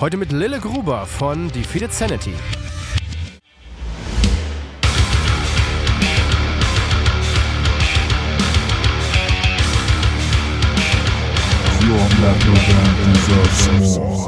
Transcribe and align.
Heute 0.00 0.16
mit 0.16 0.30
Lille 0.30 0.60
Gruber 0.60 1.06
von 1.06 1.50
Defeated 1.50 1.92
Sanity. 1.92 2.32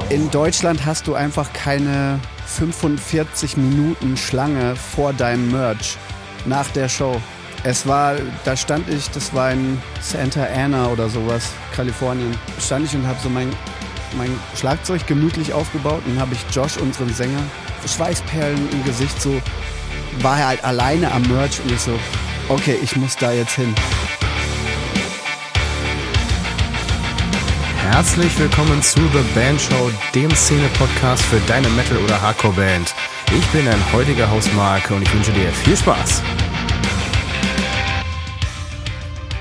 In 0.09 0.29
Deutschland 0.33 0.85
hast 0.85 1.07
du 1.07 1.15
einfach 1.15 1.53
keine 1.53 2.19
45 2.47 3.57
Minuten 3.57 4.17
Schlange 4.17 4.75
vor 4.75 5.13
deinem 5.13 5.53
Merch 5.53 5.97
nach 6.47 6.67
der 6.71 6.89
Show. 6.89 7.21
Es 7.63 7.87
war, 7.87 8.17
da 8.45 8.57
stand 8.57 8.89
ich, 8.89 9.09
das 9.11 9.33
war 9.35 9.53
in 9.53 9.81
Santa 10.01 10.47
Ana 10.47 10.89
oder 10.89 11.09
sowas, 11.09 11.53
Kalifornien. 11.77 12.35
Stand 12.59 12.87
ich 12.87 12.95
und 12.97 13.07
habe 13.07 13.21
so 13.23 13.29
mein, 13.29 13.51
mein 14.17 14.31
Schlagzeug 14.57 15.07
gemütlich 15.07 15.53
aufgebaut 15.53 16.03
und 16.07 16.21
habe 16.21 16.35
ich 16.35 16.55
Josh, 16.55 16.77
unseren 16.77 17.13
Sänger, 17.13 17.43
Schweißperlen 17.87 18.69
im 18.73 18.85
Gesicht, 18.85 19.21
so 19.21 19.41
war 20.21 20.39
er 20.39 20.49
halt 20.49 20.65
alleine 20.65 21.11
am 21.13 21.23
Merch 21.23 21.61
und 21.61 21.73
ich 21.73 21.81
so, 21.81 21.99
okay, 22.49 22.77
ich 22.83 22.97
muss 22.97 23.17
da 23.17 23.33
jetzt 23.33 23.55
hin. 23.55 23.75
Herzlich 27.91 28.39
willkommen 28.39 28.83
zu 28.83 29.01
The 29.01 29.35
Band 29.35 29.61
Show, 29.61 29.91
dem 30.15 30.31
Szene-Podcast 30.31 31.25
für 31.25 31.41
deine 31.47 31.69
Metal- 31.71 31.99
oder 31.99 32.21
Hardcore-Band. 32.21 32.95
Ich 33.37 33.47
bin 33.49 33.67
dein 33.67 33.93
heutiger 33.93 34.31
Hausmarke 34.31 34.95
und 34.95 35.03
ich 35.03 35.13
wünsche 35.13 35.33
dir 35.33 35.51
viel 35.51 35.77
Spaß. 35.77 36.23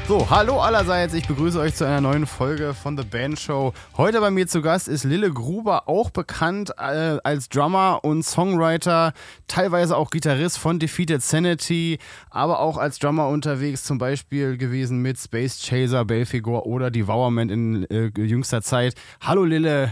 So, 0.10 0.28
hallo 0.28 0.60
allerseits, 0.60 1.14
ich 1.14 1.28
begrüße 1.28 1.60
euch 1.60 1.76
zu 1.76 1.86
einer 1.86 2.02
neuen 2.02 2.26
Folge 2.26 2.74
von 2.74 2.98
The 2.98 3.04
Band 3.04 3.40
Show. 3.40 3.74
Heute 3.96 4.20
bei 4.22 4.32
mir 4.32 4.48
zu 4.48 4.64
Gast 4.64 4.88
ist 4.88 5.04
Lille 5.04 5.32
Gruber, 5.32 5.88
auch 5.88 6.10
bekannt 6.10 6.72
äh, 6.80 7.20
als 7.24 7.48
Drummer 7.48 8.00
und 8.02 8.24
Songwriter, 8.24 9.14
teilweise 9.48 9.96
auch 9.96 10.10
Gitarrist 10.10 10.58
von 10.58 10.80
Defeated 10.80 11.22
Sanity, 11.22 12.00
aber 12.32 12.60
auch 12.60 12.80
als 12.80 12.98
Drummer 12.98 13.28
unterwegs, 13.28 13.84
zum 13.84 14.00
Beispiel 14.00 14.58
gewesen 14.58 15.04
mit 15.04 15.20
Space 15.20 15.62
Chaser, 15.62 16.06
Belfigor 16.06 16.66
oder 16.66 16.90
Devourment 16.90 17.52
in 17.52 17.84
äh, 17.92 18.10
jüngster 18.20 18.64
Zeit. 18.64 18.96
Hallo 19.22 19.44
Lille, 19.44 19.92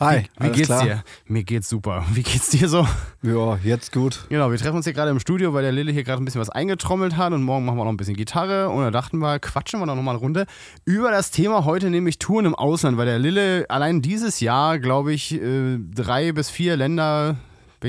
Hi, 0.00 0.24
wie, 0.38 0.46
wie 0.46 0.50
geht's 0.50 0.66
klar? 0.66 0.82
dir? 0.82 1.04
Mir 1.26 1.44
geht's 1.44 1.68
super. 1.68 2.04
Wie 2.12 2.24
geht's 2.24 2.48
dir 2.50 2.68
so? 2.68 2.86
Ja, 3.22 3.56
jetzt 3.62 3.92
gut. 3.92 4.26
Genau, 4.28 4.50
wir 4.50 4.58
treffen 4.58 4.74
uns 4.76 4.86
hier 4.86 4.92
gerade 4.92 5.12
im 5.12 5.20
Studio, 5.20 5.54
weil 5.54 5.62
der 5.62 5.70
Lille 5.70 5.92
hier 5.92 6.02
gerade 6.02 6.20
ein 6.20 6.24
bisschen 6.24 6.40
was 6.40 6.50
eingetrommelt 6.50 7.16
hat 7.16 7.32
und 7.32 7.44
morgen 7.44 7.64
machen 7.64 7.78
wir 7.78 7.84
noch 7.84 7.92
ein 7.92 7.96
bisschen 7.96 8.16
Gitarre 8.16 8.70
und 8.70 8.82
da 8.82 8.90
dachten 8.90 9.18
wir, 9.18 9.38
quatschen 9.38 9.78
wir 9.78 9.86
noch 9.86 9.94
mal 9.94 10.10
eine 10.10 10.18
Runde 10.18 10.46
über 10.84 11.12
das 11.12 11.30
Thema 11.30 11.64
heute, 11.64 11.90
nämlich 11.90 12.18
Touren 12.18 12.44
im 12.44 12.56
Ausland, 12.56 12.96
weil 12.96 13.06
der 13.06 13.20
Lille 13.20 13.66
allein 13.68 14.02
dieses 14.02 14.40
Jahr, 14.40 14.80
glaube 14.80 15.12
ich, 15.12 15.40
äh, 15.40 15.78
drei 15.78 16.32
bis 16.32 16.50
vier 16.50 16.76
Länder 16.76 17.36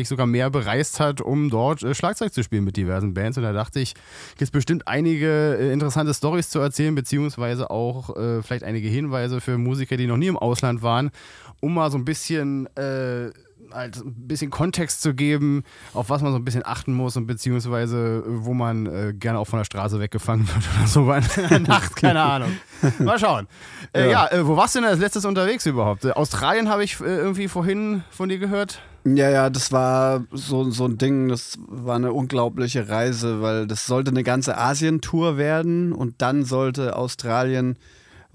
ich 0.02 0.08
sogar 0.08 0.28
mehr 0.28 0.50
bereist 0.50 1.00
hat, 1.00 1.22
um 1.22 1.50
dort 1.50 1.84
äh, 1.84 1.94
Schlagzeug 1.96 2.34
zu 2.34 2.44
spielen 2.44 2.64
mit 2.64 2.78
diversen 2.78 3.14
Bands. 3.14 3.38
Und 3.38 3.44
da 3.44 3.54
dachte 3.54 3.80
ich, 3.80 3.94
gibt 4.32 4.42
es 4.42 4.52
bestimmt 4.52 4.88
einige 4.88 5.58
äh, 5.60 5.72
interessante 5.72 6.14
Stories 6.14 6.50
zu 6.50 6.60
erzählen, 6.60 6.96
beziehungsweise 6.96 7.70
auch 7.70 8.16
äh, 8.16 8.42
vielleicht 8.42 8.64
einige 8.64 8.88
Hinweise 8.88 9.42
für 9.42 9.58
Musiker, 9.58 9.98
die 9.98 10.08
noch 10.08 10.18
nie 10.18 10.28
im 10.28 10.38
Ausland 10.38 10.82
waren 10.82 11.12
um 11.60 11.74
mal 11.74 11.90
so 11.92 11.98
ein 11.98 12.06
bisschen 12.06 12.68
äh, 12.76 13.32
halt 13.72 13.98
ein 13.98 14.28
bisschen 14.28 14.52
Kontext 14.52 15.02
zu 15.02 15.14
geben, 15.16 15.64
auf 15.94 16.10
was 16.10 16.22
man 16.22 16.32
so 16.32 16.38
ein 16.38 16.46
bisschen 16.46 16.66
achten 16.66 16.94
muss 16.94 17.18
und 17.18 17.26
beziehungsweise 17.26 18.24
wo 18.28 18.54
man 18.54 18.86
äh, 18.86 19.14
gerne 19.14 19.40
auch 19.40 19.46
von 19.46 19.60
der 19.60 19.66
Straße 19.66 20.00
weggefangen 20.00 20.48
wird 20.54 20.64
oder 20.78 20.88
so 20.88 21.06
bei 21.06 21.20
der 21.20 21.60
Nacht, 21.68 21.96
keine 21.96 22.22
Ahnung. 22.22 22.52
Mal 23.00 23.20
schauen. 23.20 23.48
Äh, 23.94 24.06
ja, 24.06 24.28
ja 24.30 24.32
äh, 24.32 24.48
wo 24.48 24.56
warst 24.56 24.76
du 24.76 24.80
denn 24.80 24.90
als 24.90 25.00
letztes 25.00 25.26
unterwegs 25.26 25.66
überhaupt? 25.66 26.06
Australien 26.16 26.70
habe 26.70 26.84
ich 26.84 27.00
irgendwie 27.00 27.48
vorhin 27.48 28.04
von 28.12 28.30
dir 28.30 28.38
gehört. 28.38 28.82
Ja, 29.06 29.30
ja, 29.30 29.50
das 29.52 29.72
war 29.72 30.26
so, 30.32 30.70
so 30.72 30.86
ein 30.86 30.98
Ding, 30.98 31.28
das 31.28 31.60
war 31.68 31.96
eine 31.96 32.12
unglaubliche 32.12 32.90
Reise, 32.90 33.42
weil 33.42 33.68
das 33.68 33.86
sollte 33.86 34.10
eine 34.10 34.24
ganze 34.24 34.58
Asien-Tour 34.58 35.38
werden 35.38 35.94
und 35.94 36.22
dann 36.24 36.44
sollte 36.44 36.96
Australien 36.96 37.78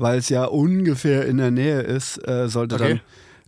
weil 0.01 0.19
es 0.19 0.31
ja 0.31 0.45
ungefähr 0.47 1.27
in 1.27 1.37
der 1.37 1.51
Nähe 1.51 1.81
ist, 1.81 2.27
äh, 2.27 2.49
sollte 2.49 2.77
okay. 2.77 2.89
dann. 2.89 3.01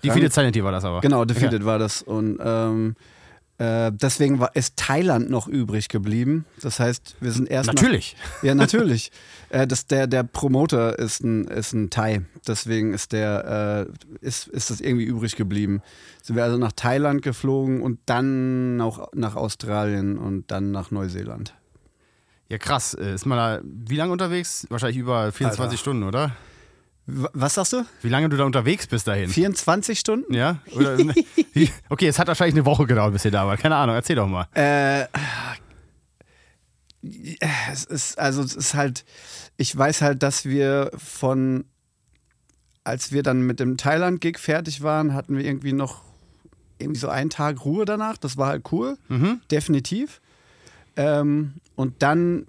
Defeated 0.04 0.32
Sanity 0.32 0.62
war 0.62 0.72
das 0.72 0.84
aber. 0.84 1.00
Genau, 1.00 1.24
Defeated 1.24 1.60
ja. 1.60 1.66
war 1.66 1.78
das. 1.78 2.02
Und 2.02 2.38
ähm, 2.44 2.94
äh, 3.58 3.90
deswegen 3.92 4.38
war, 4.38 4.54
ist 4.54 4.76
Thailand 4.76 5.30
noch 5.30 5.48
übrig 5.48 5.88
geblieben. 5.88 6.44
Das 6.60 6.78
heißt, 6.78 7.16
wir 7.20 7.30
sind 7.30 7.48
erst. 7.48 7.68
Natürlich. 7.68 8.16
Nach, 8.36 8.42
ja, 8.42 8.54
natürlich. 8.54 9.12
äh, 9.52 9.66
das, 9.66 9.86
der, 9.86 10.06
der 10.06 10.22
Promoter 10.22 10.98
ist 10.98 11.22
ein, 11.22 11.44
ist 11.44 11.72
ein 11.74 11.90
Thai. 11.90 12.22
Deswegen 12.46 12.94
ist, 12.94 13.12
der, 13.12 13.86
äh, 13.86 14.26
ist, 14.26 14.48
ist 14.48 14.70
das 14.70 14.80
irgendwie 14.80 15.04
übrig 15.04 15.36
geblieben. 15.36 15.82
Sind 16.22 16.36
wir 16.36 16.44
also 16.44 16.56
nach 16.56 16.72
Thailand 16.72 17.22
geflogen 17.22 17.82
und 17.82 18.00
dann 18.06 18.80
auch 18.80 19.12
nach 19.14 19.36
Australien 19.36 20.16
und 20.16 20.50
dann 20.50 20.70
nach 20.70 20.90
Neuseeland. 20.90 21.54
Ja, 22.48 22.58
krass. 22.58 22.94
Äh, 22.94 23.14
ist 23.14 23.26
man 23.26 23.38
da 23.38 23.60
wie 23.62 23.96
lange 23.96 24.12
unterwegs? 24.12 24.66
Wahrscheinlich 24.70 24.98
über 24.98 25.30
24 25.32 25.60
Alter. 25.60 25.76
Stunden, 25.76 26.02
oder? 26.02 26.32
Was 27.06 27.54
sagst 27.54 27.72
du? 27.72 27.84
Wie 28.00 28.08
lange 28.08 28.28
du 28.28 28.36
da 28.36 28.44
unterwegs 28.44 28.86
bist 28.86 29.08
dahin? 29.08 29.28
24 29.28 29.98
Stunden? 29.98 30.32
Ja? 30.32 30.60
Oder, 30.76 30.96
okay, 31.88 32.06
es 32.06 32.18
hat 32.18 32.28
wahrscheinlich 32.28 32.54
eine 32.54 32.64
Woche 32.64 32.86
gedauert, 32.86 33.12
bis 33.12 33.24
ihr 33.24 33.32
da 33.32 33.46
wart. 33.46 33.60
Keine 33.60 33.74
Ahnung, 33.74 33.96
erzähl 33.96 34.16
doch 34.16 34.28
mal. 34.28 34.46
Äh, 34.54 35.06
es 37.02 37.84
ist, 37.84 38.18
also 38.18 38.42
es 38.42 38.54
ist 38.54 38.74
halt, 38.74 39.04
ich 39.56 39.76
weiß 39.76 40.02
halt, 40.02 40.22
dass 40.22 40.44
wir 40.44 40.90
von, 40.96 41.64
als 42.84 43.12
wir 43.12 43.22
dann 43.22 43.42
mit 43.42 43.60
dem 43.60 43.76
Thailand-Gig 43.76 44.38
fertig 44.38 44.82
waren, 44.82 45.14
hatten 45.14 45.36
wir 45.36 45.44
irgendwie 45.44 45.72
noch 45.72 46.02
irgendwie 46.78 47.00
so 47.00 47.08
einen 47.08 47.30
Tag 47.30 47.64
Ruhe 47.64 47.84
danach. 47.84 48.16
Das 48.16 48.36
war 48.36 48.48
halt 48.48 48.70
cool, 48.72 48.96
mhm. 49.08 49.40
definitiv. 49.50 50.20
Ähm, 50.96 51.54
und 51.74 52.02
dann, 52.02 52.46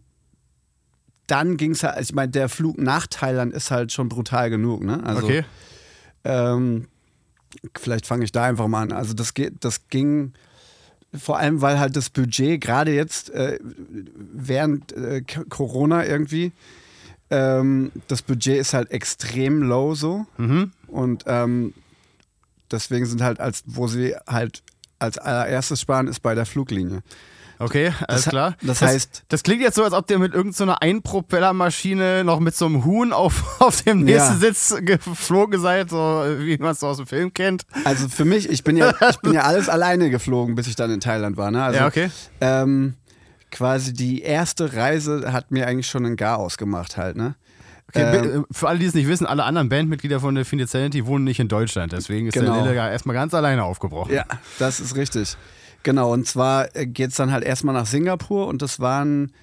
dann 1.27 1.57
ging 1.57 1.71
es 1.71 1.83
halt, 1.83 1.99
ich 2.01 2.13
meine, 2.13 2.31
der 2.31 2.49
Flug 2.49 2.77
nach 2.77 3.07
Thailand 3.07 3.53
ist 3.53 3.71
halt 3.71 3.91
schon 3.91 4.09
brutal 4.09 4.49
genug, 4.49 4.83
ne? 4.83 5.01
Also, 5.03 5.23
okay. 5.23 5.45
Ähm, 6.23 6.87
vielleicht 7.77 8.05
fange 8.05 8.23
ich 8.23 8.31
da 8.31 8.43
einfach 8.43 8.67
mal 8.67 8.83
an. 8.83 8.91
Also 8.91 9.13
das, 9.13 9.33
geht, 9.33 9.63
das 9.63 9.87
ging 9.87 10.33
vor 11.17 11.37
allem, 11.37 11.61
weil 11.61 11.79
halt 11.79 11.95
das 11.95 12.09
Budget 12.09 12.61
gerade 12.61 12.93
jetzt 12.93 13.29
äh, 13.31 13.59
während 13.61 14.91
äh, 14.93 15.21
Corona 15.49 16.05
irgendwie, 16.05 16.51
ähm, 17.29 17.91
das 18.07 18.21
Budget 18.21 18.57
ist 18.57 18.73
halt 18.73 18.91
extrem 18.91 19.63
low 19.63 19.95
so. 19.95 20.25
Mhm. 20.37 20.71
Und 20.87 21.23
ähm, 21.27 21.73
deswegen 22.71 23.05
sind 23.05 23.21
halt, 23.21 23.39
als 23.39 23.63
wo 23.65 23.87
sie 23.87 24.15
halt 24.27 24.63
als 24.99 25.17
allererstes 25.17 25.81
sparen, 25.81 26.07
ist 26.07 26.21
bei 26.21 26.33
der 26.33 26.45
Fluglinie. 26.45 27.03
Okay, 27.59 27.93
alles 28.07 28.23
das, 28.23 28.31
klar. 28.31 28.55
Das, 28.61 28.81
heißt. 28.81 29.13
Das, 29.13 29.23
das, 29.29 29.43
klingt 29.43 29.61
jetzt 29.61 29.75
so, 29.75 29.83
als 29.83 29.93
ob 29.93 30.07
der 30.07 30.19
mit 30.19 30.33
irgendeiner 30.33 30.73
so 30.73 30.79
Einpropellermaschine 30.79 32.23
noch 32.23 32.39
mit 32.39 32.55
so 32.55 32.65
einem 32.65 32.83
Huhn 32.83 33.13
auf, 33.13 33.43
auf 33.61 33.81
dem 33.83 34.03
nächsten 34.03 34.33
ja. 34.33 34.39
Sitz 34.39 34.75
geflogen 34.81 35.61
seid, 35.61 35.89
so 35.89 35.97
wie 35.97 36.57
man 36.57 36.71
es 36.71 36.79
so 36.79 36.87
aus 36.87 36.97
dem 36.97 37.07
Film 37.07 37.33
kennt. 37.33 37.63
Also 37.83 38.09
für 38.09 38.25
mich, 38.25 38.49
ich 38.49 38.63
bin 38.63 38.77
ja, 38.77 38.93
ich 39.09 39.19
bin 39.19 39.33
ja 39.33 39.41
alles 39.43 39.69
alleine 39.69 40.09
geflogen, 40.09 40.55
bis 40.55 40.67
ich 40.67 40.75
dann 40.75 40.91
in 40.91 40.99
Thailand 40.99 41.37
war. 41.37 41.51
Ne? 41.51 41.63
Also, 41.63 41.79
ja, 41.79 41.87
okay. 41.87 42.09
Ähm, 42.41 42.95
quasi 43.51 43.93
die 43.93 44.21
erste 44.21 44.73
Reise 44.73 45.31
hat 45.31 45.51
mir 45.51 45.67
eigentlich 45.67 45.87
schon 45.87 46.05
ein 46.05 46.15
Gar 46.15 46.39
ausgemacht 46.39 46.97
halt, 46.97 47.15
ne? 47.15 47.35
Okay, 47.89 48.17
ähm, 48.17 48.45
für 48.49 48.67
alle, 48.67 48.79
die 48.79 48.85
es 48.85 48.95
nicht 48.95 49.07
wissen, 49.07 49.27
alle 49.27 49.43
anderen 49.43 49.69
Bandmitglieder 49.69 50.19
von 50.19 50.33
der 50.33 50.45
Sanity 50.45 51.05
wohnen 51.05 51.25
nicht 51.25 51.39
in 51.39 51.47
Deutschland. 51.47 51.91
Deswegen 51.91 52.27
ist 52.27 52.33
genau. 52.33 52.63
der 52.63 52.73
Lille 52.73 52.75
erstmal 52.75 53.13
ganz 53.13 53.35
alleine 53.35 53.63
aufgebrochen. 53.63 54.11
Ja, 54.13 54.25
das 54.57 54.79
ist 54.79 54.95
richtig. 54.95 55.37
Genau, 55.83 56.13
und 56.13 56.25
zwar 56.25 56.75
äh, 56.75 56.87
geht 56.87 57.11
es 57.11 57.17
dann 57.17 57.31
halt 57.31 57.43
erstmal 57.43 57.75
nach 57.75 57.85
Singapur 57.85 58.47
und 58.47 58.61
das 58.61 58.79
waren, 58.79 59.33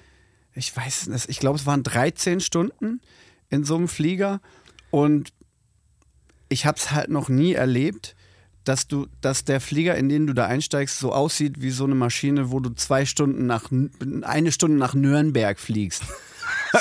ich 0.53 0.75
weiß 0.75 1.07
nicht, 1.07 1.29
ich 1.29 1.39
glaube, 1.39 1.59
es 1.59 1.65
waren 1.65 1.83
13 1.83 2.39
Stunden 2.39 3.01
in 3.49 3.63
so 3.63 3.75
einem 3.75 3.87
Flieger 3.87 4.41
und 4.89 5.31
ich 6.49 6.65
habe 6.65 6.77
es 6.77 6.91
halt 6.91 7.09
noch 7.09 7.29
nie 7.29 7.53
erlebt, 7.53 8.15
dass 8.63 8.87
du, 8.87 9.07
dass 9.21 9.43
der 9.45 9.61
Flieger, 9.61 9.95
in 9.95 10.09
den 10.09 10.27
du 10.27 10.33
da 10.33 10.45
einsteigst, 10.45 10.99
so 10.99 11.13
aussieht 11.13 11.61
wie 11.61 11.71
so 11.71 11.85
eine 11.85 11.95
Maschine, 11.95 12.51
wo 12.51 12.59
du 12.59 12.71
zwei 12.71 13.05
Stunden 13.05 13.45
nach, 13.45 13.71
eine 14.21 14.51
Stunde 14.51 14.77
nach 14.77 14.93
Nürnberg 14.93 15.59
fliegst. 15.59 16.03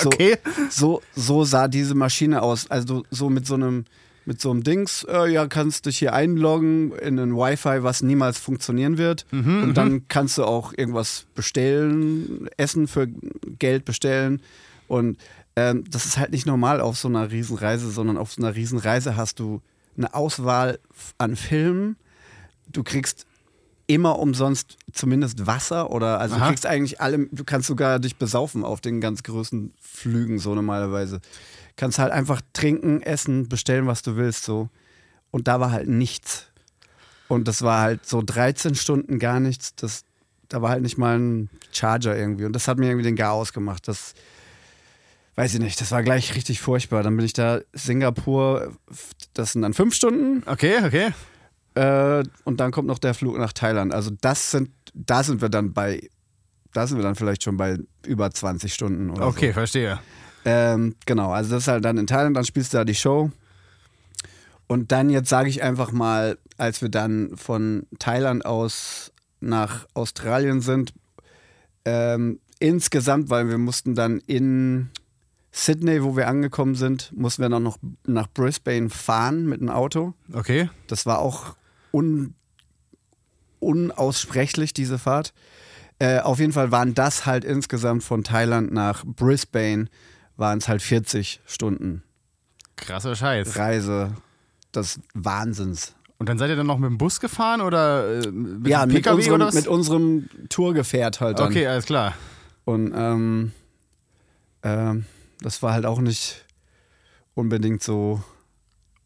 So, 0.01 0.07
okay. 0.07 0.37
So, 0.71 1.03
so 1.17 1.45
sah 1.45 1.67
diese 1.67 1.95
Maschine 1.95 2.43
aus. 2.43 2.71
Also 2.71 3.05
so 3.11 3.29
mit 3.29 3.47
so 3.47 3.55
einem, 3.55 3.85
mit 4.27 4.41
so 4.41 4.51
einem 4.51 4.63
Dings, 4.63 5.05
äh, 5.09 5.31
ja, 5.31 5.47
kannst 5.47 5.87
dich 5.87 5.99
hier 5.99 6.13
einloggen 6.13 6.93
in 6.93 7.19
ein 7.19 7.35
Wi-Fi, 7.35 7.83
was 7.83 8.03
niemals 8.03 8.39
funktionieren 8.39 8.99
wird. 8.99 9.27
Mhm, 9.31 9.63
und 9.63 9.75
dann 9.75 9.93
mhm. 9.93 10.05
kannst 10.09 10.39
du 10.39 10.45
auch 10.45 10.73
irgendwas 10.77 11.27
bestellen, 11.35 12.49
Essen 12.57 12.87
für 12.87 13.09
Geld 13.59 13.85
bestellen. 13.85 14.43
Und 14.89 15.19
ähm, 15.57 15.85
das 15.91 16.07
ist 16.07 16.19
halt 16.19 16.33
nicht 16.33 16.47
normal 16.47 16.81
auf 16.81 16.99
so 16.99 17.09
einer 17.09 17.31
Riesenreise, 17.31 17.91
sondern 17.91 18.17
auf 18.17 18.33
so 18.33 18.43
einer 18.43 18.55
Riesenreise 18.55 19.17
hast 19.17 19.39
du 19.41 19.63
eine 19.97 20.15
Auswahl 20.15 20.79
an 21.19 21.37
Filmen. 21.37 21.97
Du 22.71 22.83
kriegst 22.83 23.27
immer 23.87 24.21
umsonst 24.21 24.77
zumindest 24.93 25.47
Wasser 25.49 25.91
oder 25.91 26.21
also 26.21 26.37
Aha. 26.37 26.45
du 26.45 26.51
kriegst 26.51 26.67
eigentlich 26.67 27.01
alle, 27.01 27.27
du 27.33 27.43
kannst 27.43 27.67
sogar 27.67 27.99
dich 27.99 28.17
besaufen 28.17 28.65
auf 28.65 28.81
den 28.81 29.01
ganz 29.01 29.25
größten 29.25 29.73
Flügen 29.81 30.39
so 30.39 30.55
normalerweise 30.55 31.21
kannst 31.81 31.99
halt 31.99 32.13
einfach 32.13 32.43
trinken, 32.53 33.01
essen, 33.01 33.49
bestellen, 33.49 33.87
was 33.87 34.03
du 34.03 34.15
willst, 34.17 34.45
so. 34.45 34.69
Und 35.31 35.49
da 35.49 35.61
war 35.61 35.73
halt 35.73 35.89
nichts. 35.89 36.47
Und 37.27 37.49
das 37.49 37.63
war 37.63 37.81
halt 37.81 38.05
so 38.07 38.21
13 38.23 38.75
Stunden 38.75 39.19
gar 39.19 39.41
nichts. 39.41 39.75
Das, 39.77 40.05
da 40.49 40.61
war 40.61 40.71
halt 40.71 40.83
nicht 40.83 40.99
mal 40.99 41.19
ein 41.19 41.49
Charger 41.73 42.15
irgendwie. 42.17 42.45
Und 42.45 42.53
das 42.53 42.69
hat 42.69 42.79
mir 42.79 42.89
irgendwie 42.89 43.05
den 43.05 43.17
Gar 43.17 43.33
ausgemacht. 43.33 43.89
Das 43.89 44.15
weiß 45.37 45.55
ich 45.55 45.61
nicht, 45.61 45.81
das 45.81 45.91
war 45.91 46.03
gleich 46.03 46.35
richtig 46.35 46.61
furchtbar. 46.61 47.03
Dann 47.03 47.17
bin 47.17 47.25
ich 47.25 47.33
da 47.33 47.61
Singapur, 47.73 48.77
das 49.33 49.53
sind 49.53 49.63
dann 49.63 49.73
fünf 49.73 49.95
Stunden. 49.95 50.43
Okay, 50.45 50.85
okay. 50.85 51.13
Äh, 51.77 52.25
und 52.45 52.61
dann 52.61 52.73
kommt 52.73 52.89
noch 52.89 52.99
der 52.99 53.15
Flug 53.15 53.39
nach 53.39 53.55
Thailand. 53.55 53.95
Also 53.95 54.11
das 54.21 54.51
sind, 54.51 54.69
da 54.93 55.23
sind 55.23 55.41
wir 55.41 55.49
dann 55.49 55.73
bei, 55.73 56.11
da 56.75 56.87
sind 56.87 56.99
wir 56.99 57.05
dann 57.05 57.15
vielleicht 57.15 57.43
schon 57.43 57.57
bei 57.57 57.79
über 58.05 58.31
20 58.31 58.75
Stunden 58.75 59.09
oder 59.09 59.27
Okay, 59.27 59.49
so. 59.49 59.53
verstehe. 59.55 59.99
Ähm, 60.45 60.95
genau, 61.07 61.31
also 61.33 61.51
das 61.51 61.65
ist 61.65 61.69
halt 61.69 61.85
dann 61.85 61.99
in 61.99 62.07
Thailand, 62.07 62.37
dann 62.37 62.45
spielst 62.45 62.73
du 62.73 62.79
da 62.79 62.85
die 62.85 62.95
Show. 62.95 63.31
Und 64.67 64.93
dann 64.93 65.11
jetzt 65.11 65.29
sage 65.29 65.49
ich 65.49 65.63
einfach 65.63 65.93
mal, 65.93 66.39
als 66.57 66.81
wir 66.81 66.89
dann 66.89 67.37
von 67.37 67.87
Thailand 67.99 68.47
aus 68.47 69.13
nach 69.41 69.87
Australien 69.95 70.61
sind, 70.61 70.93
ähm, 71.85 72.39
insgesamt, 72.59 73.31
weil 73.31 73.49
wir 73.49 73.59
mussten 73.59 73.95
dann 73.95 74.21
in 74.27 74.91
Sydney, 75.53 76.05
wo 76.05 76.17
wir 76.17 76.29
angekommen 76.29 76.75
sind, 76.75 77.13
mussten 77.17 77.43
wir 77.43 77.49
dann 77.49 77.63
noch 77.63 77.79
nach 78.07 78.29
Brisbane 78.29 78.91
fahren 78.91 79.47
mit 79.47 79.61
dem 79.61 79.71
Auto. 79.71 80.15
Okay. 80.33 80.71
Das 80.87 81.07
war 81.07 81.19
auch 81.19 81.57
un 81.93 82.35
unaussprechlich, 83.59 84.73
diese 84.73 84.99
Fahrt. 84.99 85.35
Äh, 85.99 86.21
auf 86.21 86.39
jeden 86.39 86.53
Fall 86.53 86.71
waren 86.71 86.95
das 86.95 87.27
halt 87.27 87.45
insgesamt 87.45 88.03
von 88.03 88.25
Thailand 88.25 88.73
nach 88.73 89.05
Brisbane, 89.05 89.89
waren 90.41 90.59
es 90.59 90.69
halt 90.69 90.83
40 90.83 91.41
Stunden 91.47 92.03
Krasser 92.77 93.15
Scheiß. 93.15 93.57
Reise 93.57 94.15
des 94.75 95.01
Wahnsinns. 95.15 95.95
Und 96.19 96.29
dann 96.29 96.39
seid 96.39 96.51
ihr 96.51 96.57
dann 96.57 96.67
noch 96.67 96.79
mit 96.79 96.91
dem 96.91 96.99
Bus 96.99 97.21
gefahren 97.21 97.61
oder 97.61 98.23
äh, 98.23 98.31
mit 98.31 98.69
ja, 98.69 98.85
dem 98.85 98.93
mit 98.93 98.97
PKW 98.97 99.17
unserem, 99.17 99.35
oder 99.35 99.47
was? 99.47 99.55
mit 99.55 99.67
unserem 99.69 100.29
Tourgefährt 100.49 101.21
halt 101.21 101.39
dann. 101.39 101.49
okay, 101.49 101.67
alles 101.67 101.87
klar. 101.87 102.15
Und 102.65 102.93
ähm, 102.95 103.53
ähm, 104.63 105.07
das 105.41 105.63
war 105.63 105.73
halt 105.73 105.87
auch 105.87 106.01
nicht 106.01 106.45
unbedingt 107.35 107.83
so 107.83 108.23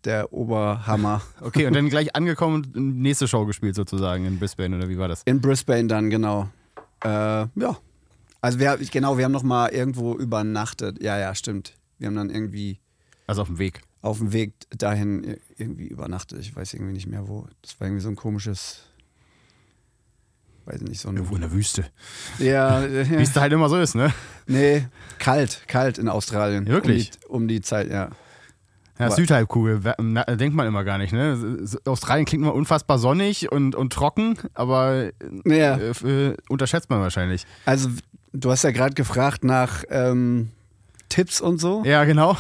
der 0.05 0.33
Oberhammer. 0.33 1.23
Okay, 1.41 1.67
und 1.67 1.75
dann 1.75 1.89
gleich 1.89 2.15
angekommen 2.17 2.67
und 2.75 3.01
nächste 3.01 3.29
Show 3.29 3.45
gespielt 3.47 3.75
sozusagen 3.75 4.25
in 4.25 4.39
Brisbane 4.39 4.77
oder 4.77 4.89
wie 4.89 4.99
war 4.99 5.09
das? 5.09 5.23
In 5.25 5.41
Brisbane 5.41 5.89
dann, 5.89 6.11
genau. 6.11 6.49
Äh, 7.05 7.09
ja. 7.09 7.77
Also 8.45 8.59
wir, 8.59 8.77
genau, 8.91 9.17
wir 9.17 9.25
haben 9.25 9.33
noch 9.33 9.43
mal 9.43 9.69
irgendwo 9.71 10.15
übernachtet. 10.15 11.03
Ja, 11.03 11.19
ja, 11.19 11.35
stimmt. 11.35 11.75
Wir 11.99 12.09
haben 12.09 12.15
dann 12.17 12.31
irgendwie 12.31 12.79
Also 13.27 13.43
auf 13.43 13.49
dem 13.49 13.59
Weg. 13.59 13.81
auf 14.03 14.19
dem 14.19 14.33
Weg 14.33 14.53
dahin 14.77 15.25
ir- 15.25 15.39
irgendwie 15.57 15.87
übernachtet. 15.87 16.41
Ich 16.41 16.55
weiß 16.55 16.75
irgendwie 16.75 16.93
nicht 16.93 17.07
mehr 17.07 17.27
wo. 17.29 17.47
Das 17.63 17.81
war 17.81 17.87
irgendwie 17.87 18.03
so 18.03 18.09
ein 18.11 18.17
komisches, 18.17 18.81
weiß 20.67 20.81
nicht, 20.83 21.01
so 21.01 21.09
ein... 21.09 21.17
Irgendwo 21.17 21.35
in 21.37 21.41
der 21.43 21.53
Wüste. 21.53 21.85
Ja, 22.39 22.83
Wie 22.89 23.23
es 23.23 23.33
da 23.33 23.43
halt 23.43 23.53
immer 23.53 23.69
so 23.69 23.79
ist, 23.79 23.95
ne? 23.95 24.13
nee, 24.47 24.87
kalt, 25.19 25.63
kalt 25.67 25.99
in 25.99 26.09
Australien. 26.09 26.67
Wirklich? 26.67 27.11
Um 27.13 27.21
die, 27.21 27.27
um 27.29 27.49
die 27.49 27.61
Zeit, 27.61 27.91
ja. 27.91 28.11
Ja, 28.99 29.11
Südhalbkugel, 29.11 29.81
denkt 30.37 30.55
man 30.55 30.69
immer 30.69 30.85
gar 30.85 30.99
nicht, 30.99 31.13
ne? 31.13 31.65
Australien 31.85 32.27
klingt 32.27 32.45
immer 32.45 32.55
unfassbar 32.55 32.99
sonnig 33.01 33.51
und, 33.51 33.75
und 33.75 33.93
trocken, 33.93 34.39
aber 34.55 35.11
Ja. 35.45 35.77
äh, 35.79 35.91
äh, 35.91 36.37
unterschätzt 36.49 36.91
man 36.91 37.01
wahrscheinlich. 37.01 37.45
Also, 37.65 37.89
du 38.35 38.51
hast 38.51 38.65
ja 38.65 38.71
gerade 38.73 38.95
gefragt 38.95 39.45
nach 39.45 39.85
ähm, 39.89 40.51
Tipps 41.09 41.41
und 41.41 41.59
so. 41.61 41.83
Ja, 41.85 42.05
genau. 42.05 42.37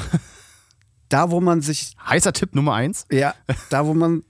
Da, 1.09 1.31
wo 1.31 1.41
man 1.41 1.61
sich, 1.63 1.95
Heißer 2.09 2.33
Tipp 2.33 2.55
Nummer 2.55 2.75
eins. 2.75 3.07
ja, 3.11 3.35
da, 3.71 3.87
wo 3.87 3.95
man 3.95 4.25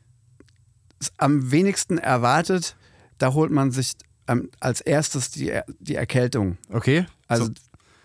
es 1.00 1.12
am 1.18 1.50
wenigsten 1.50 1.98
erwartet, 1.98 2.76
da 3.18 3.32
holt 3.32 3.50
man 3.50 3.70
sich 3.70 3.92
ähm, 4.28 4.50
als 4.60 4.80
erstes 4.80 5.30
die, 5.30 5.48
Er- 5.50 5.64
die 5.80 5.94
Erkältung. 5.94 6.58
Okay. 6.70 7.06
Also, 7.28 7.46
So, 7.46 7.52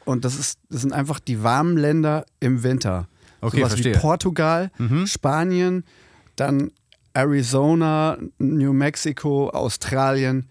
und 0.06 0.23
das, 0.25 0.38
ist, 0.39 0.59
das 0.69 0.81
sind 0.81 0.94
einfach 0.94 1.19
die 1.19 1.44
warmen 1.44 1.77
Länder 1.77 2.25
im 2.39 2.63
Winter. 2.63 3.07
Okay, 3.41 3.57
Sowas 3.57 3.73
verstehe. 3.73 3.95
wie 3.95 4.00
Portugal, 4.00 4.71
Mhm. 4.77 5.07
Spanien, 5.07 5.83
dann 6.35 6.71
Arizona, 7.13 8.17
New 8.38 8.73
Mexico, 8.73 9.50
Australien 9.50 10.47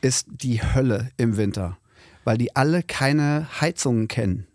ist 0.00 0.26
die 0.30 0.62
Hölle 0.62 1.10
im 1.16 1.36
Winter, 1.36 1.78
weil 2.26 2.36
die 2.36 2.54
alle 2.56 2.82
keine 2.82 3.46
Heizungen 3.60 4.08
kennen. 4.08 4.46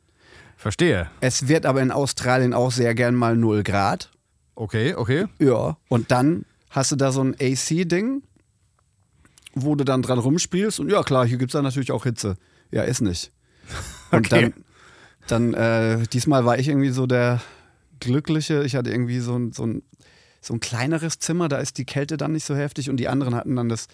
verstehe. 0.57 1.09
Es 1.21 1.47
wird 1.47 1.65
aber 1.65 1.81
in 1.81 1.89
Australien 1.91 2.53
auch 2.53 2.71
sehr 2.71 2.93
gern 2.93 3.15
mal 3.15 3.35
0 3.35 3.63
Grad. 3.63 4.11
Okay, 4.53 4.93
okay. 4.93 5.25
Ja. 5.39 5.77
Und 5.87 6.11
dann 6.11 6.45
hast 6.69 6.91
du 6.91 6.95
da 6.95 7.11
so 7.11 7.23
ein 7.23 7.33
AC-Ding, 7.39 8.21
wo 9.55 9.75
du 9.75 9.83
dann 9.83 10.01
dran 10.01 10.19
rumspielst. 10.19 10.79
Und 10.79 10.89
ja, 10.91 11.01
klar, 11.03 11.25
hier 11.25 11.37
gibt 11.37 11.49
es 11.51 11.53
dann 11.53 11.63
natürlich 11.63 11.91
auch 11.91 12.03
Hitze. 12.03 12.35
Ja, 12.71 12.83
ist 12.83 13.01
nicht. 13.01 13.31
Und 14.11 14.27
Okay. 14.31 14.53
dann, 15.27 15.53
dann 15.53 15.53
äh, 16.01 16.03
diesmal 16.13 16.45
war 16.45 16.59
ich 16.59 16.67
irgendwie 16.67 16.89
so 16.91 17.07
der 17.07 17.41
Glückliche. 17.99 18.63
Ich 18.63 18.75
hatte 18.75 18.91
irgendwie 18.91 19.19
so 19.19 19.37
ein, 19.37 19.51
so, 19.53 19.65
ein, 19.65 19.81
so 20.41 20.53
ein 20.53 20.59
kleineres 20.59 21.19
Zimmer, 21.19 21.47
da 21.49 21.57
ist 21.57 21.77
die 21.77 21.85
Kälte 21.85 22.17
dann 22.17 22.33
nicht 22.33 22.45
so 22.45 22.55
heftig. 22.55 22.89
Und 22.89 22.97
die 22.97 23.07
anderen 23.07 23.33
hatten 23.35 23.55
dann 23.55 23.69
das 23.69 23.87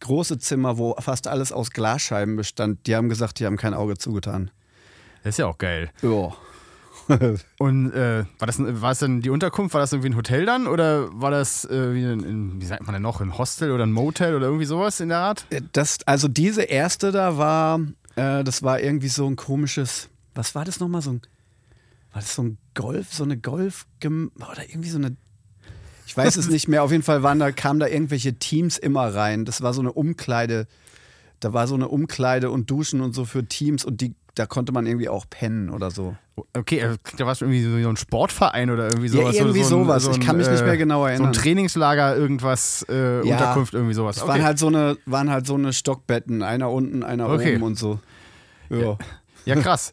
große 0.00 0.38
Zimmer, 0.38 0.78
wo 0.78 0.94
fast 0.98 1.28
alles 1.28 1.52
aus 1.52 1.70
Glasscheiben 1.70 2.36
bestand. 2.36 2.86
Die 2.86 2.96
haben 2.96 3.08
gesagt, 3.08 3.40
die 3.40 3.46
haben 3.46 3.56
kein 3.56 3.74
Auge 3.74 3.96
zugetan. 3.96 4.50
Das 5.22 5.34
ist 5.34 5.38
ja 5.38 5.46
auch 5.46 5.58
geil. 5.58 5.90
Ja. 6.02 6.34
Und 7.58 7.92
äh, 7.92 8.24
war, 8.38 8.46
das, 8.46 8.58
war 8.58 8.90
es 8.90 8.98
denn 8.98 9.20
die 9.20 9.30
Unterkunft? 9.30 9.74
War 9.74 9.80
das 9.80 9.92
irgendwie 9.92 10.10
ein 10.10 10.16
Hotel 10.16 10.44
dann? 10.44 10.66
Oder 10.66 11.08
war 11.12 11.30
das, 11.30 11.64
äh, 11.64 11.94
wie, 11.94 12.04
ein, 12.04 12.20
in, 12.20 12.60
wie 12.60 12.64
sagt 12.64 12.82
man 12.82 12.94
denn 12.94 13.02
noch, 13.02 13.20
ein 13.20 13.38
Hostel 13.38 13.70
oder 13.70 13.86
ein 13.86 13.92
Motel 13.92 14.34
oder 14.34 14.46
irgendwie 14.46 14.64
sowas 14.66 15.00
in 15.00 15.10
der 15.10 15.18
Art? 15.18 15.46
Das, 15.72 15.98
also 16.06 16.28
diese 16.28 16.62
erste 16.62 17.12
da 17.12 17.38
war, 17.38 17.80
äh, 18.16 18.42
das 18.42 18.62
war 18.62 18.80
irgendwie 18.80 19.08
so 19.08 19.26
ein 19.26 19.36
komisches, 19.36 20.08
was 20.34 20.54
war 20.54 20.64
das 20.64 20.80
nochmal? 20.80 21.02
So 21.02 21.10
ein, 21.10 21.22
war 22.12 22.22
das 22.22 22.34
so 22.34 22.42
ein 22.42 22.58
Golf, 22.74 23.12
so 23.12 23.24
eine 23.24 23.36
Golf, 23.36 23.86
oder 24.04 24.68
irgendwie 24.68 24.90
so 24.90 24.98
eine, 24.98 25.16
ich 26.06 26.16
weiß 26.16 26.36
es 26.36 26.48
nicht 26.48 26.68
mehr, 26.68 26.82
auf 26.82 26.92
jeden 26.92 27.02
Fall 27.02 27.22
waren 27.22 27.38
da, 27.38 27.50
kamen 27.52 27.80
da 27.80 27.86
irgendwelche 27.86 28.34
Teams 28.34 28.78
immer 28.78 29.14
rein. 29.14 29.44
Das 29.44 29.60
war 29.62 29.74
so 29.74 29.80
eine 29.80 29.92
Umkleide, 29.92 30.66
da 31.40 31.52
war 31.52 31.66
so 31.66 31.74
eine 31.74 31.88
Umkleide 31.88 32.50
und 32.50 32.70
Duschen 32.70 33.00
und 33.00 33.14
so 33.14 33.24
für 33.24 33.44
Teams 33.44 33.84
und 33.84 34.00
die, 34.00 34.14
da 34.34 34.46
konnte 34.46 34.72
man 34.72 34.86
irgendwie 34.86 35.08
auch 35.08 35.26
pennen 35.28 35.70
oder 35.70 35.90
so. 35.90 36.14
Okay, 36.54 36.78
äh, 36.80 36.96
da 37.16 37.24
war 37.24 37.32
es 37.32 37.40
irgendwie 37.40 37.62
so 37.82 37.88
ein 37.88 37.96
Sportverein 37.96 38.68
oder 38.70 38.84
irgendwie 38.84 39.06
Ja, 39.06 39.22
sowas. 39.22 39.36
irgendwie 39.36 39.60
oder 39.60 39.68
so 39.68 39.76
ein, 39.78 39.84
sowas. 39.84 40.02
So 40.04 40.10
ein, 40.10 40.20
Ich 40.20 40.26
kann 40.26 40.36
mich 40.36 40.48
nicht 40.50 40.64
mehr 40.64 40.76
genau 40.76 41.00
So 41.00 41.04
ein 41.04 41.10
erinnern. 41.12 41.32
Trainingslager, 41.32 42.14
irgendwas, 42.16 42.84
äh, 42.90 43.26
Ja, 43.26 43.34
Unterkunft, 43.36 43.72
irgendwie 43.74 43.94
sowas. 43.94 44.16
Es 44.18 44.22
Okay. 44.22 44.32
waren 44.32 44.44
halt 44.44 44.58
so 44.58 44.66
eine, 44.68 44.98
waren 45.06 45.30
halt 45.30 45.46
so 45.46 45.54
eine 45.54 45.72
Stockbetten, 45.72 46.42
einer 46.42 46.70
unten, 46.70 47.02
einer 47.02 47.28
Okay. 47.30 47.54
oben 47.54 47.62
und 47.62 47.78
so. 47.78 47.98
Ja. 48.68 48.98
ja, 49.46 49.54
krass. 49.56 49.92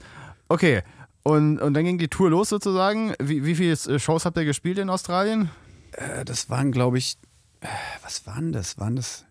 Okay. 0.50 0.82
Und, 1.24 1.60
und 1.60 1.74
dann 1.74 1.86
ging 1.86 1.98
die 1.98 2.10
Tour 2.10 2.29
los 2.29 2.50
sozusagen. 2.50 3.13
Wie, 3.22 3.46
wie 3.46 3.55
viele 3.55 3.72
äh, 3.72 3.98
Shows 4.00 4.25
habt 4.25 4.36
ihr 4.38 4.43
gespielt 4.43 4.77
in 4.77 4.89
Australien? 4.89 5.50
Äh, 5.94 6.26
das 6.26 6.50
waren, 6.50 6.72
glaube 6.72 6.98
ich, 6.98 7.18
äh, 7.62 7.68
was 8.04 8.26
waren 8.28 8.52
das? 8.52 8.78
Waren 8.78 8.96
das, 8.96 9.26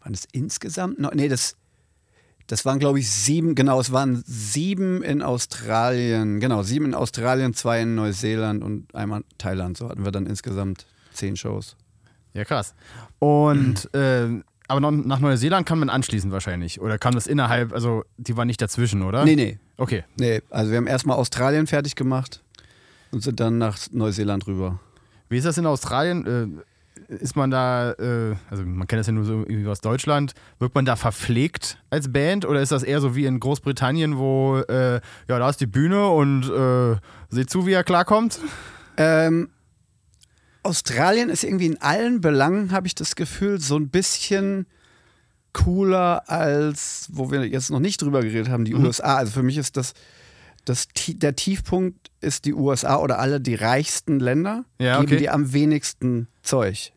waren 0.00 0.12
das 0.12 0.26
insgesamt? 0.32 0.98
No, 0.98 1.10
nee, 1.14 1.28
das, 1.28 1.56
das 2.46 2.64
waren, 2.64 2.78
glaube 2.78 2.98
ich, 2.98 3.10
sieben, 3.10 3.54
genau, 3.54 3.80
es 3.80 3.92
waren 3.92 4.22
sieben 4.26 5.02
in 5.02 5.22
Australien, 5.22 6.40
genau, 6.40 6.62
sieben 6.62 6.86
in 6.86 6.94
Australien, 6.94 7.54
zwei 7.54 7.82
in 7.82 7.94
Neuseeland 7.94 8.62
und 8.62 8.94
einmal 8.94 9.24
Thailand. 9.38 9.76
So 9.76 9.88
hatten 9.88 10.04
wir 10.04 10.12
dann 10.12 10.26
insgesamt 10.26 10.86
zehn 11.12 11.36
Shows. 11.36 11.76
Ja, 12.34 12.44
krass. 12.44 12.74
Und, 13.18 13.88
ähm, 13.94 14.44
aber 14.68 14.80
noch, 14.80 14.90
nach 14.90 15.18
Neuseeland 15.20 15.66
kann 15.66 15.78
man 15.78 15.90
anschließen 15.90 16.30
wahrscheinlich. 16.30 16.80
Oder 16.80 16.98
kam 16.98 17.14
das 17.14 17.26
innerhalb, 17.26 17.72
also 17.72 18.04
die 18.16 18.36
war 18.36 18.44
nicht 18.44 18.60
dazwischen, 18.62 19.02
oder? 19.02 19.24
Nee, 19.24 19.36
nee, 19.36 19.58
Okay. 19.76 20.04
nee. 20.16 20.40
Also 20.50 20.70
wir 20.70 20.78
haben 20.78 20.86
erstmal 20.86 21.16
Australien 21.16 21.66
fertig 21.66 21.94
gemacht 21.96 22.42
und 23.10 23.22
sind 23.22 23.40
dann 23.40 23.58
nach 23.58 23.78
Neuseeland 23.90 24.46
rüber. 24.46 24.80
Wie 25.32 25.38
ist 25.38 25.44
das 25.44 25.58
in 25.58 25.66
Australien? 25.66 26.26
Äh, 26.26 27.14
ist 27.14 27.36
man 27.36 27.50
da, 27.50 27.92
äh, 27.92 28.36
also 28.50 28.64
man 28.64 28.86
kennt 28.86 29.00
das 29.00 29.06
ja 29.06 29.12
nur 29.12 29.24
so 29.24 29.40
irgendwie 29.40 29.66
aus 29.66 29.80
Deutschland, 29.80 30.34
wird 30.58 30.74
man 30.74 30.84
da 30.84 30.96
verpflegt 30.96 31.78
als 31.90 32.12
Band 32.12 32.44
oder 32.44 32.60
ist 32.60 32.72
das 32.72 32.82
eher 32.82 33.00
so 33.00 33.16
wie 33.16 33.26
in 33.26 33.40
Großbritannien, 33.40 34.18
wo, 34.18 34.58
äh, 34.58 35.00
ja, 35.28 35.38
da 35.38 35.48
ist 35.48 35.60
die 35.60 35.66
Bühne 35.66 36.08
und 36.08 36.48
äh, 36.50 36.96
seht 37.28 37.50
zu, 37.50 37.66
wie 37.66 37.72
er 37.72 37.84
klarkommt? 37.84 38.40
Ähm, 38.96 39.48
Australien 40.62 41.28
ist 41.28 41.44
irgendwie 41.44 41.66
in 41.66 41.80
allen 41.80 42.20
Belangen, 42.20 42.70
habe 42.70 42.86
ich 42.86 42.94
das 42.94 43.16
Gefühl, 43.16 43.58
so 43.58 43.76
ein 43.76 43.88
bisschen 43.88 44.66
cooler 45.52 46.30
als, 46.30 47.08
wo 47.12 47.30
wir 47.30 47.46
jetzt 47.46 47.70
noch 47.70 47.80
nicht 47.80 48.00
drüber 48.00 48.22
geredet 48.22 48.48
haben, 48.48 48.64
die 48.64 48.74
USA. 48.74 49.16
Also 49.16 49.32
für 49.32 49.42
mich 49.42 49.58
ist 49.58 49.76
das, 49.76 49.92
das 50.64 50.88
der 51.08 51.34
Tiefpunkt 51.36 52.10
ist 52.20 52.44
die 52.44 52.54
USA 52.54 52.96
oder 52.98 53.18
alle 53.18 53.40
die 53.40 53.54
reichsten 53.54 54.20
Länder 54.20 54.64
Ja, 54.80 55.00
geben 55.00 55.12
okay. 55.12 55.16
die 55.18 55.30
am 55.30 55.52
wenigsten 55.52 56.28
Zeug. 56.42 56.92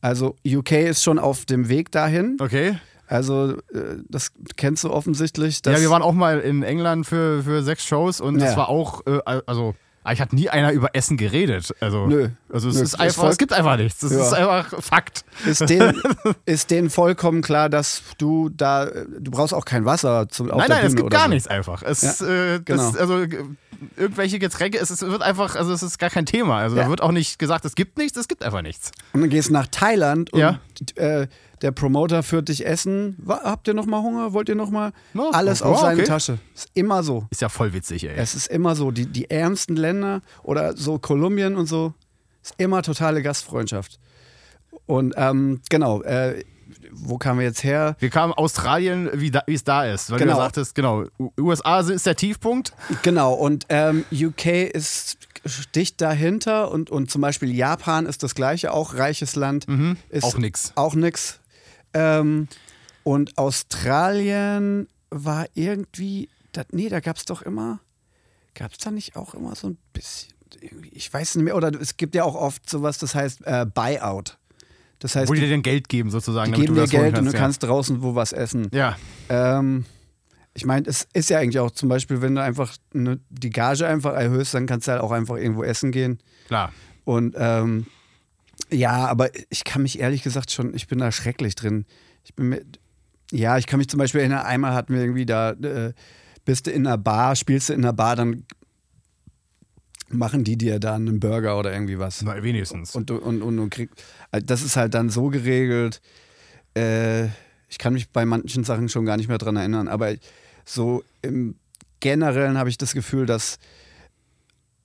Also 0.00 0.36
UK 0.46 0.72
ist 0.72 1.02
schon 1.02 1.18
auf 1.18 1.44
dem 1.46 1.68
Weg 1.68 1.90
dahin. 1.90 2.36
Okay. 2.40 2.78
Also 3.08 3.52
äh, 3.72 3.98
das 4.08 4.32
kennst 4.56 4.84
du 4.84 4.90
offensichtlich. 4.90 5.60
Ja, 5.64 5.80
wir 5.80 5.90
waren 5.90 6.02
auch 6.02 6.12
mal 6.12 6.40
in 6.40 6.62
England 6.62 7.06
für, 7.06 7.42
für 7.44 7.62
sechs 7.62 7.84
Shows 7.84 8.20
und 8.20 8.38
das 8.38 8.50
Ja. 8.52 8.56
war 8.56 8.68
auch, 8.68 9.06
äh, 9.06 9.20
also 9.46 9.74
Aber 10.06 10.12
ich 10.12 10.20
hat 10.20 10.32
nie 10.32 10.48
einer 10.48 10.70
über 10.70 10.90
Essen 10.94 11.16
geredet. 11.16 11.74
Also, 11.80 12.06
Nö. 12.06 12.28
also 12.52 12.68
es 12.68 12.76
Nö. 12.76 12.82
ist 12.84 13.00
einfach, 13.00 13.24
es 13.24 13.38
gibt 13.38 13.52
einfach 13.52 13.76
nichts. 13.76 14.04
Es 14.04 14.12
Ja. 14.12 14.22
ist 14.22 14.32
einfach 14.34 14.80
Fakt. 14.80 15.24
Ist 15.44 15.68
denen, 15.68 16.00
ist 16.46 16.70
denen 16.70 16.90
vollkommen 16.90 17.42
klar, 17.42 17.68
dass 17.68 18.02
du 18.16 18.48
da, 18.48 18.86
du 18.86 19.30
braust 19.32 19.52
auch 19.52 19.64
kein 19.64 19.84
Wasser 19.84 20.28
zum 20.28 20.46
Nein, 20.46 20.58
nein, 20.68 20.70
es 20.70 20.78
Bühne 20.78 20.94
gibt 20.94 21.06
oder 21.06 21.16
gar 21.16 21.24
so. 21.24 21.30
nichts 21.30 21.48
einfach. 21.48 21.82
Es, 21.82 22.20
Ja, 22.20 22.26
äh, 22.54 22.60
genau. 22.64 22.90
das, 22.92 22.96
also 22.96 23.24
irgendwelche 23.96 24.38
Getränke, 24.38 24.78
es, 24.78 24.90
ist- 24.92 25.02
es 25.02 25.10
wird 25.10 25.22
einfach, 25.22 25.56
also 25.56 25.72
es 25.72 25.82
ist 25.82 25.98
gar 25.98 26.10
kein 26.10 26.24
Thema. 26.24 26.58
Also 26.58 26.76
da 26.76 26.82
Ja. 26.82 26.88
wird 26.88 27.00
auch 27.02 27.10
nicht 27.12 27.38
gesagt, 27.40 27.64
es 27.64 27.74
gibt 27.74 27.98
nichts, 27.98 28.16
es 28.16 28.28
gibt 28.28 28.42
einfach 28.44 28.62
nichts. 28.62 28.92
Und 29.12 29.22
dann 29.22 29.30
gehst 29.30 29.50
nach 29.50 29.66
Thailand 29.66 30.32
und 30.32 30.38
Ja. 30.38 30.60
äh, 30.94 31.26
der 31.62 31.72
Promoter 31.72 32.22
führt 32.22 32.48
dich 32.48 32.66
essen. 32.66 33.16
Habt 33.26 33.68
ihr 33.68 33.74
noch 33.74 33.86
mal 33.86 34.02
Hunger? 34.02 34.32
Wollt 34.32 34.48
ihr 34.48 34.54
noch 34.54 34.70
mal? 34.70 34.92
No, 35.14 35.30
Alles 35.30 35.62
oh, 35.62 35.66
auf 35.66 35.80
seine 35.80 36.00
okay. 36.00 36.08
Tasche. 36.08 36.38
Ist 36.54 36.68
immer 36.74 37.02
so. 37.02 37.26
Ist 37.30 37.40
ja 37.42 37.48
voll 37.48 37.72
witzig, 37.72 38.04
ey. 38.04 38.14
Es 38.16 38.34
ist 38.34 38.46
immer 38.48 38.74
so. 38.76 38.90
Die, 38.90 39.06
die 39.06 39.30
ärmsten 39.30 39.76
Länder 39.76 40.20
oder 40.42 40.76
so 40.76 40.98
Kolumbien 40.98 41.56
und 41.56 41.66
so, 41.66 41.94
ist 42.42 42.54
immer 42.58 42.82
totale 42.82 43.22
Gastfreundschaft. 43.22 43.98
Und 44.86 45.14
ähm, 45.16 45.60
genau, 45.70 46.02
äh, 46.02 46.44
wo 46.92 47.18
kamen 47.18 47.40
wir 47.40 47.46
jetzt 47.46 47.64
her? 47.64 47.96
Wir 47.98 48.10
kamen 48.10 48.32
Australien, 48.32 49.10
wie, 49.14 49.30
da, 49.30 49.42
wie 49.46 49.54
es 49.54 49.64
da 49.64 49.84
ist. 49.86 50.10
Weil 50.10 50.18
Genau. 50.18 50.34
du 50.34 50.38
sagtest, 50.40 50.74
genau, 50.74 51.04
USA 51.38 51.80
ist 51.80 52.06
der 52.06 52.16
Tiefpunkt. 52.16 52.72
Genau, 53.02 53.32
und 53.34 53.66
ähm, 53.68 54.04
UK 54.12 54.46
ist 54.72 55.18
dicht 55.74 56.00
dahinter 56.00 56.70
und, 56.70 56.90
und 56.90 57.10
zum 57.10 57.20
Beispiel 57.20 57.54
Japan 57.54 58.06
ist 58.06 58.22
das 58.22 58.34
gleiche, 58.34 58.72
auch 58.72 58.94
reiches 58.94 59.36
Land. 59.36 59.64
Ist 59.64 59.68
Mhm. 59.68 59.96
Auch 60.22 60.38
nix. 60.38 60.72
Auch 60.74 60.94
nix. 60.94 61.40
Ähm, 61.96 62.48
und 63.04 63.38
Australien 63.38 64.88
war 65.10 65.46
irgendwie, 65.54 66.28
das, 66.52 66.66
nee, 66.72 66.88
da 66.88 67.00
gab 67.00 67.16
es 67.16 67.24
doch 67.24 67.42
immer, 67.42 67.80
gab 68.54 68.72
es 68.72 68.78
da 68.78 68.90
nicht 68.90 69.16
auch 69.16 69.34
immer 69.34 69.54
so 69.54 69.68
ein 69.68 69.78
bisschen, 69.92 70.32
ich 70.92 71.12
weiß 71.12 71.36
nicht 71.36 71.44
mehr, 71.44 71.56
oder 71.56 71.72
es 71.80 71.96
gibt 71.96 72.14
ja 72.14 72.24
auch 72.24 72.34
oft 72.34 72.68
sowas, 72.68 72.98
das 72.98 73.14
heißt 73.14 73.46
äh, 73.46 73.66
Buyout. 73.72 74.38
Das 74.98 75.14
heißt, 75.14 75.28
Wo 75.28 75.34
die 75.34 75.40
dir 75.40 75.50
dann 75.50 75.62
Geld 75.62 75.88
geben, 75.88 76.10
sozusagen. 76.10 76.52
die 76.52 76.62
geben 76.62 76.74
du 76.74 76.80
dir 76.80 76.88
Geld 76.88 77.18
und 77.18 77.26
du 77.26 77.32
ja. 77.32 77.38
kannst 77.38 77.62
draußen 77.62 78.02
wo 78.02 78.14
was 78.14 78.32
essen. 78.32 78.68
Ja, 78.72 78.96
Ähm, 79.28 79.84
ich 80.54 80.64
meine, 80.64 80.88
es 80.88 81.06
ist 81.12 81.28
ja 81.28 81.38
eigentlich 81.38 81.58
auch 81.58 81.70
zum 81.70 81.90
Beispiel, 81.90 82.22
wenn 82.22 82.34
du 82.34 82.42
einfach 82.42 82.74
ne, 82.94 83.20
die 83.28 83.50
Gage 83.50 83.86
einfach 83.86 84.14
erhöhst, 84.14 84.54
dann 84.54 84.66
kannst 84.66 84.88
du 84.88 84.92
halt 84.92 85.02
auch 85.02 85.12
einfach 85.12 85.36
irgendwo 85.36 85.62
essen 85.62 85.92
gehen. 85.92 86.18
klar. 86.48 86.72
Und 87.04 87.36
ähm, 87.38 87.86
ja, 88.70 89.06
aber 89.06 89.30
ich 89.50 89.64
kann 89.64 89.82
mich 89.82 89.98
ehrlich 89.98 90.22
gesagt 90.22 90.50
schon, 90.50 90.74
ich 90.74 90.88
bin 90.88 90.98
da 90.98 91.12
schrecklich 91.12 91.54
drin. 91.54 91.86
Ich 92.24 92.34
bin 92.34 92.48
mit, 92.48 92.80
ja, 93.32 93.58
ich 93.58 93.66
kann 93.66 93.78
mich 93.78 93.88
zum 93.88 93.98
Beispiel 93.98 94.20
erinnern, 94.20 94.44
einmal 94.46 94.74
hatten 94.74 94.94
wir 94.94 95.00
irgendwie 95.00 95.26
da, 95.26 95.50
äh, 95.52 95.92
bist 96.44 96.66
du 96.66 96.70
in 96.70 96.86
einer 96.86 96.98
Bar, 96.98 97.36
spielst 97.36 97.68
du 97.68 97.72
in 97.74 97.84
einer 97.84 97.92
Bar, 97.92 98.16
dann 98.16 98.44
machen 100.08 100.44
die 100.44 100.56
dir 100.56 100.78
da 100.78 100.94
einen 100.94 101.18
Burger 101.20 101.58
oder 101.58 101.72
irgendwie 101.72 101.98
was. 101.98 102.22
Na, 102.22 102.42
wenigstens. 102.42 102.94
Und, 102.94 103.10
du- 103.10 103.18
und, 103.18 103.42
und, 103.42 103.58
und 103.58 103.70
krieg, 103.70 103.90
also 104.30 104.46
das 104.46 104.62
ist 104.62 104.76
halt 104.76 104.94
dann 104.94 105.10
so 105.10 105.28
geregelt. 105.28 106.00
Äh, 106.76 107.26
ich 107.68 107.78
kann 107.78 107.92
mich 107.94 108.10
bei 108.10 108.24
manchen 108.24 108.62
Sachen 108.64 108.88
schon 108.88 109.04
gar 109.04 109.16
nicht 109.16 109.28
mehr 109.28 109.38
dran 109.38 109.56
erinnern, 109.56 109.88
aber 109.88 110.14
so 110.64 111.02
im 111.22 111.56
Generellen 112.00 112.58
habe 112.58 112.68
ich 112.68 112.78
das 112.78 112.92
Gefühl, 112.92 113.26
dass. 113.26 113.58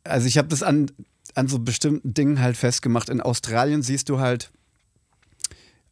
Also, 0.04 0.28
ich 0.28 0.38
habe 0.40 0.48
das 0.48 0.64
an, 0.64 0.90
an 1.36 1.48
so 1.48 1.60
bestimmten 1.60 2.14
Dingen 2.14 2.40
halt 2.40 2.58
festgemacht. 2.58 3.10
In 3.10 3.22
Australien 3.22 3.82
siehst 3.82 4.10
du 4.10 4.20
halt 4.20 4.52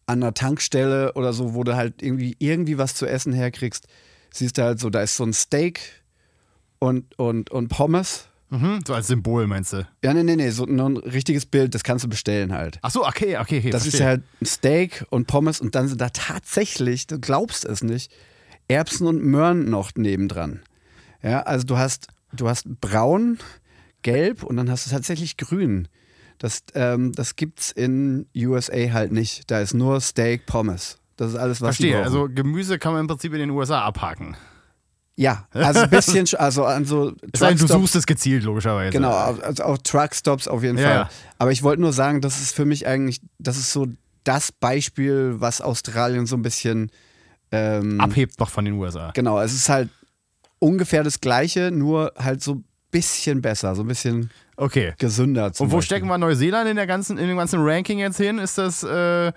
an 0.05 0.23
einer 0.23 0.33
Tankstelle 0.33 1.13
oder 1.13 1.33
so, 1.33 1.53
wo 1.53 1.63
du 1.63 1.75
halt 1.75 2.01
irgendwie, 2.01 2.35
irgendwie 2.39 2.77
was 2.77 2.95
zu 2.95 3.05
essen 3.05 3.31
herkriegst, 3.31 3.87
siehst 4.31 4.57
du 4.57 4.63
halt 4.63 4.79
so, 4.79 4.89
da 4.89 5.01
ist 5.01 5.15
so 5.15 5.23
ein 5.23 5.33
Steak 5.33 5.81
und, 6.79 7.17
und, 7.19 7.51
und 7.51 7.67
Pommes. 7.67 8.25
Mhm, 8.49 8.79
so 8.87 8.95
als 8.95 9.05
Symbol, 9.05 9.45
meinst 9.45 9.73
du? 9.73 9.87
Ja, 10.03 10.11
nee, 10.11 10.23
nee, 10.23 10.35
nee, 10.35 10.49
so 10.49 10.65
ein 10.65 10.97
richtiges 10.97 11.45
Bild, 11.45 11.75
das 11.75 11.83
kannst 11.83 12.03
du 12.03 12.09
bestellen 12.09 12.53
halt. 12.53 12.79
Ach 12.81 12.89
so, 12.89 13.05
okay, 13.05 13.37
okay, 13.37 13.59
okay. 13.59 13.69
Das 13.69 13.83
ist 13.83 13.91
verstehe. 13.91 14.07
halt 14.07 14.23
ein 14.41 14.45
Steak 14.47 15.05
und 15.11 15.27
Pommes 15.27 15.61
und 15.61 15.75
dann 15.75 15.87
sind 15.87 16.01
da 16.01 16.09
tatsächlich, 16.09 17.05
du 17.05 17.19
glaubst 17.19 17.63
es 17.63 17.83
nicht, 17.83 18.11
Erbsen 18.67 19.05
und 19.05 19.23
Möhren 19.23 19.69
noch 19.69 19.91
nebendran. 19.95 20.61
Ja, 21.21 21.41
also 21.41 21.67
du 21.67 21.77
hast, 21.77 22.07
du 22.33 22.49
hast 22.49 22.81
braun, 22.81 23.37
gelb 24.01 24.43
und 24.43 24.57
dann 24.57 24.69
hast 24.69 24.85
du 24.87 24.91
tatsächlich 24.91 25.37
grün. 25.37 25.87
Das, 26.37 26.63
ähm, 26.73 27.11
das 27.13 27.35
gibt's 27.35 27.71
in 27.71 28.27
USA 28.35 28.91
halt 28.93 29.11
nicht. 29.11 29.51
Da 29.51 29.59
ist 29.59 29.73
nur 29.73 29.99
Steak, 29.99 30.45
Pommes. 30.45 30.97
Das 31.17 31.31
ist 31.31 31.35
alles, 31.37 31.59
was 31.61 31.75
Verstehe. 31.75 32.01
Also 32.01 32.29
Gemüse 32.33 32.79
kann 32.79 32.93
man 32.93 33.01
im 33.01 33.07
Prinzip 33.07 33.33
in 33.33 33.39
den 33.39 33.49
USA 33.49 33.81
abhaken. 33.81 34.37
ja, 35.17 35.47
also 35.51 35.81
ein 35.81 35.89
bisschen, 35.89 36.25
sch- 36.25 36.35
also 36.37 36.63
an 36.63 36.85
so 36.85 37.13
Es 37.33 37.41
sei 37.41 37.49
denn, 37.49 37.57
du 37.57 37.67
suchst 37.67 37.95
es 37.97 38.05
gezielt, 38.05 38.43
logischerweise. 38.43 38.91
Genau, 38.91 39.11
also 39.11 39.63
auch 39.65 39.77
Truckstops 39.79 40.47
auf 40.47 40.63
jeden 40.63 40.77
Ja, 40.77 40.83
Fall. 41.05 41.09
Aber 41.37 41.51
ich 41.51 41.61
wollte 41.61 41.81
nur 41.81 41.91
sagen, 41.91 42.21
das 42.21 42.39
ist 42.39 42.55
für 42.55 42.63
mich 42.63 42.87
eigentlich, 42.87 43.19
das 43.37 43.57
ist 43.57 43.73
so 43.73 43.87
das 44.23 44.53
Beispiel, 44.53 45.35
was 45.41 45.59
Australien 45.59 46.25
so 46.25 46.37
ein 46.37 46.41
bisschen 46.41 46.89
ähm, 47.51 47.99
Abhebt 47.99 48.39
noch 48.39 48.49
von 48.49 48.63
den 48.63 48.75
USA. 48.75 49.11
Genau, 49.13 49.41
es 49.41 49.53
ist 49.53 49.67
halt 49.67 49.89
ungefähr 50.59 51.03
das 51.03 51.19
Gleiche, 51.19 51.71
nur 51.71 52.13
halt 52.17 52.41
so 52.41 52.63
bisschen 52.91 53.41
besser, 53.41 53.75
so 53.75 53.83
ein 53.83 53.87
bisschen 53.87 54.29
Okay. 54.57 54.93
gesünder. 54.97 55.45
Und 55.47 55.59
wo 55.59 55.63
Beispiel. 55.65 55.81
stecken 55.83 56.07
wir 56.07 56.17
Neuseeland 56.17 56.69
in, 56.69 56.75
der 56.75 56.87
ganzen, 56.87 57.17
in 57.17 57.27
dem 57.27 57.37
ganzen 57.37 57.61
Ranking 57.61 57.99
jetzt 57.99 58.17
hin? 58.17 58.37
Ist 58.39 58.57
das, 58.57 58.83
äh, 58.83 59.31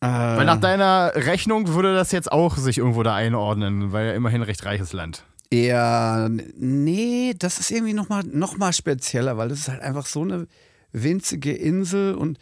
weil 0.00 0.42
Äh, 0.42 0.44
nach 0.44 0.58
deiner 0.60 1.12
Rechnung 1.14 1.68
würde 1.68 1.94
das 1.94 2.10
jetzt 2.12 2.32
auch 2.32 2.56
sich 2.56 2.78
irgendwo 2.78 3.02
da 3.02 3.14
einordnen, 3.14 3.92
weil 3.92 4.06
ja 4.08 4.12
immerhin 4.14 4.42
recht 4.42 4.64
reiches 4.64 4.92
Land. 4.92 5.24
eher, 5.50 6.28
nee, 6.56 7.34
das 7.38 7.58
ist 7.60 7.70
irgendwie 7.70 7.92
nochmal 7.92 8.22
noch 8.24 8.56
mal 8.56 8.72
spezieller, 8.72 9.36
weil 9.36 9.48
das 9.50 9.60
ist 9.60 9.68
halt 9.68 9.82
einfach 9.82 10.06
so 10.06 10.22
eine 10.22 10.46
winzige 10.92 11.52
Insel 11.52 12.14
und 12.14 12.38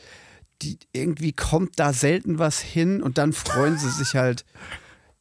die, 0.62 0.78
irgendwie 0.92 1.32
kommt 1.32 1.78
da 1.78 1.92
selten 1.92 2.38
was 2.38 2.60
hin 2.60 3.02
und 3.02 3.18
dann 3.18 3.32
freuen 3.32 3.76
sie 3.78 3.90
sich 3.90 4.14
halt. 4.14 4.44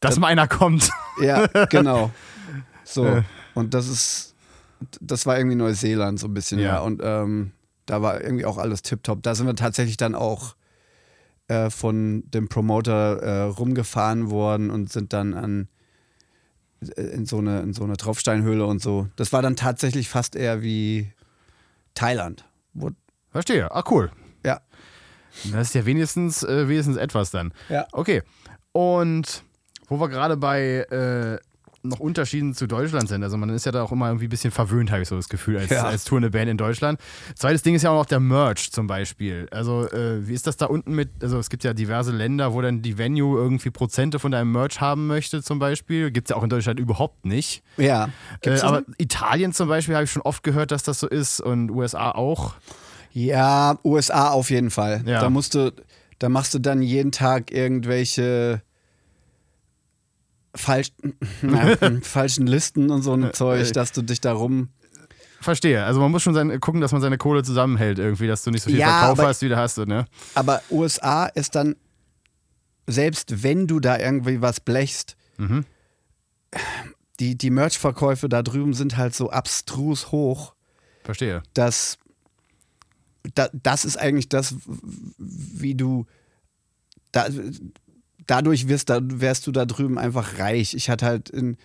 Dass 0.00 0.18
mal 0.18 0.28
einer 0.28 0.46
kommt. 0.48 0.90
Ja, 1.20 1.46
genau. 1.68 2.10
So. 2.84 3.06
Äh. 3.06 3.22
Und 3.54 3.74
das 3.74 3.86
ist, 3.86 4.34
das 5.00 5.26
war 5.26 5.36
irgendwie 5.38 5.56
Neuseeland 5.56 6.18
so 6.18 6.28
ein 6.28 6.34
bisschen, 6.34 6.58
Ja. 6.58 6.66
ja. 6.66 6.78
Und 6.80 7.00
ähm, 7.04 7.52
da 7.86 8.02
war 8.02 8.20
irgendwie 8.22 8.44
auch 8.44 8.58
alles 8.58 8.82
tipptopp. 8.82 9.22
Da 9.22 9.34
sind 9.34 9.46
wir 9.46 9.56
tatsächlich 9.56 9.96
dann 9.96 10.14
auch 10.14 10.54
äh, 11.48 11.70
von 11.70 12.22
dem 12.30 12.48
Promoter 12.48 13.22
äh, 13.22 13.42
rumgefahren 13.42 14.30
worden 14.30 14.70
und 14.70 14.90
sind 14.92 15.12
dann 15.12 15.34
an 15.34 15.68
äh, 16.96 17.00
in 17.02 17.26
so 17.26 17.38
eine, 17.38 17.60
in 17.60 17.72
so 17.72 17.82
eine 17.84 17.96
Tropfsteinhöhle 17.96 18.64
und 18.64 18.80
so. 18.80 19.08
Das 19.16 19.32
war 19.32 19.42
dann 19.42 19.56
tatsächlich 19.56 20.08
fast 20.08 20.36
eher 20.36 20.62
wie 20.62 21.12
Thailand. 21.94 22.44
Wo, 22.72 22.90
Verstehe. 23.30 23.70
Ah, 23.72 23.82
cool. 23.90 24.10
ja. 24.44 24.60
Das 25.52 25.68
ist 25.68 25.74
ja 25.74 25.86
wenigstens, 25.86 26.42
äh, 26.42 26.68
wenigstens 26.68 26.96
etwas 26.96 27.30
dann. 27.30 27.52
Ja. 27.68 27.86
Okay. 27.92 28.22
Und 28.72 29.44
wo 29.88 29.98
wir 30.00 30.08
gerade 30.08 30.36
bei 30.36 30.60
äh, 30.90 31.38
noch 31.82 32.00
Unterschieden 32.00 32.54
zu 32.54 32.66
Deutschland 32.66 33.08
sind. 33.08 33.22
Also 33.22 33.36
man 33.36 33.48
ist 33.50 33.64
ja 33.66 33.72
da 33.72 33.82
auch 33.82 33.92
immer 33.92 34.08
irgendwie 34.08 34.26
ein 34.26 34.30
bisschen 34.30 34.50
verwöhnt, 34.50 34.90
habe 34.90 35.02
ich 35.02 35.08
so 35.08 35.16
das 35.16 35.28
Gefühl, 35.28 35.58
als, 35.58 35.70
Ja. 35.70 35.84
als 35.84 36.04
tourende 36.04 36.30
Band 36.30 36.50
in 36.50 36.56
Deutschland. 36.56 37.00
Zweites 37.34 37.62
Ding 37.62 37.74
ist 37.74 37.82
ja 37.82 37.90
auch 37.90 38.00
noch 38.00 38.06
der 38.06 38.20
Merch 38.20 38.70
zum 38.72 38.86
Beispiel. 38.86 39.48
Also 39.50 39.88
äh, 39.90 40.26
wie 40.28 40.34
ist 40.34 40.46
das 40.46 40.56
da 40.56 40.66
unten 40.66 40.94
mit, 40.94 41.08
also 41.22 41.38
es 41.38 41.48
gibt 41.48 41.64
ja 41.64 41.72
diverse 41.72 42.12
Länder, 42.12 42.52
wo 42.52 42.60
dann 42.60 42.82
die 42.82 42.98
Venue 42.98 43.38
irgendwie 43.38 43.70
Prozente 43.70 44.18
von 44.18 44.30
deinem 44.32 44.52
Merch 44.52 44.80
haben 44.80 45.06
möchte 45.06 45.42
zum 45.42 45.58
Beispiel. 45.58 46.10
Gibt 46.10 46.28
es 46.28 46.34
ja 46.34 46.36
auch 46.36 46.42
in 46.42 46.50
Deutschland 46.50 46.78
überhaupt 46.80 47.24
nicht. 47.24 47.62
Ja. 47.76 48.10
Äh, 48.42 48.60
aber 48.60 48.82
Italien 48.98 49.52
zum 49.52 49.68
Beispiel 49.68 49.94
habe 49.94 50.04
ich 50.04 50.10
schon 50.12 50.22
oft 50.22 50.42
gehört, 50.42 50.70
dass 50.72 50.82
das 50.82 51.00
so 51.00 51.08
ist 51.08 51.40
und 51.40 51.70
USA 51.70 52.10
auch. 52.10 52.54
Ja, 53.12 53.78
USA 53.84 54.28
auf 54.30 54.50
jeden 54.50 54.70
Fall. 54.70 55.02
Ja. 55.06 55.20
Da 55.20 55.30
musst 55.30 55.54
du, 55.54 55.72
da 56.18 56.28
machst 56.28 56.54
du 56.54 56.58
dann 56.58 56.82
jeden 56.82 57.10
Tag 57.10 57.50
irgendwelche 57.50 58.62
falsch, 60.54 60.92
falschen 62.02 62.46
Listen 62.46 62.90
und 62.90 63.02
so 63.02 63.12
ein 63.14 63.32
Zeug, 63.32 63.72
dass 63.72 63.92
du 63.92 64.02
dich 64.02 64.20
darum. 64.20 64.68
Verstehe. 65.40 65.84
Also 65.84 66.00
man 66.00 66.10
muss 66.10 66.22
schon 66.22 66.34
seine, 66.34 66.58
gucken, 66.58 66.80
dass 66.82 66.92
man 66.92 67.00
seine 67.00 67.16
Kohle 67.16 67.42
zusammenhält 67.42 67.98
irgendwie, 67.98 68.26
dass 68.26 68.42
du 68.42 68.50
nicht 68.50 68.62
so 68.62 68.70
viel 68.70 68.78
Ja, 68.78 68.98
Verkauf 69.00 69.18
aber- 69.20 69.28
hast, 69.28 69.40
wie 69.42 69.48
du 69.48 69.56
hast. 69.56 69.78
Ne? 69.78 70.04
Aber 70.34 70.60
USA 70.70 71.26
ist 71.26 71.54
dann, 71.54 71.76
selbst 72.86 73.42
wenn 73.42 73.66
du 73.66 73.80
da 73.80 73.98
irgendwie 73.98 74.42
was 74.42 74.60
blechst, 74.60 75.16
Mhm. 75.38 75.64
die, 77.20 77.38
die 77.38 77.50
Merch-Verkäufe 77.50 78.28
da 78.28 78.42
drüben 78.42 78.74
sind 78.74 78.96
halt 78.98 79.14
so 79.14 79.30
abstrus 79.30 80.12
hoch, 80.12 80.54
Verstehe. 81.04 81.42
dass 81.54 81.96
da, 83.34 83.48
das 83.52 83.84
ist 83.86 83.96
eigentlich 83.98 84.28
das, 84.28 84.54
wie 85.18 85.74
du 85.74 86.06
da, 87.12 87.26
dadurch 88.30 88.68
wirst, 88.68 88.90
da, 88.90 89.00
wärst 89.02 89.46
du 89.46 89.52
da 89.52 89.64
drüben 89.64 89.98
einfach 89.98 90.38
reich. 90.38 90.74
Ich 90.74 90.88
hatte 90.88 91.06
halt 91.06 91.30
in, 91.30 91.56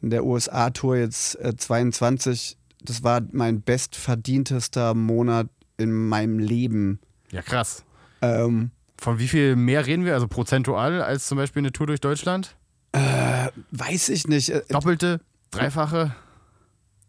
in 0.00 0.10
der 0.10 0.24
USA-Tour 0.24 0.96
jetzt 0.96 1.38
äh, 1.40 1.56
22, 1.56 2.56
das 2.82 3.02
war 3.02 3.22
mein 3.32 3.62
bestverdientester 3.62 4.94
Monat 4.94 5.48
in 5.76 5.92
meinem 5.92 6.38
Leben. 6.38 7.00
Ja, 7.32 7.42
krass. 7.42 7.84
Ähm, 8.22 8.70
Von 8.96 9.18
wie 9.18 9.26
viel 9.26 9.56
mehr 9.56 9.86
reden 9.86 10.04
wir, 10.04 10.14
also 10.14 10.28
prozentual, 10.28 11.02
als 11.02 11.26
zum 11.26 11.36
Beispiel 11.36 11.60
eine 11.60 11.72
Tour 11.72 11.88
durch 11.88 12.00
Deutschland? 12.00 12.56
weiß 13.72 14.08
ich 14.10 14.28
nicht. 14.28 14.50
Äh, 14.50 14.62
Doppelte, 14.68 15.20
dreifache? 15.50 16.14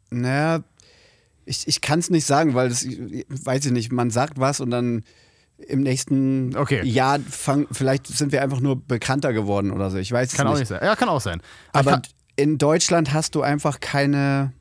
naja, 0.09 0.63
Ich, 1.45 1.67
ich 1.67 1.81
kann 1.81 1.99
es 1.99 2.09
nicht 2.09 2.25
sagen, 2.25 2.55
weil 2.55 2.69
das, 2.69 2.83
weiß 2.85 3.67
ich 3.67 3.71
nicht, 3.71 3.91
man 3.91 4.09
sagt 4.09 4.39
was 4.39 4.61
und 4.61 4.71
dann 4.71 5.03
im 5.57 5.81
nächsten 5.81 6.55
Okay. 6.55 6.83
Jahr 6.85 7.19
fang, 7.19 7.67
vielleicht 7.71 8.07
sind 8.07 8.31
wir 8.31 8.41
einfach 8.43 8.59
nur 8.59 8.79
bekannter 8.85 9.33
geworden 9.33 9.71
oder 9.71 9.89
so. 9.89 9.97
Ich 9.97 10.11
weiß 10.11 10.31
es 10.31 10.37
Kann 10.37 10.47
nicht. 10.47 10.55
auch 10.55 10.59
nicht 10.59 10.67
sein. 10.67 10.79
Ja, 10.83 10.95
kann 10.95 11.09
auch 11.09 11.21
sein. 11.21 11.41
Aber 11.73 11.91
kann, 11.91 12.01
in 12.35 12.57
Deutschland 12.57 13.13
hast 13.13 13.35
du 13.35 13.41
einfach 13.41 13.79
keine 13.79 14.51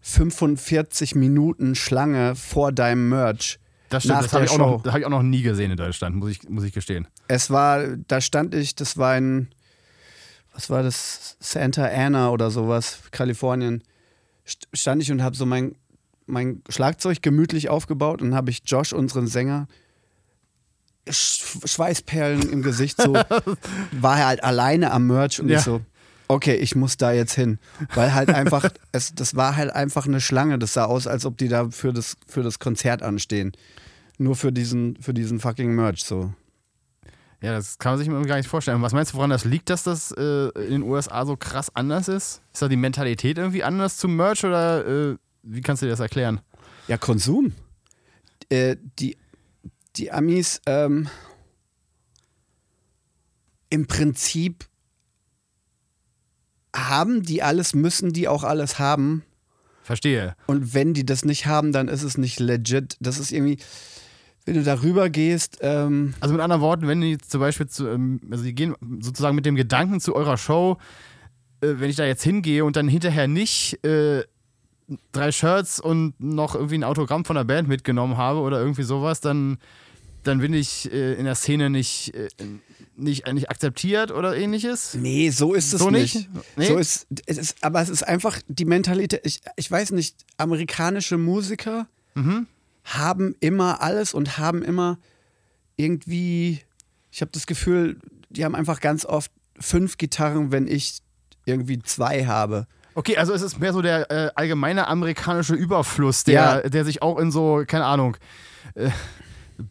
45 0.00 1.14
Minuten 1.14 1.74
Schlange 1.74 2.34
vor 2.34 2.72
deinem 2.72 3.08
Merch. 3.08 3.58
das 3.88 4.04
stimmt, 4.04 4.16
nach 4.16 4.22
das 4.24 4.32
habe 4.32 4.44
ich, 4.44 4.50
auch 4.50 4.58
noch- 4.58 4.84
hab 4.84 4.98
ich 4.98 5.04
auch 5.04 5.10
noch 5.10 5.22
nie 5.22 5.42
gesehen 5.42 5.70
in 5.70 5.76
Deutschland, 5.76 6.16
muss 6.16 6.30
ich, 6.30 6.48
muss 6.48 6.64
ich 6.64 6.72
gestehen. 6.72 7.06
Es 7.28 7.50
war, 7.50 7.96
da 8.08 8.20
stand 8.20 8.54
ich, 8.54 8.74
das 8.74 8.96
war 8.96 9.16
in, 9.16 9.48
was 10.54 10.70
war 10.70 10.82
das, 10.82 11.36
Santa 11.40 11.84
Ana 11.86 12.30
oder 12.30 12.50
sowas, 12.50 12.98
Kalifornien. 13.10 13.82
St- 14.46 14.66
Stand 14.72 15.02
ich 15.02 15.12
und 15.12 15.22
habe 15.22 15.36
so 15.36 15.46
mein, 15.46 15.76
mein 16.26 16.62
Schlagzeug 16.68 17.22
gemütlich 17.22 17.68
aufgebaut 17.68 18.22
und 18.22 18.34
habe 18.34 18.50
ich 18.50 18.62
Josh, 18.66 18.92
unseren 18.92 19.26
Sänger, 19.26 19.66
Sch 21.10 21.56
Schweißperlen 21.64 22.48
im 22.50 22.62
Gesicht, 22.62 23.00
so 23.00 23.12
war 23.92 24.18
er 24.20 24.26
halt 24.26 24.44
alleine 24.44 24.92
am 24.92 25.06
Merch 25.08 25.40
und 25.40 25.48
Ja. 25.48 25.58
ich 25.58 25.64
so, 25.64 25.80
okay, 26.28 26.54
ich 26.54 26.76
muss 26.76 26.96
da 26.96 27.10
jetzt 27.12 27.34
hin. 27.34 27.58
Weil 27.94 28.14
halt 28.14 28.30
einfach, 28.30 28.70
es, 28.92 29.14
das 29.14 29.34
war 29.34 29.56
halt 29.56 29.70
einfach 29.74 30.06
eine 30.06 30.20
Schlange. 30.20 30.58
Das 30.58 30.74
sah 30.74 30.84
aus, 30.84 31.06
als 31.06 31.26
ob 31.26 31.36
die 31.38 31.48
da 31.48 31.70
für 31.70 31.92
das, 31.92 32.16
für 32.28 32.42
das 32.42 32.58
Konzert 32.60 33.02
anstehen. 33.02 33.52
Nur 34.18 34.36
für 34.36 34.52
diesen, 34.52 34.96
für 35.00 35.12
diesen 35.12 35.40
fucking 35.40 35.74
Merch 35.74 36.04
so. 36.04 36.32
Ja, 37.40 37.50
das 37.52 37.78
kann 37.78 37.92
man 37.92 37.98
sich 37.98 38.08
mir 38.08 38.22
gar 38.24 38.36
nicht 38.36 38.48
vorstellen. 38.48 38.80
Was 38.82 38.92
meinst 38.92 39.12
du, 39.12 39.16
woran 39.16 39.30
das 39.30 39.44
liegt, 39.44 39.68
dass 39.70 39.82
das 39.82 40.12
äh, 40.12 40.48
in 40.50 40.70
den 40.70 40.82
USA 40.84 41.26
so 41.26 41.36
krass 41.36 41.74
anders 41.74 42.06
ist? 42.06 42.40
Ist 42.52 42.62
da 42.62 42.68
die 42.68 42.76
Mentalität 42.76 43.36
irgendwie 43.38 43.64
anders 43.64 43.96
zum 43.96 44.14
Merch 44.14 44.44
oder 44.44 44.86
äh, 44.86 45.16
wie 45.42 45.60
kannst 45.60 45.82
du 45.82 45.86
dir 45.86 45.90
das 45.90 46.00
erklären? 46.00 46.40
Ja, 46.88 46.98
Konsum. 46.98 47.52
Äh, 48.48 48.76
die, 48.98 49.16
die 49.96 50.12
Amis, 50.12 50.60
ähm, 50.66 51.08
im 53.70 53.86
Prinzip 53.86 54.66
haben 56.74 57.22
die 57.22 57.42
alles, 57.42 57.74
müssen 57.74 58.12
die 58.12 58.28
auch 58.28 58.44
alles 58.44 58.78
haben. 58.78 59.22
Verstehe. 59.82 60.36
Und 60.46 60.74
wenn 60.74 60.94
die 60.94 61.04
das 61.04 61.24
nicht 61.24 61.46
haben, 61.46 61.72
dann 61.72 61.88
ist 61.88 62.02
es 62.02 62.16
nicht 62.16 62.38
legit. 62.38 62.96
Das 63.00 63.18
ist 63.18 63.32
irgendwie, 63.32 63.58
wenn 64.44 64.54
du 64.54 64.62
darüber 64.62 65.10
gehst, 65.10 65.58
ähm, 65.60 66.14
Also 66.20 66.34
mit 66.34 66.42
anderen 66.42 66.62
Worten, 66.62 66.86
wenn 66.86 67.00
die 67.00 67.18
zum 67.18 67.40
Beispiel 67.40 67.66
zu, 67.66 67.88
ähm, 67.88 68.20
also 68.30 68.44
die 68.44 68.54
gehen 68.54 68.74
sozusagen 69.00 69.34
mit 69.34 69.46
dem 69.46 69.56
Gedanken 69.56 70.00
zu 70.00 70.14
eurer 70.14 70.36
Show, 70.36 70.78
äh, 71.60 71.74
wenn 71.78 71.90
ich 71.90 71.96
da 71.96 72.04
jetzt 72.04 72.22
hingehe 72.22 72.64
und 72.64 72.76
dann 72.76 72.88
hinterher 72.88 73.26
nicht 73.26 73.84
äh, 73.84 74.24
drei 75.12 75.32
Shirts 75.32 75.80
und 75.80 76.14
noch 76.18 76.54
irgendwie 76.54 76.76
ein 76.78 76.84
Autogramm 76.84 77.24
von 77.24 77.36
der 77.36 77.44
Band 77.44 77.68
mitgenommen 77.68 78.16
habe 78.16 78.40
oder 78.40 78.58
irgendwie 78.60 78.82
sowas, 78.82 79.20
dann, 79.20 79.58
dann 80.22 80.38
bin 80.38 80.52
ich 80.54 80.90
äh, 80.92 81.14
in 81.14 81.24
der 81.24 81.34
Szene 81.34 81.70
nicht, 81.70 82.14
äh, 82.14 82.28
nicht, 82.96 83.26
nicht 83.32 83.50
akzeptiert 83.50 84.10
oder 84.12 84.36
ähnliches. 84.36 84.94
nee, 84.94 85.30
so 85.30 85.54
ist 85.54 85.72
es 85.72 85.80
So 85.80 85.90
nicht. 85.90 86.14
nicht? 86.14 86.28
Nee? 86.56 86.66
So 86.66 86.76
ist, 86.76 87.06
es 87.26 87.38
ist, 87.38 87.64
aber 87.64 87.80
es 87.82 87.88
ist 87.88 88.02
einfach 88.06 88.38
die 88.48 88.64
Mentalität. 88.64 89.20
Ich, 89.24 89.40
ich 89.56 89.70
weiß 89.70 89.92
nicht, 89.92 90.16
amerikanische 90.36 91.18
Musiker 91.18 91.86
Mhm. 92.14 92.46
haben 92.84 93.34
immer 93.40 93.80
alles 93.80 94.12
und 94.12 94.36
haben 94.36 94.62
immer 94.62 94.98
irgendwie, 95.76 96.60
ich 97.10 97.20
habe 97.20 97.30
das 97.32 97.46
Gefühl, 97.46 97.98
die 98.30 98.44
haben 98.44 98.54
einfach 98.54 98.80
ganz 98.80 99.04
oft 99.06 99.30
fünf 99.58 99.98
Gitarren, 99.98 100.52
wenn 100.52 100.66
ich 100.66 100.98
irgendwie 101.44 101.78
zwei 101.80 102.26
habe. 102.26 102.66
Okay, 102.94 103.16
also 103.16 103.32
es 103.32 103.42
ist 103.42 103.58
mehr 103.58 103.72
so 103.72 103.82
der 103.82 104.10
äh, 104.10 104.30
allgemeine 104.34 104.86
amerikanische 104.88 105.54
Überfluss, 105.54 106.24
der, 106.24 106.34
Ja. 106.34 106.60
der 106.68 106.84
sich 106.84 107.02
auch 107.02 107.18
in 107.18 107.30
so, 107.30 107.62
keine 107.66 107.84
Ahnung, 107.86 108.16
äh, 108.74 108.90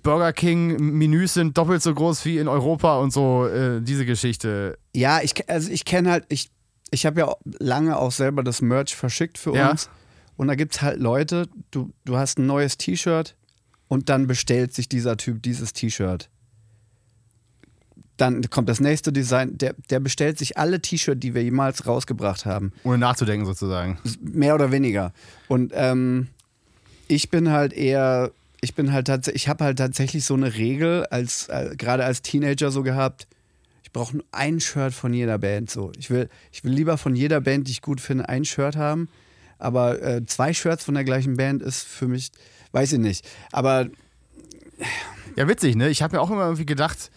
Burger 0.04 0.32
King 0.34 0.78
Menüs 0.98 1.34
sind 1.34 1.58
doppelt 1.58 1.82
so 1.82 1.94
groß 1.94 2.24
wie 2.26 2.38
in 2.38 2.48
Europa 2.48 2.98
und 3.00 3.12
so, 3.12 3.48
äh, 3.48 3.82
diese 3.82 4.06
Geschichte. 4.06 4.78
Ja, 4.96 5.22
ich, 5.22 5.50
also 5.50 5.70
ich 5.72 5.86
kenne 5.86 6.12
halt, 6.12 6.26
ich, 6.30 6.50
ich 6.92 7.06
habe 7.06 7.20
ja 7.20 7.34
lange 7.60 7.98
auch 7.98 8.12
selber 8.12 8.44
das 8.44 8.62
Merch 8.62 8.96
verschickt 8.96 9.38
für 9.38 9.54
Ja. 9.56 9.72
uns. 9.72 9.90
Und 10.38 10.48
da 10.48 10.56
gibt 10.56 10.76
es 10.76 10.82
halt 10.82 11.00
Leute, 11.00 11.48
du, 11.72 11.92
du 12.06 12.18
hast 12.18 12.40
ein 12.40 12.46
neues 12.48 12.78
T-Shirt 12.78 13.36
und 13.88 14.10
dann 14.10 14.28
bestellt 14.28 14.74
sich 14.74 14.88
dieser 14.90 15.18
Typ 15.18 15.44
dieses 15.44 15.74
T-Shirt. 15.74 16.30
Dann 18.22 18.48
kommt 18.52 18.70
das 18.70 18.80
nächste 18.80 19.12
Design, 19.12 19.58
der, 19.58 19.74
der 19.90 20.00
bestellt 20.00 20.38
sich 20.38 20.56
alle 20.56 20.80
T-Shirts, 20.80 21.20
die 21.20 21.34
wir 21.34 21.42
jemals 21.42 21.88
rausgebracht 21.88 22.46
haben. 22.46 22.72
Ohne 22.84 23.00
nachzudenken 23.00 23.48
sozusagen. 23.48 23.98
Mehr 24.22 24.54
oder 24.54 24.72
weniger. 24.72 25.12
Und 25.48 25.72
ähm, 25.74 26.28
ich 27.08 27.32
bin 27.32 27.50
halt 27.50 27.74
eher, 27.74 28.30
ich 28.62 28.76
bin 28.76 28.94
halt 28.94 29.08
tatsächlich, 29.08 29.44
ich 29.44 29.50
habe 29.50 29.64
halt 29.64 29.80
tatsächlich 29.80 30.24
so 30.24 30.36
eine 30.36 30.54
Regel, 30.54 31.08
als 31.08 31.50
äh, 31.50 31.76
gerade 31.76 32.06
als 32.06 32.22
Teenager 32.22 32.70
so 32.70 32.84
gehabt. 32.84 33.26
Ich 33.82 33.92
brauche 33.92 34.18
nur 34.18 34.26
ein 34.32 34.60
Shirt 34.60 34.94
von 34.94 35.14
jeder 35.16 35.40
Band. 35.40 35.72
So, 35.72 35.92
ich 35.98 36.12
will, 36.12 36.30
ich 36.52 36.64
will 36.64 36.74
lieber 36.74 37.00
von 37.00 37.16
jeder 37.16 37.42
Band, 37.42 37.68
die 37.68 37.72
ich 37.72 37.82
gut 37.82 38.00
finde, 38.00 38.30
ein 38.30 38.46
Shirt 38.46 38.76
haben. 38.76 39.10
Aber 39.58 40.00
äh, 40.00 40.24
zwei 40.28 40.54
Shirts 40.54 40.84
von 40.84 40.94
der 40.94 41.06
gleichen 41.06 41.38
Band 41.38 41.64
ist 41.64 41.88
für 41.88 42.08
mich, 42.08 42.30
weiß 42.72 42.94
ich 42.94 43.00
nicht. 43.00 43.28
Aber 43.52 43.88
Ja, 45.36 45.48
witzig, 45.48 45.76
ne? 45.76 45.90
Ich 45.90 46.02
habe 46.02 46.16
mir 46.16 46.22
auch 46.22 46.30
immer 46.30 46.44
irgendwie 46.44 46.66
gedacht, 46.66 47.10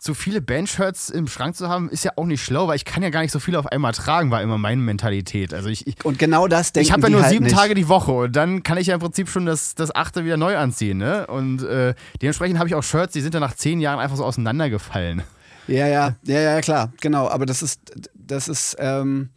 zu 0.00 0.14
viele 0.14 0.40
Bandshirts 0.40 1.10
im 1.10 1.26
Schrank 1.26 1.56
zu 1.56 1.68
haben, 1.68 1.88
ist 1.88 2.04
ja 2.04 2.12
auch 2.16 2.24
nicht 2.24 2.42
schlau, 2.42 2.68
weil 2.68 2.76
ich 2.76 2.84
kann 2.84 3.02
ja 3.02 3.10
gar 3.10 3.22
nicht 3.22 3.32
so 3.32 3.40
viele 3.40 3.58
auf 3.58 3.66
einmal 3.66 3.92
tragen, 3.92 4.30
war 4.30 4.42
immer 4.42 4.58
meine 4.58 4.80
Mentalität. 4.80 5.52
Also 5.52 5.68
ich, 5.68 5.86
ich, 5.86 6.04
und 6.04 6.18
genau 6.18 6.48
das 6.48 6.72
denke 6.72 6.86
ich 6.86 6.92
habe 6.92 7.02
ja 7.02 7.10
nur 7.10 7.22
halt 7.22 7.32
sieben 7.32 7.44
nicht. 7.44 7.56
Tage 7.56 7.74
die 7.74 7.88
Woche 7.88 8.12
und 8.12 8.36
dann 8.36 8.62
kann 8.62 8.78
ich 8.78 8.88
ja 8.88 8.94
im 8.94 9.00
Prinzip 9.00 9.28
schon 9.28 9.46
das, 9.46 9.74
das 9.74 9.94
achte 9.94 10.24
wieder 10.24 10.36
neu 10.36 10.56
anziehen, 10.56 10.98
ne? 10.98 11.26
Und 11.26 11.62
äh, 11.62 11.94
dementsprechend 12.22 12.58
habe 12.58 12.68
ich 12.68 12.74
auch 12.74 12.82
Shirts, 12.82 13.12
die 13.12 13.20
sind 13.20 13.34
dann 13.34 13.42
nach 13.42 13.54
zehn 13.54 13.80
Jahren 13.80 13.98
einfach 13.98 14.16
so 14.16 14.24
auseinandergefallen. 14.24 15.22
Ja, 15.66 15.86
ja, 15.86 16.16
ja, 16.24 16.40
ja, 16.40 16.60
klar, 16.60 16.92
genau. 17.00 17.28
Aber 17.28 17.44
das 17.44 17.62
ist, 17.62 17.80
das 18.14 18.48
ist, 18.48 18.76
ähm, 18.78 19.28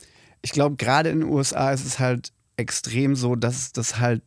ich 0.42 0.52
glaube, 0.52 0.78
gerade 0.78 1.10
in 1.10 1.20
den 1.20 1.30
USA 1.30 1.72
ist 1.72 1.86
es 1.86 2.00
halt 2.00 2.32
extrem 2.56 3.16
so, 3.16 3.36
dass 3.36 3.74
das 3.74 4.00
halt, 4.00 4.22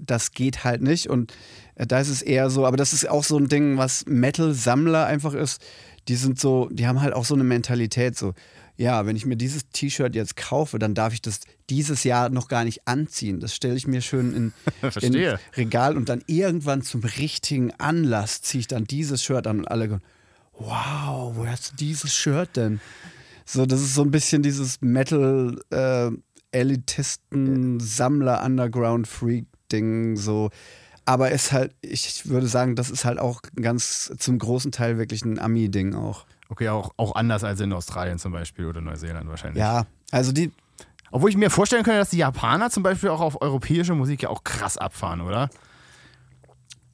das 0.00 0.32
geht 0.32 0.64
halt 0.64 0.82
nicht. 0.82 1.08
Und 1.08 1.32
äh, 1.74 1.86
da 1.86 2.00
ist 2.00 2.08
es 2.08 2.22
eher 2.22 2.50
so, 2.50 2.66
aber 2.66 2.76
das 2.76 2.92
ist 2.92 3.08
auch 3.08 3.24
so 3.24 3.38
ein 3.38 3.48
Ding, 3.48 3.76
was 3.76 4.04
Metal-Sammler 4.06 5.06
einfach 5.06 5.34
ist. 5.34 5.62
Die 6.08 6.16
sind 6.16 6.38
so, 6.38 6.68
die 6.70 6.86
haben 6.86 7.00
halt 7.00 7.14
auch 7.14 7.24
so 7.24 7.34
eine 7.34 7.44
Mentalität, 7.44 8.16
so, 8.16 8.34
ja, 8.76 9.06
wenn 9.06 9.16
ich 9.16 9.24
mir 9.24 9.36
dieses 9.36 9.68
T-Shirt 9.70 10.14
jetzt 10.14 10.36
kaufe, 10.36 10.78
dann 10.78 10.94
darf 10.94 11.12
ich 11.12 11.22
das 11.22 11.40
dieses 11.70 12.04
Jahr 12.04 12.28
noch 12.28 12.48
gar 12.48 12.64
nicht 12.64 12.86
anziehen. 12.86 13.40
Das 13.40 13.54
stelle 13.54 13.76
ich 13.76 13.86
mir 13.86 14.00
schön 14.00 14.34
in, 14.34 14.52
in. 15.00 15.38
Regal 15.56 15.96
und 15.96 16.08
dann 16.08 16.22
irgendwann 16.26 16.82
zum 16.82 17.02
richtigen 17.04 17.72
Anlass 17.78 18.42
ziehe 18.42 18.60
ich 18.60 18.66
dann 18.66 18.84
dieses 18.84 19.22
Shirt 19.22 19.46
an 19.46 19.60
und 19.60 19.68
alle 19.68 19.88
gehen, 19.88 20.02
wow, 20.58 21.34
woher 21.34 21.52
hast 21.52 21.72
du 21.72 21.76
dieses 21.76 22.14
Shirt 22.14 22.56
denn? 22.56 22.80
So, 23.46 23.66
das 23.66 23.80
ist 23.80 23.94
so 23.94 24.02
ein 24.02 24.10
bisschen 24.10 24.42
dieses 24.42 24.80
Metal 24.80 25.60
äh, 25.70 26.10
Elitisten 26.50 27.80
Sammler 27.80 28.44
Underground 28.44 29.06
Freak 29.06 29.46
Ding 29.72 30.16
so. 30.16 30.50
Aber 31.06 31.30
ist 31.30 31.52
halt, 31.52 31.74
ich 31.82 32.28
würde 32.28 32.46
sagen, 32.46 32.76
das 32.76 32.90
ist 32.90 33.04
halt 33.04 33.18
auch 33.18 33.42
ganz 33.60 34.12
zum 34.18 34.38
großen 34.38 34.72
Teil 34.72 34.96
wirklich 34.96 35.24
ein 35.24 35.38
Ami-Ding 35.38 35.94
auch. 35.94 36.24
Okay, 36.48 36.68
auch, 36.70 36.92
auch 36.96 37.14
anders 37.14 37.44
als 37.44 37.60
in 37.60 37.72
Australien 37.72 38.18
zum 38.18 38.32
Beispiel 38.32 38.66
oder 38.66 38.80
Neuseeland 38.80 39.28
wahrscheinlich. 39.28 39.60
Ja, 39.60 39.86
also 40.10 40.32
die, 40.32 40.50
Obwohl 41.10 41.30
ich 41.30 41.36
mir 41.36 41.50
vorstellen 41.50 41.82
könnte, 41.84 41.98
dass 41.98 42.10
die 42.10 42.18
Japaner 42.18 42.70
zum 42.70 42.82
Beispiel 42.82 43.10
auch 43.10 43.20
auf 43.20 43.42
europäische 43.42 43.94
Musik 43.94 44.22
ja 44.22 44.28
auch 44.30 44.44
krass 44.44 44.78
abfahren, 44.78 45.20
oder? 45.20 45.50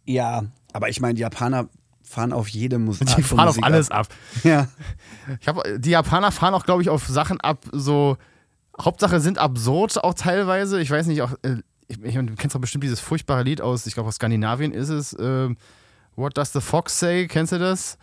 ja, 0.04 0.44
aber 0.72 0.88
ich 0.88 1.00
meine, 1.00 1.14
die 1.14 1.22
Japaner 1.22 1.68
fahren 2.02 2.32
auf 2.32 2.48
jede 2.48 2.78
Musik. 2.78 3.08
Die 3.16 3.22
fahren 3.22 3.48
auf 3.48 3.62
alles 3.62 3.90
ab. 3.90 4.08
Ja. 4.42 4.68
Ich 5.40 5.46
hab, 5.46 5.62
die 5.76 5.90
Japaner 5.90 6.32
fahren 6.32 6.54
auch, 6.54 6.64
glaube 6.64 6.82
ich, 6.82 6.88
auf 6.88 7.06
Sachen 7.06 7.40
ab, 7.40 7.64
so 7.72 8.16
Hauptsache 8.80 9.20
sind 9.20 9.38
absurd 9.38 10.02
auch 10.02 10.14
teilweise. 10.14 10.80
Ich 10.80 10.90
weiß 10.90 11.06
nicht, 11.06 11.22
auch, 11.22 11.32
äh, 11.42 11.56
ich, 11.90 12.02
ich, 12.02 12.14
du 12.14 12.34
kennst 12.36 12.54
doch 12.54 12.60
bestimmt 12.60 12.84
dieses 12.84 13.00
furchtbare 13.00 13.42
Lied 13.42 13.60
aus, 13.60 13.86
ich 13.86 13.94
glaube 13.94 14.08
aus 14.08 14.16
Skandinavien 14.16 14.72
ist 14.72 14.88
es. 14.88 15.16
ähm, 15.18 15.56
What 16.16 16.36
Does 16.36 16.52
the 16.52 16.60
Fox 16.60 16.98
Say? 16.98 17.26
Kennst 17.26 17.52
du 17.52 17.58
das? 17.58 17.98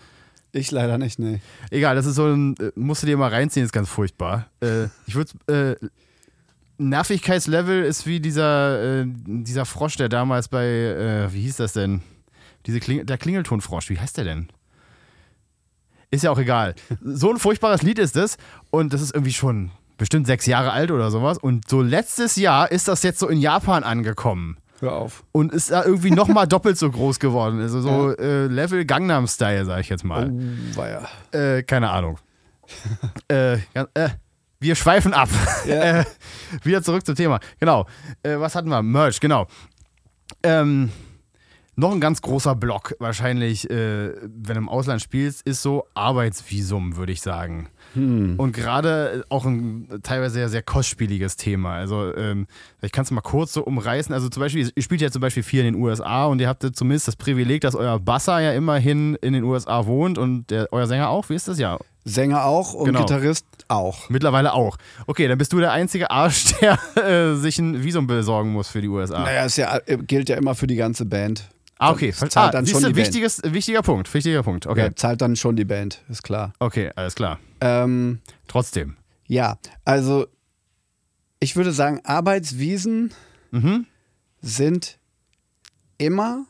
Ich 0.52 0.71
leider 0.71 0.97
nicht, 0.97 1.19
nee. 1.19 1.39
Egal, 1.71 1.95
das 1.95 2.06
ist 2.06 2.15
so 2.15 2.26
ein, 2.26 2.56
äh, 2.58 2.71
musst 2.76 3.04
du 3.04 3.08
dir 3.08 3.17
mal 3.17 3.30
reinziehen, 3.30 3.65
ist 3.65 3.71
ganz 3.71 3.89
furchtbar. 3.89 4.47
Äh, 4.62 4.86
ich 5.06 5.15
würde, 5.15 5.78
äh, 5.82 5.88
Nervigkeitslevel 6.78 7.84
ist 7.84 8.06
wie 8.06 8.19
dieser, 8.19 9.02
äh, 9.02 9.06
dieser 9.08 9.65
Frosch, 9.65 9.95
der 9.97 10.10
damals 10.10 10.47
bei, 10.47 10.65
äh, 10.65 11.34
wie 11.34 11.41
hieß 11.41 11.58
das 11.58 11.73
denn? 11.73 12.02
Diese 12.65 12.80
Kling 12.80 13.06
der 13.06 13.17
Klingeltonfrosch, 13.17 13.89
wie 13.89 14.00
heißt 14.00 14.17
der 14.17 14.26
denn? 14.26 14.47
Ist 16.12 16.23
ja 16.23 16.32
auch 16.32 16.39
egal. 16.39 16.76
So 17.04 17.32
ein 17.32 17.38
furchtbares 17.38 17.82
Lied 17.82 18.00
ist 18.00 18.15
es 18.15 18.38
und 18.69 18.93
das 18.93 19.02
ist 19.02 19.13
irgendwie 19.13 19.34
schon 19.34 19.71
bestimmt 19.98 20.28
sechs 20.28 20.46
Jahre 20.46 20.72
alt 20.72 20.92
oder 20.92 21.12
sowas 21.12 21.38
und 21.38 21.68
so 21.68 21.82
letztes 21.82 22.36
Jahr 22.36 22.72
ist 22.72 22.88
das 22.88 23.04
jetzt 23.04 23.20
so 23.20 23.28
in 23.28 23.40
Japan 23.40 23.84
angekommen 23.84 24.58
Hör 24.80 24.94
auf. 24.94 25.24
und 25.32 25.52
ist 25.52 25.72
da 25.72 25.84
irgendwie 25.84 26.12
nochmal 26.12 26.48
doppelt 26.48 26.78
so 26.78 26.90
groß 26.90 27.20
geworden. 27.20 27.60
Also 27.62 27.82
so 27.82 28.16
äh, 28.16 28.48
Level 28.48 28.86
Gangnam 28.86 29.28
Style, 29.28 29.66
sag 29.66 29.82
ich 29.82 29.90
jetzt 29.90 30.04
mal. 30.04 30.32
Oh, 30.32 30.78
war 30.78 30.90
ja. 30.90 31.08
Äh, 31.32 31.64
keine 31.64 31.90
Ahnung. 31.90 32.20
äh, 33.32 33.58
ja, 33.74 33.88
äh, 33.94 34.10
wir 34.60 34.76
schweifen 34.76 35.14
ab. 35.14 35.30
Ja. 35.66 35.82
äh, 36.02 36.06
wieder 36.64 36.84
zurück 36.84 37.06
zum 37.06 37.16
Thema. 37.16 37.40
Genau. 37.60 37.88
Äh, 38.24 38.40
was 38.40 38.56
hatten 38.56 38.70
wir? 38.70 38.82
Merch, 38.84 39.20
genau. 39.20 39.48
Ähm, 40.44 40.92
noch 41.76 41.92
ein 41.92 42.02
ganz 42.02 42.22
großer 42.22 42.56
Block, 42.56 42.96
wahrscheinlich, 42.98 43.70
wenn 43.70 44.32
du 44.44 44.54
im 44.54 44.68
Ausland 44.68 45.00
spielst, 45.00 45.44
ist 45.44 45.62
so 45.62 45.86
Arbeitsvisum, 45.94 46.98
würde 46.98 47.12
ich 47.12 47.22
sagen. 47.22 47.70
Und 47.95 48.52
gerade 48.52 49.26
auch 49.30 49.45
ein 49.45 49.88
teilweise 50.04 50.36
sehr, 50.36 50.50
sehr 50.50 50.62
kostspieliges 50.62 51.36
Thema. 51.36 51.73
Also, 51.76 52.13
ähm, 52.15 52.47
ich 52.82 52.91
kann 52.91 53.04
es 53.04 53.12
mal 53.12 53.21
kurz 53.21 53.54
so 53.54 53.63
umreißen. 53.63 54.13
Also, 54.13 54.30
zum 54.30 54.41
Beispiel, 54.41 54.69
ihr 54.76 54.84
spielt 54.84 55.02
ja 55.02 55.10
zum 55.10 55.21
Beispiel 55.21 55.43
viel 55.43 55.62
in 55.62 55.73
den 55.73 55.76
USA 55.82 56.26
und 56.26 56.39
ihr 56.39 56.47
habt 56.47 56.63
ja 56.63 56.71
zumindest 56.71 57.08
das 57.08 57.15
Privileg, 57.15 57.62
dass 57.62 57.76
euer 57.76 58.00
Basser 58.00 58.39
ja 58.39 58.52
immerhin 58.54 59.15
in 59.15 59.34
den 59.34 59.43
USA 59.43 59.86
wohnt 59.86 60.17
und 60.17 60.50
der, 60.52 60.67
euer 60.71 60.88
Sänger 60.88 61.10
auch. 61.10 61.30
Wie 61.30 61.36
ist 61.36 61.47
das? 61.47 61.58
Ja, 61.60 61.78
Sänger 62.06 62.45
auch 62.45 62.73
und 62.73 62.86
Genau. 62.86 63.00
Gitarrist 63.02 63.45
auch. 63.67 64.10
Mittlerweile 64.10 64.54
auch. 64.54 64.78
Okay, 65.08 65.28
dann 65.28 65.38
bist 65.38 65.52
du 65.54 65.60
der 65.60 65.71
einzige 65.71 66.10
Arsch, 66.10 66.54
der 66.62 66.78
äh, 66.95 67.36
sich 67.36 67.60
ein 67.60 67.84
Visum 67.84 68.08
besorgen 68.08 68.52
muss 68.52 68.69
für 68.69 68.82
die 68.82 68.88
USA. 68.88 69.19
Naja, 69.19 69.45
ist 69.45 69.58
ja, 69.58 69.78
äh, 69.86 69.97
gilt 69.97 70.30
ja 70.30 70.38
immer 70.38 70.56
für 70.56 70.67
die 70.67 70.76
ganze 70.78 71.06
Band. 71.06 71.50
Ah, 71.80 71.92
okay. 71.92 72.13
das 72.18 72.30
zahlt 72.30 72.54
dann 72.54 72.66
siehst 72.66 72.74
schon 72.76 72.84
du, 72.84 72.90
die 72.90 72.94
Band. 72.96 73.08
wichtiges, 73.08 73.42
wichtiger 73.44 73.82
Punkt. 73.82 74.13
Wichtiger 74.13 74.44
Punkt. 74.44 74.66
Okay. 74.68 74.86
Ja, 74.88 74.96
zahlt 74.96 75.22
dann 75.22 75.36
schon 75.36 75.56
die 75.56 75.66
Band, 75.66 76.02
ist 76.10 76.24
klar. 76.24 76.54
Okay, 76.60 76.92
alles 76.96 77.16
klar. 77.16 77.40
Ähm, 77.62 78.20
Trotzdem. 78.48 78.98
ja, 79.26 79.58
also 79.86 80.28
ich 81.40 81.56
würde 81.56 81.72
sagen, 81.72 82.02
Arbeitswiesen 82.04 83.12
Mhm. 83.52 83.86
sind 84.42 84.98
immer 85.98 86.46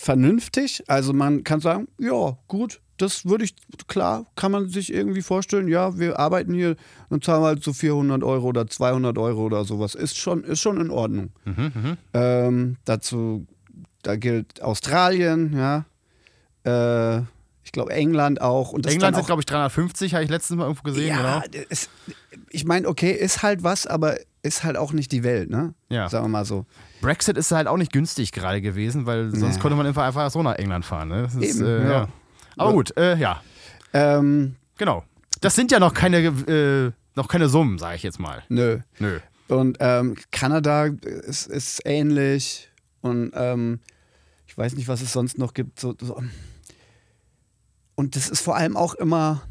vernünftig. 0.00 0.82
Also 0.88 1.12
man 1.12 1.44
kann 1.44 1.60
sagen, 1.60 1.88
ja, 1.98 2.36
gut, 2.48 2.80
das 2.96 3.26
würde 3.26 3.44
ich, 3.44 3.54
klar, 3.86 4.26
kann 4.34 4.52
man 4.52 4.68
sich 4.68 4.92
irgendwie 4.92 5.22
vorstellen, 5.22 5.68
ja, 5.68 5.98
wir 5.98 6.18
arbeiten 6.18 6.52
hier 6.54 6.76
und 7.08 7.24
zahlen 7.24 7.42
halt 7.44 7.62
so 7.64 7.72
400 7.72 8.22
Euro 8.22 8.48
oder 8.48 8.66
200 8.66 9.16
Euro 9.18 9.44
oder 9.44 9.64
sowas. 9.64 9.94
Ist 9.94 10.16
schon, 10.18 10.44
ist 10.44 10.60
schon 10.60 10.80
in 10.80 10.90
Ordnung. 10.90 11.30
Ähm, 12.14 12.76
dazu, 12.84 13.46
da 14.02 14.16
gilt 14.16 14.62
Australien, 14.62 15.54
ja, 15.56 15.84
äh, 16.64 17.22
ich 17.62 17.72
glaube 17.72 17.92
England 17.92 18.40
auch. 18.40 18.72
Und 18.72 18.86
England 18.86 19.02
dann 19.02 19.14
sind, 19.14 19.22
auch, 19.22 19.26
glaube 19.26 19.42
ich, 19.42 19.46
350, 19.46 20.14
habe 20.14 20.24
ich 20.24 20.30
letztens 20.30 20.58
mal 20.58 20.64
irgendwo 20.64 20.82
gesehen. 20.82 21.08
ja, 21.08 21.40
Genau. 21.40 21.64
es, 21.68 21.88
ich 22.50 22.64
meine, 22.64 22.88
okay, 22.88 23.12
ist 23.12 23.42
halt 23.42 23.62
was, 23.62 23.86
aber 23.86 24.16
ist 24.42 24.64
halt 24.64 24.76
auch 24.76 24.92
nicht 24.92 25.12
die 25.12 25.22
Welt, 25.22 25.50
ne? 25.50 25.74
Ja. 25.88 26.08
Sagen 26.08 26.24
wir 26.24 26.28
mal 26.28 26.44
so. 26.44 26.64
Brexit 27.00 27.36
ist 27.36 27.50
halt 27.52 27.66
auch 27.66 27.76
nicht 27.76 27.92
günstig 27.92 28.32
gerade 28.32 28.60
gewesen, 28.62 29.06
weil 29.06 29.30
sonst 29.34 29.56
Nee. 29.56 29.60
konnte 29.60 29.76
man 29.76 29.86
einfach, 29.86 30.04
einfach 30.06 30.30
so 30.30 30.42
nach 30.42 30.54
England 30.56 30.84
fahren. 30.84 31.08
Ne? 31.08 31.22
Das 31.22 31.34
ist, 31.34 31.56
Eben, 31.60 31.66
äh, 31.66 31.84
ja. 31.84 31.90
ja. 31.90 32.08
Aber 32.56 32.72
gut, 32.72 32.96
äh, 32.96 33.16
ja, 33.16 33.42
Ähm, 33.92 34.56
genau. 34.76 35.04
Das 35.40 35.54
sind 35.54 35.72
ja 35.72 35.78
noch 35.80 35.94
keine, 35.94 36.18
äh, 36.18 36.92
noch 37.16 37.28
keine 37.28 37.48
Summen, 37.48 37.78
sage 37.78 37.96
ich 37.96 38.02
jetzt 38.02 38.18
mal. 38.20 38.42
nö. 38.48 38.78
Nö. 38.98 39.18
Und 39.48 39.78
ähm, 39.80 40.16
Kanada 40.30 40.84
ist, 40.86 41.46
ist 41.48 41.80
ähnlich. 41.84 42.68
Und 43.00 43.32
ähm, 43.34 43.80
ich 44.46 44.56
weiß 44.56 44.74
nicht, 44.76 44.86
was 44.88 45.00
es 45.02 45.12
sonst 45.12 45.38
noch 45.38 45.54
gibt. 45.54 45.80
So, 45.80 45.94
so. 46.00 46.22
Und 47.94 48.16
das 48.16 48.28
ist 48.28 48.40
vor 48.42 48.56
allem 48.56 48.76
auch 48.76 48.94
immer, 48.94 49.42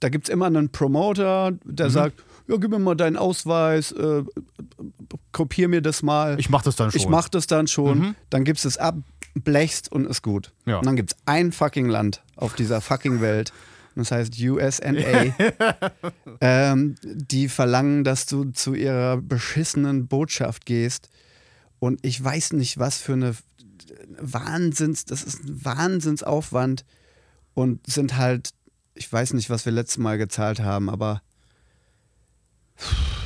da 0.00 0.08
gibt 0.08 0.28
es 0.28 0.32
immer 0.32 0.46
einen 0.46 0.70
Promoter, 0.70 1.52
der 1.64 1.90
sagt, 1.90 2.22
ja, 2.48 2.56
gib 2.56 2.70
mir 2.70 2.78
mal 2.78 2.94
deinen 2.94 3.16
Ausweis, 3.16 3.92
äh, 3.92 4.24
kopier 5.32 5.68
mir 5.68 5.82
das 5.82 6.02
mal. 6.02 6.40
Ich 6.40 6.48
mach 6.48 6.62
das 6.62 6.76
dann 6.76 6.90
schon. 6.90 7.00
Ich 7.00 7.08
mach 7.08 7.28
das 7.28 7.46
dann 7.46 7.66
schon. 7.66 7.98
Mhm. 7.98 8.14
Dann 8.30 8.44
gibst 8.44 8.64
es 8.64 8.78
ab, 8.78 8.96
blechst 9.34 9.92
und 9.92 10.06
ist 10.06 10.22
gut. 10.22 10.52
Ja. 10.64 10.78
Und 10.78 10.86
dann 10.86 10.96
gibt 10.96 11.12
es 11.12 11.18
ein 11.26 11.52
fucking 11.52 11.88
Land 11.88 12.22
auf 12.36 12.54
dieser 12.54 12.80
fucking 12.80 13.20
Welt. 13.20 13.52
Das 13.94 14.12
heißt 14.12 14.40
USA. 14.40 14.92
ähm, 16.40 16.94
die 17.02 17.48
verlangen, 17.48 18.04
dass 18.04 18.26
du 18.26 18.44
zu 18.52 18.74
ihrer 18.74 19.16
beschissenen 19.16 20.06
Botschaft 20.06 20.66
gehst. 20.66 21.10
Und 21.80 21.98
ich 22.02 22.22
weiß 22.22 22.52
nicht, 22.52 22.78
was 22.78 22.98
für 22.98 23.14
eine 23.14 23.34
Wahnsinns, 24.20 25.04
das 25.04 25.24
ist 25.24 25.44
ein 25.44 25.64
Wahnsinnsaufwand 25.64 26.84
und 27.54 27.84
sind 27.86 28.16
halt, 28.16 28.50
ich 28.94 29.12
weiß 29.12 29.32
nicht, 29.34 29.50
was 29.50 29.64
wir 29.64 29.72
letztes 29.72 29.98
Mal 29.98 30.16
gezahlt 30.16 30.60
haben, 30.60 30.88
aber 30.88 31.22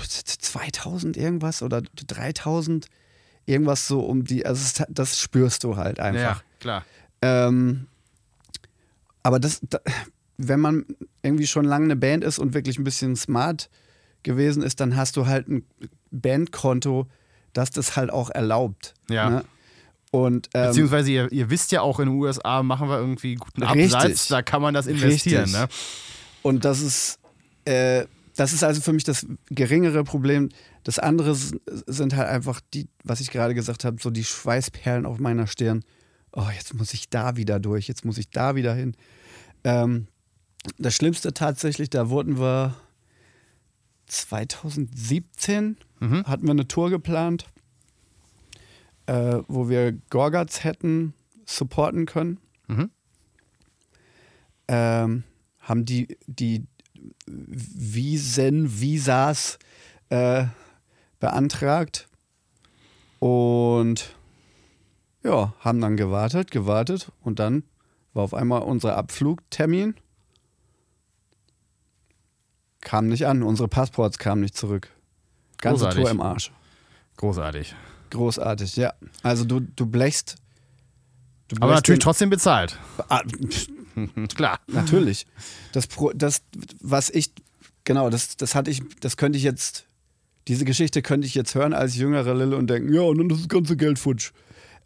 2000 0.09 1.17
irgendwas 1.17 1.63
oder 1.63 1.83
3000 2.07 2.87
irgendwas 3.47 3.87
so 3.87 4.01
um 4.01 4.25
die, 4.25 4.47
also 4.47 4.85
das 4.89 5.19
spürst 5.19 5.65
du 5.65 5.77
halt 5.77 6.01
einfach. 6.01 6.21
Ja, 6.21 6.43
klar. 6.61 6.85
Ähm, 7.23 7.87
aber 9.23 9.39
das, 9.39 9.61
da, 9.69 9.79
wenn 10.39 10.61
man 10.61 10.87
irgendwie 11.23 11.47
schon 11.47 11.65
lange 11.65 11.85
eine 11.85 11.97
Band 11.97 12.25
ist 12.25 12.39
und 12.39 12.55
wirklich 12.55 12.79
ein 12.79 12.85
bisschen 12.85 13.17
smart 13.17 13.71
gewesen 14.23 14.63
ist, 14.63 14.81
dann 14.81 14.97
hast 14.97 15.17
du 15.17 15.27
halt 15.27 15.49
ein 15.49 15.65
Bandkonto, 16.11 17.07
das 17.53 17.71
das 17.71 17.97
halt 17.97 18.11
auch 18.11 18.31
erlaubt. 18.31 18.95
Ja. 19.09 19.31
Ne? 19.31 19.45
Und 20.11 20.51
ähm, 20.55 20.69
Beziehungsweise 20.69 21.11
ihr, 21.11 21.33
ihr 21.33 21.51
wisst 21.51 21.73
ja 21.73 21.81
auch, 21.81 21.99
in 21.99 22.07
den 22.07 22.15
USA 22.17 22.63
machen 22.63 22.89
wir 22.89 22.99
irgendwie 22.99 23.37
guten 23.37 23.63
Richtig. 23.63 23.95
Absatz, 23.95 24.29
da 24.29 24.43
kann 24.43 24.61
man 24.61 24.75
das 24.75 24.87
investieren. 24.87 25.45
Richtig. 25.45 25.61
Ne? 25.61 25.69
Und 26.43 26.65
das 26.65 26.81
ist, 26.81 27.19
äh, 27.65 28.05
das 28.37 28.53
ist 28.53 28.65
also 28.65 28.81
für 28.81 28.93
mich 28.93 29.05
das 29.05 29.27
geringere 29.51 30.05
Problem. 30.05 30.49
Das 30.85 30.99
andere 30.99 31.35
sind 31.35 32.17
halt 32.17 32.29
einfach 32.29 32.61
die, 32.73 32.89
was 33.05 33.21
ich 33.21 33.31
gerade 33.31 33.55
gesagt 33.55 33.85
habe, 33.85 33.99
so 34.01 34.11
die 34.11 34.25
Schweißperlen 34.25 35.07
auf 35.07 35.19
meiner 35.19 35.47
Stirn. 35.47 35.85
Oh, 36.33 36.49
jetzt 36.55 36.75
muss 36.75 36.95
ich 36.95 37.11
da 37.11 37.37
wieder 37.37 37.61
durch, 37.61 37.89
jetzt 37.89 38.05
muss 38.05 38.19
ich 38.19 38.31
da 38.31 38.55
wieder 38.55 38.75
hin. 38.75 38.97
Ähm, 39.65 40.07
das 40.79 40.95
Schlimmste 40.95 41.35
tatsächlich, 41.35 41.91
da 41.91 42.09
wurden 42.09 42.39
wir 42.39 42.75
2017 44.07 45.77
Mhm. 46.01 46.25
hatten 46.25 46.45
wir 46.45 46.51
eine 46.51 46.67
Tour 46.67 46.91
geplant, 46.91 47.47
äh, 49.07 49.39
wo 49.47 49.69
wir 49.69 49.93
Gorgatz 50.11 50.65
hätten 50.65 51.15
supporten 51.47 52.07
können. 52.07 52.39
Mhm. 52.67 52.91
Ähm, 54.67 55.23
haben 55.61 55.85
die, 55.85 56.19
die 56.27 56.67
Visen, 57.27 58.81
Visas 58.81 59.59
äh, 60.11 60.45
beantragt 61.21 62.09
und 63.19 64.15
ja, 65.23 65.55
haben 65.61 65.81
dann 65.81 65.97
gewartet, 65.97 66.51
gewartet 66.51 67.13
und 67.21 67.39
dann 67.39 67.65
war 68.13 68.25
auf 68.25 68.35
einmal 68.35 68.63
unser 68.63 68.97
Abflugtermin. 68.97 69.95
Kam 72.81 73.09
nicht 73.09 73.27
an, 73.27 73.43
unsere 73.43 73.69
Passports 73.69 74.19
kamen 74.19 74.41
nicht 74.41 74.57
zurück. 74.57 74.89
Ganze 75.59 75.85
Großartig. 75.85 76.03
Tour 76.03 76.11
im 76.11 76.21
Arsch. 76.21 76.53
Großartig. 77.17 77.75
Großartig, 78.11 78.77
ja. 78.77 78.93
Also 79.23 79.45
du, 79.45 79.61
du 79.61 79.87
blechst. 79.87 80.35
Du 81.49 81.57
Aber 81.57 81.67
blechst 81.69 81.77
natürlich 81.83 82.01
den- 82.01 82.05
trotzdem 82.05 82.31
bezahlt. 82.31 82.79
Klar. 84.35 84.61
Natürlich. 84.67 85.27
Das, 85.73 85.89
das, 86.15 86.43
was 86.81 87.11
ich, 87.11 87.33
genau, 87.85 88.11
das, 88.11 88.37
das 88.37 88.55
hatte 88.55 88.71
ich, 88.71 88.83
das 89.01 89.17
könnte 89.17 89.39
ich 89.39 89.45
jetzt, 89.45 89.87
diese 90.49 90.65
Geschichte 90.65 91.03
könnte 91.03 91.27
ich 91.27 91.35
jetzt 91.35 91.55
hören 91.55 91.73
als 91.73 91.97
jüngerer 91.97 92.35
Lille 92.35 92.57
und 92.57 92.69
denken, 92.69 92.93
ja, 92.93 93.03
und 93.03 93.19
dann 93.19 93.31
ist 93.31 93.41
das 93.41 93.49
ganze 93.49 93.77
Geld 93.77 93.99
futsch. 93.99 94.33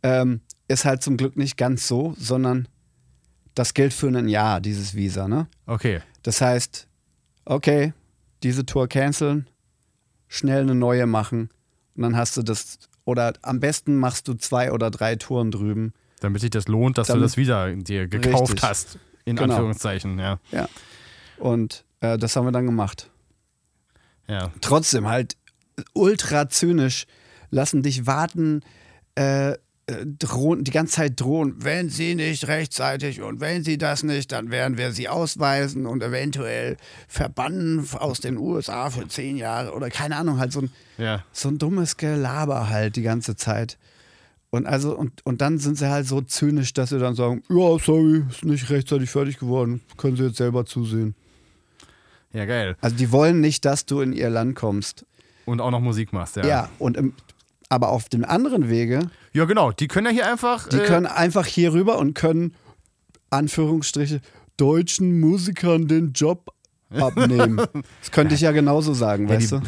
Ähm, 0.03 0.40
ist 0.69 0.85
halt 0.85 1.03
zum 1.03 1.16
Glück 1.16 1.37
nicht 1.37 1.57
ganz 1.57 1.87
so, 1.87 2.14
sondern 2.19 2.69
das 3.55 3.73
gilt 3.73 3.95
für 3.95 4.09
ein 4.09 4.29
Jahr, 4.29 4.61
dieses 4.61 4.95
Visa, 4.95 5.29
ne? 5.29 5.49
Okay. 5.66 6.01
Das 6.23 6.40
heißt, 6.40 6.88
okay, 7.45 7.95
diese 8.42 8.66
Tour 8.66 8.88
canceln, 8.88 9.49
schnell 10.29 10.62
eine 10.62 10.75
neue 10.75 11.07
machen 11.07 11.51
und 11.97 12.03
dann 12.03 12.16
hast 12.16 12.37
du 12.37 12.42
das, 12.42 12.79
oder 13.05 13.33
am 13.42 13.61
besten 13.61 13.97
machst 13.97 14.29
du 14.29 14.35
zwei 14.35 14.73
oder 14.73 14.90
drei 14.90 15.16
Touren 15.16 15.51
drüben. 15.51 15.95
Damit 16.20 16.40
sich 16.40 16.50
das 16.50 16.66
lohnt, 16.68 16.98
dass 16.98 17.09
du 17.09 17.14
Damit- 17.14 17.24
das 17.26 17.37
wieder 17.37 17.72
dir 17.74 18.09
gekauft 18.09 18.52
Richtig. 18.52 18.62
hast. 18.62 18.98
In 19.24 19.37
Genau. 19.37 19.55
Anführungszeichen, 19.55 20.18
ja. 20.18 20.38
Ja. 20.52 20.68
Und 21.38 21.85
äh, 22.00 22.16
das 22.16 22.37
haben 22.37 22.46
wir 22.46 22.52
dann 22.52 22.66
gemacht. 22.66 23.11
ja. 24.29 24.50
trotzdem 24.61 25.07
halt 25.09 25.37
ultra 25.94 26.48
zynisch, 26.48 27.07
lassen 27.50 27.83
dich 27.83 28.07
warten, 28.07 28.62
äh, 29.16 29.52
äh, 29.52 29.57
drohen, 30.18 30.64
die 30.64 30.70
ganze 30.72 30.94
Zeit 30.94 31.20
drohen, 31.20 31.62
wenn 31.62 31.90
sie 31.90 32.14
nicht 32.16 32.48
rechtzeitig 32.48 33.20
und 33.22 33.40
wenn 33.40 33.62
sie 33.62 33.79
das 33.79 34.02
nicht, 34.02 34.33
dann 34.33 34.50
werden 34.50 34.79
wir 34.79 34.90
sie 34.92 35.09
ausweisen 35.09 35.87
und 35.87 36.02
eventuell 36.02 36.76
verbannen 37.07 37.87
aus 37.94 38.18
den 38.20 38.37
USA 38.37 38.90
für 38.90 39.07
zehn 39.07 39.37
Jahre 39.37 39.72
oder 39.74 39.88
keine 39.90 40.16
Ahnung, 40.16 40.38
halt 40.38 40.50
so 40.52 40.62
ein, 40.62 40.72
Ja. 40.98 41.22
so 41.31 41.48
ein 41.50 41.59
dummes 41.59 41.96
Gelaber 41.98 42.68
halt 42.68 42.96
die 42.96 43.02
ganze 43.02 43.37
Zeit. 43.37 43.79
Und 44.57 44.66
also, 44.66 44.97
und, 44.97 45.25
und 45.25 45.40
dann 45.40 45.59
sind 45.59 45.77
sie 45.79 45.88
halt 45.90 46.07
so 46.07 46.21
zynisch, 46.21 46.73
dass 46.73 46.90
sie 46.90 46.99
dann 46.99 47.14
sagen, 47.14 47.42
ja, 47.49 47.79
sorry, 47.79 48.25
ist 48.31 48.45
nicht 48.45 48.71
rechtzeitig 48.71 49.11
fertig 49.11 49.38
geworden, 49.38 49.81
können 49.97 50.16
sie 50.16 50.25
jetzt 50.25 50.37
selber 50.38 50.64
zusehen. 50.66 51.14
Ja, 52.33 52.45
geil. 52.45 52.77
Also 52.81 52.97
die 52.97 53.12
wollen 53.12 53.40
nicht, 53.40 53.64
dass 53.64 53.87
du 53.87 54.01
in 54.01 54.12
ihr 54.12 54.29
Land 54.31 54.57
kommst. 54.57 55.07
Und 55.45 55.61
auch 55.61 55.71
noch 55.71 55.81
Musik 55.81 56.12
machst, 56.12 56.37
ja. 56.37 56.47
Ja, 56.47 56.69
und 56.79 56.97
im, 56.97 57.14
aber 57.69 57.90
auf 57.90 58.09
dem 58.09 58.25
anderen 58.25 58.69
Wege, 58.69 59.11
Ja, 59.33 59.45
genau. 59.45 59.73
Die 59.73 59.88
können 59.88 60.07
ja 60.07 60.12
hier 60.12 60.31
einfach. 60.31 60.69
die 60.69 60.77
äh, 60.79 60.85
können 60.87 61.07
einfach 61.07 61.47
hier 61.47 61.73
rüber 61.73 61.99
und 61.99 62.14
können, 62.14 62.55
Anführungsstriche, 63.31 64.21
deutschen 64.57 65.21
Musikern 65.21 65.88
den 65.88 66.12
Job 66.12 66.53
abnehmen. 66.90 67.57
Das 68.01 68.11
könnte 68.12 68.35
ich 68.35 68.40
ja 68.40 68.53
genauso 68.53 68.95
sagen, 68.95 69.29
Ja, 69.29 69.35
weißt 69.35 69.53
die, 69.53 69.57
du? 69.57 69.62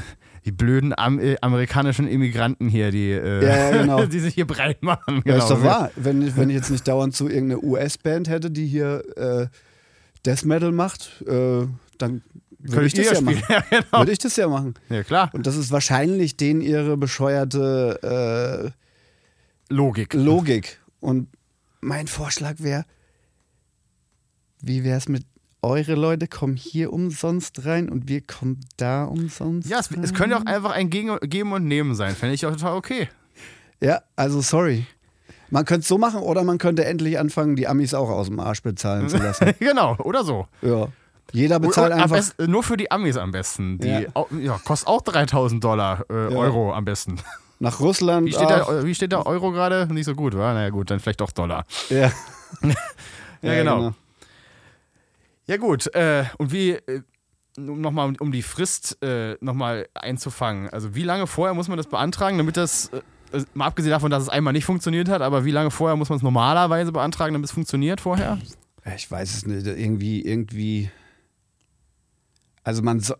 Die 0.49 0.53
blöden 0.53 0.95
am, 0.97 1.19
äh, 1.19 1.37
amerikanischen 1.43 2.09
Immigranten 2.09 2.69
hier, 2.71 2.91
die, 2.91 3.11
äh, 3.13 3.45
Ja, 3.45 3.57
ja, 3.71 3.83
genau. 3.83 4.07
die 4.07 4.19
sich 4.19 4.33
hier 4.35 4.47
breit 4.47 4.83
machen. 4.83 5.17
Ja, 5.27 5.33
Genau. 5.35 5.39
ist 5.45 5.51
doch 5.51 5.63
wahr. 5.63 5.91
Wenn, 5.95 6.23
ich- 6.23 6.37
wenn 6.37 6.49
ich 6.49 6.57
jetzt 6.57 6.71
nicht 6.71 6.89
dauernd 6.89 7.15
zu 7.15 7.29
irgendeiner 7.29 7.63
US-Band 7.63 8.29
hätte, 8.31 8.51
die 8.51 8.67
hier 8.67 9.03
äh, 9.19 9.47
Death 10.25 10.47
Metal 10.47 10.73
macht, 10.73 11.23
äh, 11.27 11.67
dann 11.99 12.23
würde 12.61 12.87
ich 12.87 12.95
das 12.95 13.11
ja 13.13 13.21
machen. 13.21 13.43
Ja, 13.49 13.61
genau. 13.69 13.99
Würde 13.99 14.13
ich 14.13 14.19
das 14.19 14.37
ja 14.37 14.49
machen. 14.49 14.75
Ja, 14.89 15.03
klar. 15.03 15.31
Und 15.35 15.47
das 15.47 15.57
ist 15.57 15.71
wahrscheinlich 15.71 16.37
denen 16.39 16.63
ihre 16.63 16.97
bescheuerte 16.97 18.73
Logik. 19.69 20.15
äh, 20.15 20.19
Logik. 20.19 20.81
Und 21.01 21.29
mein 21.81 22.07
Vorschlag 22.07 22.55
wäre, 22.59 22.85
wie 24.61 24.83
wäre 24.83 24.97
es 24.97 25.09
mit 25.09 25.25
eure 25.63 25.95
Leute 25.95 26.29
kommen 26.29 26.57
hier 26.57 26.93
umsonst 26.93 27.65
rein 27.67 27.89
und 27.89 28.09
wir 28.09 28.21
kommen 28.21 28.61
da 28.77 29.05
umsonst 29.05 29.69
Ja, 29.69 29.79
es, 29.81 29.91
es 29.91 30.15
könnte 30.15 30.37
auch 30.37 30.47
einfach 30.47 30.71
ein 30.73 30.91
Geben 30.91 31.53
und 31.53 31.65
Nehmen 31.65 31.95
sein. 31.95 32.15
Fände 32.15 32.35
ich 32.35 32.47
auch 32.47 32.53
total 32.53 32.75
okay. 32.77 33.09
Ja, 33.81 34.03
also 34.17 34.41
sorry. 34.41 34.87
Man 35.51 35.65
könnte 35.65 35.83
es 35.83 35.89
so 35.89 35.99
machen 35.99 36.21
oder 36.21 36.45
man 36.45 36.59
könnte 36.59 36.85
endlich 36.85 37.19
anfangen, 37.19 37.57
die 37.57 37.67
Amis 37.67 37.95
auch 37.95 38.11
aus 38.11 38.27
dem 38.29 38.39
Arsch 38.39 38.63
bezahlen 38.63 39.09
zu 39.09 39.17
lassen. 39.17 39.53
genau, 39.59 39.97
oder 39.99 40.25
so. 40.25 40.47
ja. 40.63 40.89
Jeder 41.33 41.61
bezahlt 41.61 41.93
einfach. 41.93 42.17
besten, 42.17 42.51
nur 42.51 42.63
für 42.63 42.79
die 42.79 42.91
Amis 42.91 43.19
am 43.19 43.33
besten. 43.33 43.77
Die 43.79 43.89
Ja. 43.89 44.01
au- 44.15 44.29
ja, 44.41 44.59
kostet 44.65 44.89
auch 44.89 45.03
3000 45.03 45.63
Dollar 45.63 46.07
äh, 46.09 46.13
Euro 46.15 46.73
am 46.73 46.87
besten. 46.87 47.21
Nach 47.59 47.81
Russland. 47.81 48.27
Wie 48.27 48.33
steht, 48.33 48.49
der, 48.49 48.85
wie 48.85 48.95
steht 48.95 49.13
der 49.13 49.27
Euro 49.27 49.53
gerade? 49.53 49.87
Nicht 49.93 50.07
so 50.07 50.15
gut, 50.15 50.35
wa? 50.35 50.55
Naja, 50.55 50.71
gut, 50.71 50.91
dann 50.91 51.01
vielleicht 51.01 51.21
doch 51.21 51.33
Dollar. 51.33 51.67
ja. 51.91 52.11
Ja, 53.43 53.55
genau. 53.55 53.93
Ja, 55.49 55.57
gut. 55.57 55.93
Äh, 55.95 56.25
und 56.37 56.53
wie, 56.53 56.73
äh, 56.73 57.03
nochmal 57.57 58.13
um 58.21 58.33
die 58.33 58.43
Frist 58.43 59.03
äh, 59.03 59.37
nochmal 59.41 59.89
einzufangen. 59.95 60.69
Also, 60.69 60.95
wie 60.95 61.03
lange 61.03 61.27
vorher 61.27 61.55
muss 61.55 61.69
man 61.69 61.79
das 61.79 61.87
beantragen, 61.87 62.37
damit 62.37 62.59
das, 62.59 62.91
äh, 63.33 63.43
mal 63.55 63.67
abgesehen 63.67 63.91
davon, 63.91 64.11
dass 64.11 64.23
es 64.23 64.29
einmal 64.29 64.53
nicht 64.53 64.67
funktioniert 64.67 65.09
hat, 65.09 65.23
aber 65.23 65.45
wie 65.47 65.51
lange 65.51 65.71
vorher 65.71 65.97
muss 65.97 66.11
man 66.11 66.19
es 66.19 66.23
normalerweise 66.23 66.93
beantragen, 66.93 67.33
damit 67.33 67.47
es 67.47 67.53
funktioniert 67.55 68.01
vorher? 68.01 68.39
Ich 68.95 69.11
weiß 69.11 69.35
es 69.35 69.47
nicht. 69.47 69.67
Irgendwie, 69.67 70.23
irgendwie. 70.23 70.91
Also 72.63 72.83
man 72.83 73.01
so, 73.01 73.15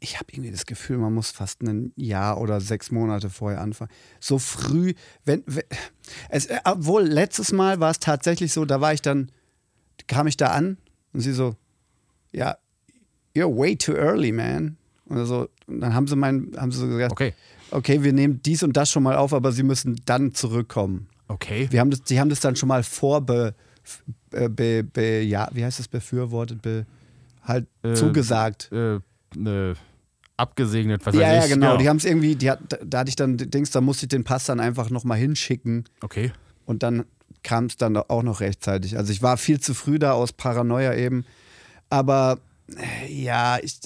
Ich 0.00 0.18
habe 0.18 0.32
irgendwie 0.32 0.50
das 0.50 0.64
Gefühl, 0.64 0.96
man 0.96 1.12
muss 1.12 1.30
fast 1.30 1.62
ein 1.62 1.92
Jahr 1.96 2.40
oder 2.40 2.60
sechs 2.60 2.90
Monate 2.90 3.28
vorher 3.28 3.60
anfangen. 3.60 3.90
So 4.18 4.38
früh, 4.38 4.94
wenn. 5.26 5.42
wenn 5.46 5.64
es, 6.30 6.46
äh, 6.46 6.58
obwohl, 6.64 7.02
letztes 7.02 7.52
Mal 7.52 7.80
war 7.80 7.90
es 7.90 7.98
tatsächlich 7.98 8.52
so, 8.52 8.64
da 8.64 8.80
war 8.80 8.94
ich 8.94 9.02
dann, 9.02 9.30
kam 10.06 10.26
ich 10.26 10.38
da 10.38 10.48
an 10.48 10.78
und 11.12 11.20
sie 11.20 11.32
so, 11.32 11.54
ja, 12.32 12.56
you're 13.36 13.54
way 13.54 13.76
too 13.76 13.92
early, 13.94 14.32
man. 14.32 14.76
Und, 15.06 15.26
so, 15.26 15.48
und 15.66 15.80
dann 15.80 15.94
haben 15.94 16.06
sie, 16.06 16.16
mein, 16.16 16.52
haben 16.56 16.72
sie 16.72 16.78
so 16.78 16.86
gesagt, 16.88 17.12
Okay. 17.12 17.34
okay, 17.70 18.02
wir 18.02 18.12
nehmen 18.12 18.40
dies 18.42 18.62
und 18.62 18.76
das 18.76 18.90
schon 18.90 19.02
mal 19.02 19.16
auf, 19.16 19.32
aber 19.34 19.52
sie 19.52 19.62
müssen 19.62 20.00
dann 20.06 20.34
zurückkommen. 20.34 21.08
Okay. 21.28 21.68
Wir 21.70 21.80
haben 21.80 21.90
das, 21.90 22.02
die 22.02 22.18
haben 22.20 22.28
das 22.30 22.40
dann 22.40 22.56
schon 22.56 22.68
mal 22.68 22.82
vorbe, 22.82 23.54
äh, 24.32 24.48
be, 24.48 24.82
be, 24.84 25.20
ja, 25.22 25.48
wie 25.52 25.64
heißt 25.64 25.78
das, 25.78 25.88
befürwortet, 25.88 26.62
be, 26.62 26.86
halt 27.42 27.66
Äh, 27.82 27.94
zugesagt. 27.94 28.70
Äh, 28.72 29.00
ne, 29.34 29.74
abgesegnet, 30.36 31.04
was 31.04 31.14
Ja, 31.14 31.20
weiß 31.22 31.28
ja, 31.36 31.44
ich. 31.44 31.50
genau. 31.52 31.76
Die 31.76 31.88
haben 31.88 31.96
es 31.98 32.04
irgendwie, 32.04 32.34
die 32.36 32.50
hat, 32.50 32.60
da, 32.68 32.76
da 32.84 32.98
hatte 33.00 33.08
ich 33.10 33.16
dann 33.16 33.36
Dings, 33.36 33.70
da 33.70 33.80
musste 33.80 34.04
ich 34.06 34.08
den 34.08 34.24
Pass 34.24 34.44
dann 34.46 34.60
einfach 34.60 34.90
nochmal 34.90 35.18
hinschicken 35.18 35.84
okay. 36.00 36.32
Und 36.66 36.82
dann 36.82 37.04
kam 37.42 37.66
es 37.66 37.76
dann 37.76 37.96
auch 37.96 38.22
noch 38.22 38.40
rechtzeitig. 38.40 38.96
Also 38.96 39.12
ich 39.12 39.22
war 39.22 39.36
viel 39.36 39.58
zu 39.60 39.74
früh 39.74 39.98
da 39.98 40.12
aus 40.12 40.32
Paranoia 40.32 40.94
eben. 40.94 41.24
Aber 41.90 42.38
äh, 42.76 43.12
ja, 43.12 43.58
ich, 43.60 43.80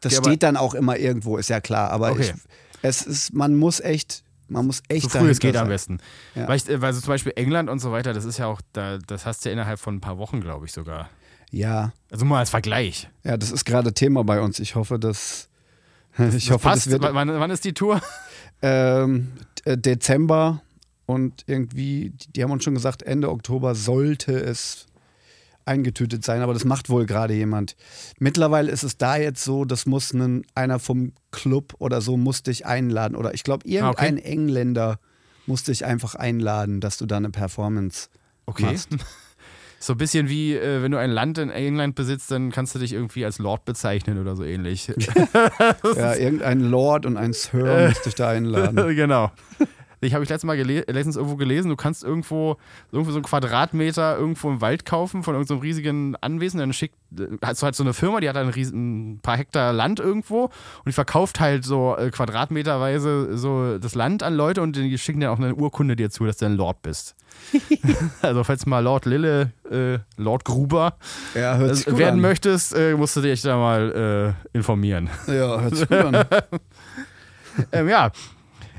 das 0.00 0.12
Ja, 0.14 0.22
steht 0.22 0.42
dann 0.42 0.56
auch 0.56 0.74
immer 0.74 0.96
irgendwo, 0.96 1.36
ist 1.38 1.48
ja 1.50 1.60
klar. 1.60 1.90
Aber 1.90 2.12
Okay. 2.12 2.32
ich, 2.34 2.42
es 2.82 3.02
ist, 3.02 3.34
man 3.34 3.56
muss 3.56 3.80
echt, 3.80 4.22
man 4.48 4.66
muss 4.66 4.82
echt 4.88 5.10
So 5.10 5.18
früh 5.18 5.30
es 5.30 5.40
geht 5.40 5.56
am 5.56 5.62
sein. 5.62 5.68
besten. 5.68 5.98
Ja. 6.34 6.46
Weil, 6.46 6.56
ich, 6.58 6.68
äh, 6.68 6.80
weil 6.80 6.92
so 6.92 7.00
zum 7.00 7.08
Beispiel 7.08 7.32
England 7.36 7.68
und 7.68 7.80
so 7.80 7.90
weiter, 7.90 8.12
das 8.12 8.24
ist 8.24 8.38
ja 8.38 8.46
auch, 8.46 8.60
da, 8.72 8.98
das 8.98 9.26
hast 9.26 9.44
du 9.44 9.48
ja 9.48 9.54
innerhalb 9.54 9.80
von 9.80 9.96
ein 9.96 10.00
paar 10.00 10.18
Wochen, 10.18 10.40
glaube 10.40 10.66
ich 10.66 10.72
sogar. 10.72 11.10
Ja, 11.50 11.92
Also 12.10 12.24
mal 12.24 12.38
als 12.40 12.50
Vergleich. 12.50 13.08
ja, 13.24 13.36
das 13.36 13.50
ist 13.50 13.64
gerade 13.64 13.92
Thema 13.94 14.22
bei 14.24 14.40
uns. 14.40 14.58
Ich 14.60 14.74
hoffe, 14.76 14.98
dass. 14.98 15.48
Ich 16.18 16.46
Das 16.46 16.50
hoffe, 16.54 16.68
passt. 16.68 16.86
das 16.86 16.92
wird 16.92 17.02
wann, 17.02 17.28
wann 17.28 17.50
ist 17.50 17.64
die 17.64 17.74
Tour? 17.74 18.00
ähm, 18.62 19.32
äh, 19.64 19.76
Dezember 19.76 20.62
und 21.06 21.44
irgendwie, 21.46 22.10
die, 22.10 22.32
die 22.32 22.42
haben 22.42 22.50
uns 22.50 22.64
schon 22.64 22.74
gesagt, 22.74 23.02
Ende 23.02 23.30
Oktober 23.30 23.74
sollte 23.74 24.32
es 24.32 24.86
eingetütet 25.64 26.24
sein, 26.24 26.42
aber 26.42 26.52
das 26.52 26.64
macht 26.64 26.88
wohl 26.90 27.06
gerade 27.06 27.34
jemand. 27.34 27.74
Mittlerweile 28.20 28.70
ist 28.70 28.84
es 28.84 28.98
da 28.98 29.16
jetzt 29.16 29.42
so, 29.42 29.64
das 29.64 29.84
muss 29.86 30.12
ein, 30.12 30.44
einer 30.54 30.78
vom 30.78 31.12
Club 31.32 31.74
oder 31.78 32.00
so 32.00 32.16
muss 32.16 32.42
dich 32.44 32.66
einladen 32.66 33.16
oder 33.16 33.34
ich 33.34 33.42
glaube 33.42 33.66
irgendein 33.68 34.18
Engländer 34.18 35.00
muss 35.46 35.64
dich 35.64 35.84
einfach 35.84 36.14
einladen, 36.14 36.80
dass 36.80 36.98
du 36.98 37.06
da 37.06 37.16
eine 37.16 37.30
Performance 37.30 38.08
Okay. 38.46 38.62
machst. 38.64 38.88
So 39.78 39.92
ein 39.92 39.98
bisschen 39.98 40.30
wie, 40.30 40.54
äh, 40.54 40.82
wenn 40.82 40.90
du 40.90 40.98
ein 40.98 41.10
Land 41.10 41.36
in 41.36 41.50
England 41.50 41.94
besitzt, 41.96 42.30
dann 42.30 42.50
kannst 42.50 42.74
du 42.74 42.78
dich 42.78 42.94
irgendwie 42.94 43.26
als 43.26 43.38
Lord 43.38 43.66
bezeichnen 43.66 44.18
oder 44.18 44.34
so 44.34 44.42
ähnlich. 44.42 44.90
Ja, 45.96 46.14
irgendein 46.14 46.60
Lord 46.60 47.04
und 47.04 47.18
ein 47.18 47.34
Sir 47.34 47.88
muss 47.88 48.00
dich 48.00 48.14
da 48.14 48.30
einladen. 48.30 48.96
genau. 48.96 49.30
Ich 50.06 50.14
habe 50.14 50.24
ich 50.24 50.30
letztens 50.30 50.46
mal 50.46 50.56
gele 50.56 50.84
letztens 50.88 51.16
irgendwo 51.16 51.36
gelesen, 51.36 51.68
du 51.68 51.76
kannst 51.76 52.04
irgendwo, 52.04 52.56
irgendwo 52.92 53.10
so 53.10 53.18
einen 53.18 53.24
Quadratmeter 53.24 54.16
irgendwo 54.16 54.50
im 54.50 54.60
Wald 54.60 54.84
kaufen 54.84 55.22
von 55.22 55.34
irgendeinem 55.34 55.60
riesigen 55.60 56.16
Anwesen. 56.16 56.60
Dann 56.60 56.72
schickt, 56.72 56.96
hast 57.42 57.62
du 57.62 57.64
halt 57.64 57.74
so 57.74 57.82
eine 57.82 57.92
Firma, 57.92 58.20
die 58.20 58.28
hat 58.28 58.36
ein, 58.36 58.48
riesen, 58.48 59.14
ein 59.14 59.18
paar 59.20 59.36
Hektar 59.36 59.72
Land 59.72 60.00
irgendwo 60.00 60.44
und 60.44 60.86
die 60.86 60.92
verkauft 60.92 61.40
halt 61.40 61.64
so 61.64 61.96
äh, 61.96 62.10
quadratmeterweise 62.10 63.36
so 63.36 63.78
das 63.78 63.94
Land 63.94 64.22
an 64.22 64.34
Leute 64.34 64.62
und 64.62 64.76
die 64.76 64.98
schicken 64.98 65.20
dir 65.20 65.30
auch 65.30 65.38
eine 65.38 65.54
Urkunde 65.54 65.96
dir 65.96 66.10
zu, 66.10 66.24
dass 66.24 66.36
du 66.36 66.46
ein 66.46 66.56
Lord 66.56 66.82
bist. 66.82 67.14
also 68.22 68.44
falls 68.44 68.66
mal 68.66 68.80
Lord 68.80 69.06
Lille, 69.06 69.52
äh, 69.70 69.98
Lord 70.16 70.44
Gruber 70.44 70.96
Ja, 71.34 71.56
hört 71.56 71.76
sich 71.76 71.86
äh, 71.86 71.90
gut 71.90 71.98
werden 71.98 72.14
an. 72.14 72.20
möchtest, 72.20 72.74
äh, 72.74 72.94
musst 72.94 73.16
du 73.16 73.20
dich 73.20 73.42
da 73.42 73.56
mal 73.56 74.36
äh, 74.54 74.56
informieren. 74.56 75.10
Ja, 75.26 75.60
hört 75.60 75.76
sich 75.76 75.88
gut 75.88 75.98
an. 75.98 76.24
ähm, 77.72 77.88
ja. 77.88 78.10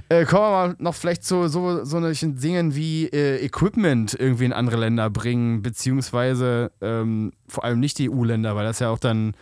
Äh, 0.09 0.25
kommen 0.25 0.43
wir 0.43 0.51
mal 0.51 0.75
noch 0.79 0.95
vielleicht 0.95 1.25
zu 1.25 1.49
so, 1.49 1.83
so 1.83 1.99
solchen 1.99 2.37
Dingen 2.37 2.75
wie 2.75 3.07
äh, 3.07 3.43
Equipment 3.43 4.15
irgendwie 4.17 4.45
in 4.45 4.53
andere 4.53 4.77
Länder 4.77 5.09
bringen, 5.09 5.61
beziehungsweise 5.61 6.71
ähm, 6.81 7.33
vor 7.47 7.65
allem 7.65 7.79
nicht 7.81 7.97
die 7.99 8.09
EU-Länder, 8.09 8.55
weil 8.55 8.65
das 8.65 8.79
ja 8.79 8.89
auch 8.89 8.99
dann 8.99 9.33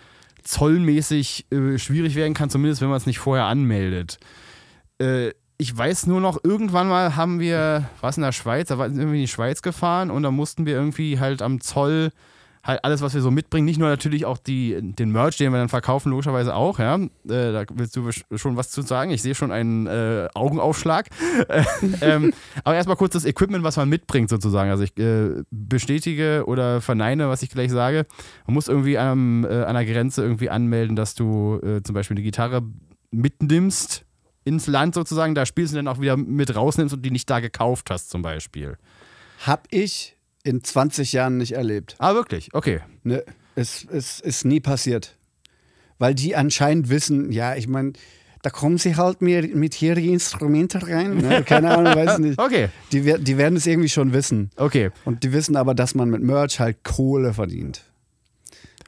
zollmäßig 0.43 1.51
äh, 1.51 1.77
schwierig 1.77 2.15
werden 2.15 2.33
kann, 2.33 2.49
zumindest 2.49 2.81
wenn 2.81 2.89
man 2.89 2.97
es 2.97 3.05
nicht 3.05 3.19
vorher 3.19 3.45
anmeldet. 3.45 4.17
Äh, 4.99 5.31
ich 5.57 5.75
weiß 5.75 6.07
nur 6.07 6.19
noch, 6.19 6.43
irgendwann 6.43 6.89
mal 6.89 7.15
haben 7.15 7.39
wir, 7.39 7.89
was 8.01 8.17
in 8.17 8.23
der 8.23 8.31
Schweiz, 8.31 8.67
da 8.67 8.77
waren 8.77 8.93
wir 8.93 9.01
irgendwie 9.01 9.19
in 9.19 9.23
die 9.23 9.31
Schweiz 9.31 9.61
gefahren 9.61 10.11
und 10.11 10.23
da 10.23 10.31
mussten 10.31 10.65
wir 10.65 10.73
irgendwie 10.73 11.19
halt 11.19 11.41
am 11.41 11.61
Zoll 11.61 12.11
halt 12.65 12.83
alles, 12.83 13.01
was 13.01 13.13
wir 13.13 13.21
so 13.21 13.31
mitbringen, 13.31 13.65
nicht 13.65 13.79
nur 13.79 13.87
natürlich 13.87 14.25
auch 14.25 14.37
die, 14.37 14.77
den 14.81 15.11
Merch, 15.11 15.37
den 15.37 15.51
wir 15.51 15.59
dann 15.59 15.69
verkaufen, 15.69 16.09
logischerweise 16.09 16.55
auch, 16.55 16.79
ja. 16.79 16.95
Äh, 16.95 17.07
da 17.25 17.63
willst 17.73 17.95
du 17.95 18.09
schon 18.35 18.57
was 18.57 18.71
zu 18.71 18.81
sagen. 18.81 19.11
Ich 19.11 19.21
sehe 19.21 19.35
schon 19.35 19.51
einen 19.51 19.85
äh, 19.85 20.27
Augenaufschlag. 20.33 21.07
ähm, 22.01 22.33
aber 22.63 22.75
erstmal 22.75 22.97
kurz 22.97 23.13
das 23.13 23.25
Equipment, 23.25 23.63
was 23.63 23.77
man 23.77 23.87
mitbringt, 23.87 24.29
sozusagen. 24.29 24.71
Also 24.71 24.83
ich 24.83 24.97
äh, 24.97 25.43
bestätige 25.51 26.43
oder 26.47 26.81
verneine, 26.81 27.29
was 27.29 27.43
ich 27.43 27.49
gleich 27.49 27.71
sage. 27.71 28.07
Man 28.47 28.55
muss 28.55 28.67
irgendwie 28.67 28.97
am, 28.97 29.45
äh, 29.45 29.63
an 29.63 29.75
der 29.75 29.85
Grenze 29.85 30.23
irgendwie 30.23 30.49
anmelden, 30.49 30.95
dass 30.95 31.13
du 31.13 31.59
äh, 31.63 31.83
zum 31.83 31.93
Beispiel 31.93 32.15
eine 32.15 32.23
Gitarre 32.23 32.63
mitnimmst 33.11 34.05
ins 34.43 34.67
Land 34.67 34.95
sozusagen, 34.95 35.35
da 35.35 35.45
spielst 35.45 35.73
du 35.73 35.77
dann 35.77 35.87
auch 35.87 35.99
wieder 35.99 36.17
mit 36.17 36.55
rausnimmst 36.55 36.93
und 36.93 37.03
die 37.03 37.11
nicht 37.11 37.29
da 37.29 37.39
gekauft 37.39 37.89
hast, 37.89 38.09
zum 38.09 38.21
Beispiel. 38.21 38.77
Hab 39.45 39.67
ich 39.71 40.14
in 40.45 40.63
20 40.63 41.11
Jahren 41.11 41.37
nicht 41.37 41.51
erlebt. 41.53 41.95
Ah, 41.99 42.13
wirklich? 42.13 42.53
Okay. 42.53 42.79
Ne, 43.03 43.23
es, 43.55 43.85
es 43.91 44.19
ist 44.21 44.45
nie 44.45 44.59
passiert. 44.61 45.15
Weil 45.97 46.13
die 46.13 46.35
anscheinend 46.35 46.89
wissen, 46.89 47.31
ja, 47.31 47.55
ich 47.55 47.67
meine, 47.67 47.93
da 48.41 48.49
kommen 48.51 48.77
sie 48.77 48.95
halt 48.95 49.21
mir 49.21 49.41
mit 49.55 49.73
hier 49.73 49.95
die 49.95 50.11
Instrumente 50.13 50.87
rein. 50.87 51.17
Ne? 51.17 51.43
Keine 51.45 51.75
Ahnung, 51.75 51.95
weiß 51.95 52.19
nicht. 52.19 52.39
Okay. 52.39 52.69
Die, 52.91 53.01
die 53.01 53.37
werden 53.37 53.55
es 53.55 53.65
irgendwie 53.65 53.89
schon 53.89 54.13
wissen. 54.13 54.51
Okay. 54.55 54.91
Und 55.03 55.23
die 55.23 55.33
wissen 55.33 55.55
aber, 55.55 55.73
dass 55.73 55.95
man 55.95 56.09
mit 56.09 56.21
Merch 56.21 56.59
halt 56.59 56.83
Kohle 56.83 57.33
verdient. 57.33 57.81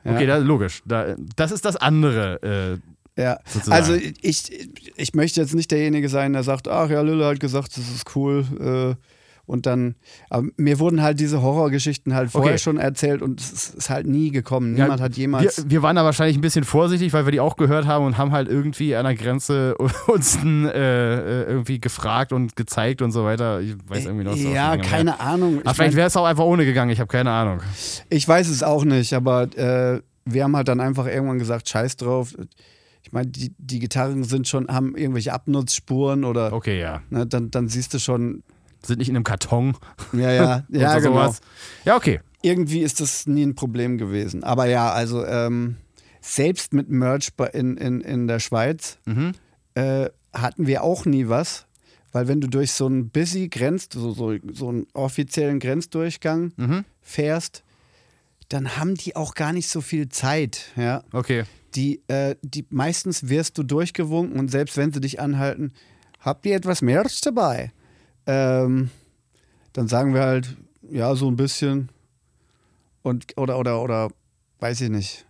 Ja. 0.03 0.13
Okay, 0.15 0.27
das 0.27 0.43
logisch. 0.43 0.83
Da, 0.85 1.15
das 1.35 1.51
ist 1.51 1.65
das 1.65 1.75
andere. 1.75 2.79
Äh, 3.17 3.21
Ja, 3.21 3.39
sozusagen. 3.47 3.71
also 3.73 3.93
ich, 4.21 4.69
ich 4.95 5.13
möchte 5.15 5.41
jetzt 5.41 5.55
nicht 5.55 5.71
derjenige 5.71 6.07
sein, 6.09 6.33
der 6.33 6.43
sagt, 6.43 6.67
ach 6.67 6.89
ja, 6.91 7.01
Lille 7.01 7.25
hat 7.25 7.39
gesagt, 7.39 7.75
das 7.77 7.89
ist 7.89 8.15
cool. 8.15 8.45
Äh, 8.59 9.16
und 9.47 9.65
dann, 9.65 9.95
aber 10.29 10.47
mir 10.57 10.77
wurden 10.77 11.01
halt 11.01 11.19
diese 11.19 11.41
Horrorgeschichten 11.41 12.13
halt 12.13 12.29
vorher 12.29 12.51
Okay. 12.53 12.59
schon 12.61 12.77
erzählt 12.77 13.21
und 13.23 13.39
es 13.41 13.69
ist- 13.73 13.89
halt 13.89 14.05
nie 14.05 14.29
gekommen. 14.29 14.77
Ja, 14.77 14.83
Niemand 14.83 15.01
hat 15.01 15.15
jemals. 15.17 15.63
wir, 15.63 15.71
wir 15.71 15.81
waren 15.81 15.95
da 15.95 16.03
wahrscheinlich 16.03 16.37
ein 16.37 16.41
bisschen 16.41 16.65
vorsichtig, 16.65 17.13
weil 17.13 17.25
wir 17.25 17.31
die 17.31 17.39
auch 17.39 17.55
gehört 17.55 17.87
haben 17.87 18.05
und 18.05 18.17
haben 18.19 18.31
halt 18.33 18.47
irgendwie 18.49 18.95
an 18.95 19.05
der 19.05 19.15
Grenze 19.15 19.75
uns 20.07 20.37
äh, 20.43 20.47
äh, 20.47 21.43
irgendwie 21.49 21.79
gefragt 21.79 22.33
und 22.33 22.55
gezeigt 22.55 23.01
und 23.01 23.11
so 23.11 23.23
weiter. 23.23 23.61
Ich 23.61 23.75
weiß 23.87 24.05
irgendwie 24.05 24.25
noch 24.25 24.35
so. 24.37 24.49
ja, 24.49 24.77
keine 24.77 25.19
Ahnung. 25.19 25.61
Aber 25.61 25.71
Ich, 25.71 25.77
vielleicht 25.77 25.95
wäre 25.95 26.07
es 26.07 26.15
auch 26.17 26.25
einfach 26.25 26.43
ohne 26.43 26.65
gegangen, 26.65 26.91
ich 26.91 26.99
habe 26.99 27.07
keine 27.07 27.31
Ahnung. 27.31 27.59
ich 28.09 28.27
weiß 28.27 28.49
es 28.49 28.61
auch 28.63 28.83
nicht, 28.85 29.13
aber 29.13 29.43
äh, 29.57 30.01
wir 30.25 30.43
haben 30.43 30.55
halt 30.57 30.67
dann 30.67 30.81
einfach 30.81 31.07
irgendwann 31.07 31.39
gesagt, 31.39 31.69
scheiß 31.69 31.95
drauf. 31.95 32.35
Ich 33.03 33.13
meine, 33.13 33.27
die, 33.27 33.53
die 33.57 33.79
Gitarren 33.79 34.25
sind 34.25 34.49
schon, 34.49 34.67
haben 34.67 34.97
irgendwelche 34.97 35.31
Abnutzspuren 35.31 36.25
oder 36.25 36.51
Okay, 36.51 36.81
ja. 36.81 36.99
ne, 37.09 37.25
dann, 37.25 37.49
dann 37.51 37.69
siehst 37.69 37.93
du 37.93 37.99
schon, 37.99 38.43
Sind 38.87 38.99
nicht 38.99 39.09
in 39.09 39.15
einem 39.15 39.23
Karton. 39.23 39.75
ja, 40.13 40.31
ja, 40.31 40.63
ja, 40.69 40.91
oder 40.93 41.01
genau. 41.01 41.35
Ja, 41.85 41.95
okay. 41.97 42.21
Irgendwie 42.41 42.81
ist 42.81 42.99
das 43.01 43.27
nie 43.27 43.43
ein 43.43 43.55
Problem 43.55 43.97
gewesen. 43.97 44.43
Aber 44.43 44.65
ja, 44.67 44.91
also 44.91 45.25
ähm, 45.25 45.75
selbst 46.21 46.73
mit 46.73 46.89
Merch 46.89 47.29
in, 47.53 47.77
in, 47.77 48.01
in 48.01 48.27
der 48.27 48.39
Schweiz 48.39 48.97
Mhm. 49.05 49.33
äh, 49.75 50.09
hatten 50.33 50.67
wir 50.67 50.83
auch 50.83 51.05
nie 51.05 51.27
was. 51.29 51.65
Weil 52.13 52.27
wenn 52.29 52.39
du 52.39 52.47
durch 52.47 52.71
so 52.71 52.85
einen 52.85 53.09
busy 53.09 53.49
Grenz, 53.49 53.89
so, 53.91 54.11
so, 54.11 54.33
so 54.53 54.69
einen 54.69 54.87
offiziellen 54.93 55.59
Grenzdurchgang 55.59 56.53
Mhm. 56.55 56.85
fährst, 57.01 57.63
dann 58.49 58.77
haben 58.77 58.95
die 58.95 59.15
auch 59.15 59.33
gar 59.35 59.51
nicht 59.51 59.67
so 59.67 59.81
viel 59.81 60.07
Zeit. 60.09 60.71
Ja? 60.77 61.03
Okay. 61.11 61.43
Die, 61.75 62.01
äh, 62.07 62.35
die 62.41 62.65
meistens 62.69 63.27
wirst 63.27 63.57
du 63.57 63.63
durchgewunken 63.63 64.39
und 64.39 64.49
selbst 64.49 64.77
wenn 64.77 64.93
sie 64.93 65.01
dich 65.01 65.19
anhalten, 65.19 65.73
habt 66.21 66.45
ihr 66.45 66.55
etwas 66.55 66.81
Merch 66.81 67.19
dabei? 67.21 67.71
Ähm, 68.27 68.89
dann 69.73 69.87
sagen 69.87 70.13
wir 70.13 70.21
halt, 70.21 70.55
ja, 70.89 71.15
so 71.15 71.29
ein 71.29 71.35
bisschen. 71.35 71.89
Und, 73.01 73.37
oder, 73.37 73.57
oder, 73.57 73.81
oder, 73.81 74.09
weiß 74.59 74.81
ich 74.81 74.89
nicht. 74.89 75.25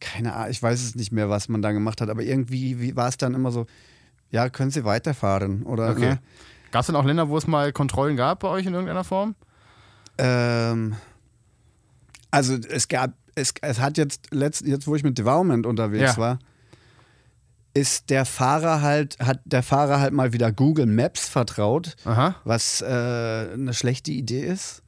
Keine 0.00 0.34
Ahnung, 0.34 0.50
ich 0.50 0.62
weiß 0.62 0.82
es 0.82 0.94
nicht 0.94 1.12
mehr, 1.12 1.28
was 1.30 1.48
man 1.48 1.62
da 1.62 1.72
gemacht 1.72 2.00
hat, 2.00 2.08
aber 2.10 2.22
irgendwie 2.22 2.80
wie 2.80 2.96
war 2.96 3.08
es 3.08 3.16
dann 3.16 3.34
immer 3.34 3.50
so, 3.52 3.66
ja, 4.30 4.48
können 4.48 4.70
Sie 4.70 4.84
weiterfahren? 4.84 5.62
Oder, 5.62 5.90
Okay. 5.90 6.10
ne? 6.10 6.18
Gab 6.70 6.80
es 6.80 6.86
denn 6.88 6.96
auch 6.96 7.04
Länder, 7.04 7.28
wo 7.28 7.36
es 7.38 7.46
mal 7.46 7.72
Kontrollen 7.72 8.16
gab 8.16 8.40
bei 8.40 8.48
euch 8.48 8.66
in 8.66 8.72
irgendeiner 8.74 9.04
Form? 9.04 9.34
Ähm, 10.18 10.96
also 12.30 12.54
es 12.54 12.88
gab, 12.88 13.12
es, 13.34 13.54
es 13.62 13.80
hat 13.80 13.96
jetzt, 13.98 14.32
letzt, 14.32 14.66
jetzt 14.66 14.86
wo 14.86 14.94
ich 14.96 15.02
mit 15.02 15.16
Devourment 15.18 15.66
unterwegs 15.66 16.16
Ja. 16.16 16.18
war, 16.18 16.38
ist 17.76 18.08
der 18.10 18.24
Fahrer 18.24 18.80
halt, 18.80 19.18
hat 19.18 19.40
der 19.44 19.62
Fahrer 19.62 20.00
halt 20.00 20.14
mal 20.14 20.32
wieder 20.32 20.50
Google 20.50 20.86
Maps 20.86 21.28
vertraut, 21.28 21.94
Aha. 22.06 22.36
was 22.44 22.80
äh, 22.80 22.86
eine 22.86 23.74
schlechte 23.74 24.12
Idee 24.12 24.40
ist. 24.46 24.82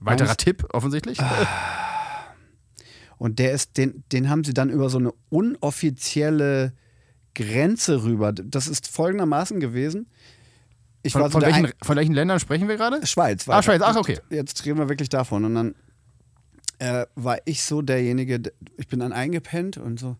Weiterer 0.00 0.28
muss- 0.28 0.36
Tipp, 0.38 0.66
offensichtlich. 0.72 1.18
Und 3.18 3.38
der 3.38 3.52
ist, 3.52 3.76
den, 3.76 4.02
den 4.12 4.30
haben 4.30 4.44
sie 4.44 4.54
dann 4.54 4.70
über 4.70 4.88
so 4.88 4.96
eine 4.98 5.12
unoffizielle 5.28 6.72
Grenze 7.34 8.02
rüber. 8.02 8.32
Das 8.32 8.66
ist 8.66 8.88
folgendermaßen 8.88 9.60
gewesen. 9.60 10.06
Ich 11.02 11.14
war 11.14 11.22
Von, 11.22 11.30
so 11.30 11.38
von, 11.40 11.46
welchen, 11.46 11.72
von 11.82 11.96
welchen 11.96 12.14
Ländern 12.14 12.40
sprechen 12.40 12.66
wir 12.68 12.76
gerade? 12.76 13.06
Schweiz. 13.06 13.46
Ah, 13.46 13.52
weiter. 13.52 13.62
Schweiz, 13.62 13.82
ach, 13.84 13.96
okay. 13.96 14.18
Jetzt 14.30 14.64
reden 14.64 14.78
wir 14.78 14.88
wirklich 14.88 15.08
davon. 15.10 15.44
Und 15.44 15.54
dann 15.54 15.74
äh, 16.78 17.04
war 17.14 17.38
ich 17.44 17.62
so 17.62 17.82
derjenige, 17.82 18.40
der- 18.40 18.52
ich 18.78 18.88
bin 18.88 19.00
dann 19.00 19.12
eingepennt 19.12 19.76
und 19.76 20.00
so. 20.00 20.16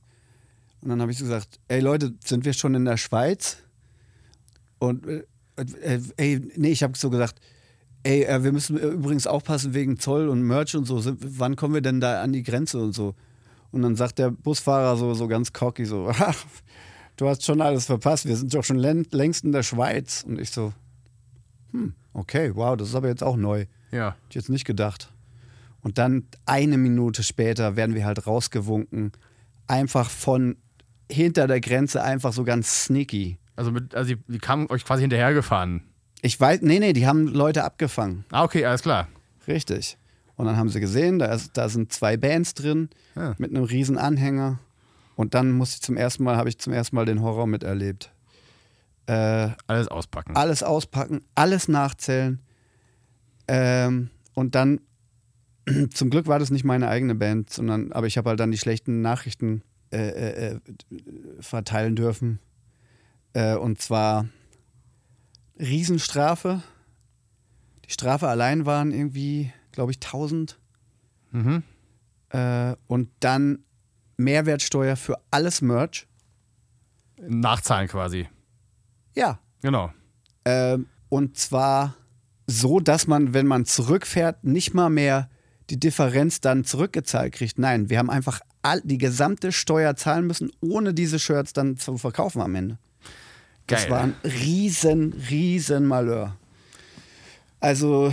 Und 0.83 0.88
dann 0.88 1.01
habe 1.03 1.12
ich 1.12 1.19
so 1.19 1.25
gesagt, 1.25 1.61
ey 1.69 1.81
Leute, 1.81 2.14
sind 2.25 2.45
wir 2.45 2.53
schon 2.53 2.75
in 2.75 2.85
der 2.85 2.97
Schweiz? 2.97 3.59
Und 4.79 5.07
äh, 5.07 5.25
äh, 5.57 6.01
ey, 6.16 6.40
nee, 6.57 6.71
ich 6.71 6.83
habe 6.83 6.97
so 6.97 7.11
gesagt, 7.11 7.40
ey, 8.03 8.25
äh, 8.25 8.43
wir 8.43 8.53
müssen 8.53 8.79
übrigens 8.79 9.27
aufpassen 9.27 9.75
wegen 9.75 9.99
Zoll 9.99 10.29
und 10.29 10.43
Merch 10.43 10.75
und 10.75 10.87
so. 10.87 11.01
Sind, 11.01 11.19
wann 11.38 11.57
kommen 11.57 11.75
wir 11.75 11.83
denn 11.83 12.01
da 12.01 12.23
an 12.23 12.33
die 12.33 12.43
Grenze 12.43 12.79
und 12.79 12.95
so? 12.95 13.14
Und 13.73 13.83
dann 13.83 13.95
sagt 13.95 14.19
der 14.19 14.31
Busfahrer 14.31 14.97
so, 14.97 15.14
so 15.14 15.29
ganz 15.29 15.53
cocky 15.53 15.85
so, 15.85 16.11
du 17.16 17.29
hast 17.29 17.45
schon 17.45 17.61
alles 17.61 17.85
verpasst, 17.87 18.27
wir 18.27 18.37
sind 18.37 18.53
doch 18.55 18.64
schon 18.64 18.79
län- 18.79 19.07
längst 19.12 19.45
in 19.45 19.53
der 19.53 19.62
Schweiz. 19.62 20.25
Und 20.27 20.40
ich 20.40 20.51
so, 20.51 20.73
hm, 21.73 21.95
okay, 22.14 22.53
wow, 22.55 22.77
das 22.77 22.88
ist 22.88 22.95
aber 22.95 23.09
jetzt 23.09 23.23
auch 23.23 23.37
neu. 23.37 23.66
Ja. 23.93 24.12
Hätte 24.12 24.16
ich 24.31 24.35
jetzt 24.37 24.49
nicht 24.49 24.64
gedacht. 24.64 25.12
Und 25.83 25.99
dann 25.99 26.25
eine 26.47 26.79
Minute 26.79 27.23
später 27.23 27.77
werden 27.77 27.95
wir 27.95 28.05
halt 28.07 28.27
rausgewunken. 28.27 29.12
Einfach 29.66 30.11
von 30.11 30.57
hinter 31.11 31.46
der 31.46 31.61
Grenze, 31.61 32.03
einfach 32.03 32.33
so 32.33 32.44
ganz 32.44 32.85
sneaky. 32.85 33.38
Also, 33.57 33.70
mit, 33.73 33.94
also 33.94 34.14
die, 34.14 34.20
die 34.29 34.38
kamen 34.38 34.68
euch 34.70 34.85
quasi 34.85 35.03
hinterhergefahren. 35.03 35.83
Ich 36.23 36.38
weiß, 36.38 36.61
nee, 36.62 36.79
nee, 36.79 36.92
die 36.92 37.07
haben 37.07 37.27
Leute 37.29 37.64
abgefangen. 37.64 38.25
Ah, 38.31 38.44
okay, 38.44 38.64
alles 38.64 38.83
klar. 38.83 39.09
Richtig. 39.49 39.96
Und 40.37 40.46
dann 40.46 40.57
haben 40.57 40.68
sie 40.70 40.81
gesehen, 40.81 41.18
da, 41.18 41.27
ist, 41.27 41.57
da 41.57 41.68
sind 41.68 41.92
zwei 41.92 42.16
Bands 42.16 42.55
drin 42.55 42.88
Ja. 43.16 43.35
mit 43.38 43.51
einem 43.51 43.64
riesen 43.64 43.99
Anhänger. 43.99 44.59
Und 45.16 45.35
dann 45.35 45.51
musste 45.53 45.77
ich 45.77 45.83
zum 45.83 45.96
ersten 45.99 46.25
Mal, 46.25 46.37
habe 46.37 46.49
ich 46.49 46.59
zum 46.59 46.73
ersten 46.73 46.96
Mal 46.96 47.05
den 47.05 47.20
Horror 47.20 47.46
miterlebt. 47.46 48.11
Äh, 49.07 49.49
Alles 49.66 49.88
auspacken. 49.88 50.37
alles 50.37 50.62
auspacken, 50.62 51.20
alles 51.35 51.68
nachzählen. 51.68 52.40
Ähm, 53.49 54.11
und 54.35 54.55
dann, 54.55 54.81
zum 55.92 56.11
Glück 56.11 56.27
war 56.27 56.38
das 56.38 56.51
nicht 56.51 56.64
meine 56.64 56.88
eigene 56.88 57.14
Band, 57.14 57.51
sondern, 57.51 57.92
aber 57.92 58.07
ich 58.07 58.16
habe 58.16 58.31
halt 58.31 58.40
dann 58.40 58.51
die 58.51 58.59
schlechten 58.59 59.01
Nachrichten 59.03 59.62
äh, 59.92 60.09
äh, 60.09 60.55
äh, 60.55 60.61
verteilen 61.40 61.96
dürfen. 61.96 62.38
Äh, 63.33 63.57
und 63.57 63.81
zwar 63.81 64.26
Riesenstrafe. 65.59 66.62
Die 67.85 67.92
Strafe 67.92 68.29
allein 68.29 68.66
waren 68.66 68.92
irgendwie, 68.92 69.53
glaube 69.72 69.92
ich, 69.92 69.98
1000. 69.98 70.59
Mhm. 71.33 71.62
Äh, 72.31 72.76
und 72.87 73.11
dann 73.20 73.64
Mehrwertsteuer 74.16 74.96
für 74.96 75.18
alles 75.31 75.62
Merch. 75.62 76.07
Nachzahlen 77.18 77.88
quasi. 77.88 78.29
Ja, 79.14 79.40
Genau. 79.62 79.92
Ähm, 80.44 80.87
und 81.09 81.37
zwar 81.37 81.96
so, 82.46 82.81
dass 82.81 83.07
man, 83.07 83.35
wenn 83.35 83.46
man 83.46 83.64
zurückfährt, 83.64 84.44
nicht 84.44 84.74
mal 84.74 84.90
mehr 84.90 85.29
die 85.68 85.79
Differenz 85.79 86.40
dann 86.40 86.64
zurückgezahlt 86.64 87.33
kriegt. 87.35 87.59
Nein, 87.59 87.90
wir 87.90 87.98
haben 87.98 88.11
einfach 88.11 88.40
all, 88.62 88.81
die 88.85 88.99
gesamte 88.99 89.53
Steuer 89.53 89.96
zahlen 89.96 90.27
müssen, 90.27 90.51
ohne 90.61 90.94
diese 90.94 91.18
Shirts 91.18 91.53
dann 91.53 91.77
zu 91.77 91.96
verkaufen 91.99 92.40
am 92.42 92.55
Ende. 92.55 92.79
Das 93.66 93.83
Geil. 93.83 93.90
war 93.90 94.01
ein 94.01 94.14
riesen, 94.25 95.12
riesen 95.31 95.87
Malheur. 95.87 96.37
Also, 97.61 98.12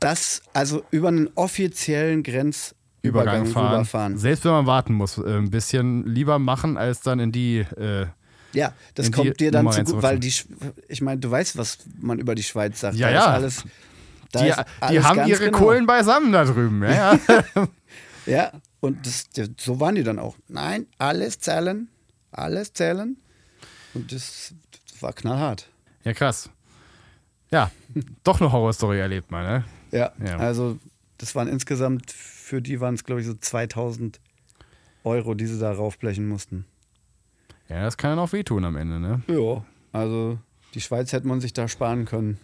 das, 0.00 0.42
also 0.52 0.84
über 0.90 1.08
einen 1.08 1.30
offiziellen 1.34 2.22
Grenzübergang 2.22 2.76
Übergang 3.02 3.46
fahren. 3.46 3.72
rüberfahren. 3.72 4.18
Selbst 4.18 4.44
wenn 4.44 4.52
man 4.52 4.66
warten 4.66 4.94
muss, 4.94 5.18
äh, 5.18 5.22
ein 5.38 5.50
bisschen 5.50 6.06
lieber 6.06 6.38
machen, 6.38 6.76
als 6.76 7.00
dann 7.00 7.18
in 7.18 7.32
die. 7.32 7.58
Äh, 7.58 8.06
Ja, 8.52 8.72
das 8.94 9.06
in 9.06 9.12
kommt 9.12 9.40
dir 9.40 9.50
dann 9.50 9.64
Nummer 9.64 9.84
zu 9.84 9.94
gut, 9.94 10.02
weil 10.02 10.18
die, 10.20 10.32
ich 10.88 11.00
meine, 11.00 11.20
du 11.20 11.30
weißt, 11.30 11.56
was 11.56 11.78
man 12.00 12.18
über 12.18 12.34
die 12.34 12.42
Schweiz 12.44 12.78
sagt. 12.80 12.96
Ja, 12.96 13.08
da 13.08 13.14
ja. 13.14 13.24
Alles, 13.26 13.64
die 14.34 14.52
die 14.90 15.00
haben 15.02 15.26
ihre 15.26 15.46
genau. 15.46 15.58
Kohlen 15.58 15.86
beisammen 15.86 16.32
da 16.32 16.44
drüben. 16.44 16.82
Ja, 16.84 17.14
ja. 17.14 17.18
Ja, 18.24 18.52
und 18.82 19.06
das, 19.06 19.26
so 19.58 19.80
waren 19.80 19.94
die 19.94 20.02
dann 20.02 20.18
auch. 20.18 20.36
Nein, 20.48 20.86
alles 20.98 21.38
zählen, 21.38 21.88
alles 22.32 22.72
zählen. 22.74 23.16
Und 23.94 24.12
das, 24.12 24.54
das 24.90 25.00
war 25.02 25.12
knallhart. 25.14 25.68
ja 26.04 26.12
krass. 26.12 26.50
Ja, 27.50 27.70
doch 28.24 28.40
eine 28.40 28.50
Horrorstory 28.52 28.98
erlebt 28.98 29.30
man, 29.30 29.44
ne? 29.44 29.64
Ja, 29.92 30.12
Ja. 30.24 30.36
also 30.38 30.78
das 31.18 31.34
waren 31.34 31.48
insgesamt, 31.48 32.10
für 32.10 32.60
die 32.60 32.80
waren 32.80 32.94
es, 32.94 33.04
glaube 33.04 33.20
ich, 33.20 33.26
so 33.26 33.34
2000 33.34 34.20
Euro, 35.04 35.34
die 35.34 35.46
sie 35.46 35.58
da 35.58 35.72
raufblechen 35.72 36.26
mussten. 36.28 36.64
Ja, 37.68 37.84
das 37.84 37.96
kann 37.96 38.10
dann 38.10 38.18
auch 38.18 38.32
wehtun 38.32 38.64
am 38.64 38.76
Ende, 38.76 38.98
ne? 39.00 39.22
Ja. 39.28 39.64
Also 39.92 40.38
die 40.74 40.80
Schweiz 40.80 41.12
hätte 41.12 41.26
man 41.28 41.40
sich 41.40 41.52
da 41.52 41.68
sparen 41.68 42.04
können, 42.06 42.38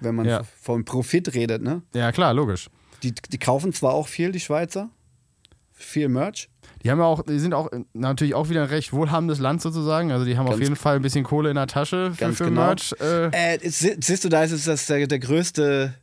wenn 0.00 0.14
man 0.14 0.26
Ja. 0.26 0.42
vom 0.60 0.84
Profit 0.84 1.34
redet, 1.34 1.62
ne? 1.62 1.82
Ja, 1.94 2.10
klar, 2.12 2.32
logisch. 2.34 2.68
Die, 3.02 3.14
die 3.14 3.38
kaufen 3.38 3.72
zwar 3.72 3.92
auch 3.94 4.08
viel, 4.08 4.32
die 4.32 4.40
Schweizer, 4.40 4.88
viel 5.78 6.08
Merch. 6.08 6.48
Die 6.82 6.90
haben 6.90 6.98
ja 6.98 7.04
auch, 7.04 7.22
die 7.22 7.38
sind 7.38 7.52
auch 7.54 7.68
natürlich 7.92 8.34
auch 8.34 8.48
wieder 8.48 8.62
ein 8.62 8.68
recht 8.68 8.92
wohlhabendes 8.92 9.38
Land 9.38 9.60
sozusagen. 9.62 10.10
Also 10.10 10.24
die 10.24 10.36
haben 10.38 10.46
auf 10.46 10.52
Ganz- 10.54 10.62
jeden 10.62 10.76
Fall 10.76 10.96
ein 10.96 11.02
bisschen 11.02 11.24
Kohle 11.24 11.50
in 11.50 11.56
der 11.56 11.66
Tasche 11.66 12.12
für, 12.12 12.32
für 12.32 12.44
genau. 12.46 12.66
Merch. 12.66 12.94
Äh, 13.00 13.56
Äh, 13.56 13.68
sie- 13.68 13.96
siehst 14.00 14.24
du, 14.24 14.28
da 14.28 14.42
ist 14.42 14.52
es 14.52 14.64
das 14.64 14.86
der, 14.86 15.06
der 15.06 15.18
größte, 15.18 15.94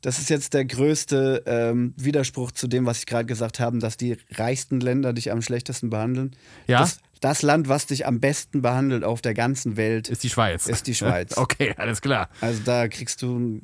das 0.00 0.18
ist 0.18 0.28
jetzt 0.30 0.54
der 0.54 0.64
größte 0.64 1.44
ähm, 1.46 1.94
Widerspruch 1.96 2.50
zu 2.52 2.66
dem, 2.66 2.84
was 2.86 2.98
ich 3.00 3.06
gerade 3.06 3.26
gesagt 3.26 3.60
habe, 3.60 3.78
dass 3.78 3.96
die 3.96 4.16
reichsten 4.32 4.80
Länder 4.80 5.12
dich 5.12 5.30
am 5.30 5.40
schlechtesten 5.42 5.88
behandeln. 5.90 6.34
Ja? 6.66 6.80
Das, 6.80 6.98
das 7.20 7.42
Land, 7.42 7.68
was 7.68 7.86
dich 7.86 8.06
am 8.06 8.18
besten 8.18 8.62
behandelt 8.62 9.04
auf 9.04 9.20
der 9.22 9.34
ganzen 9.34 9.76
Welt, 9.76 10.08
ist 10.08 10.22
die 10.24 10.30
Schweiz. 10.30 10.66
ist 10.66 10.86
die 10.86 10.94
Schweiz. 10.94 11.36
okay, 11.36 11.74
alles 11.76 12.00
klar. 12.00 12.28
also 12.40 12.60
da 12.64 12.88
kriegst 12.88 13.22
du 13.22 13.60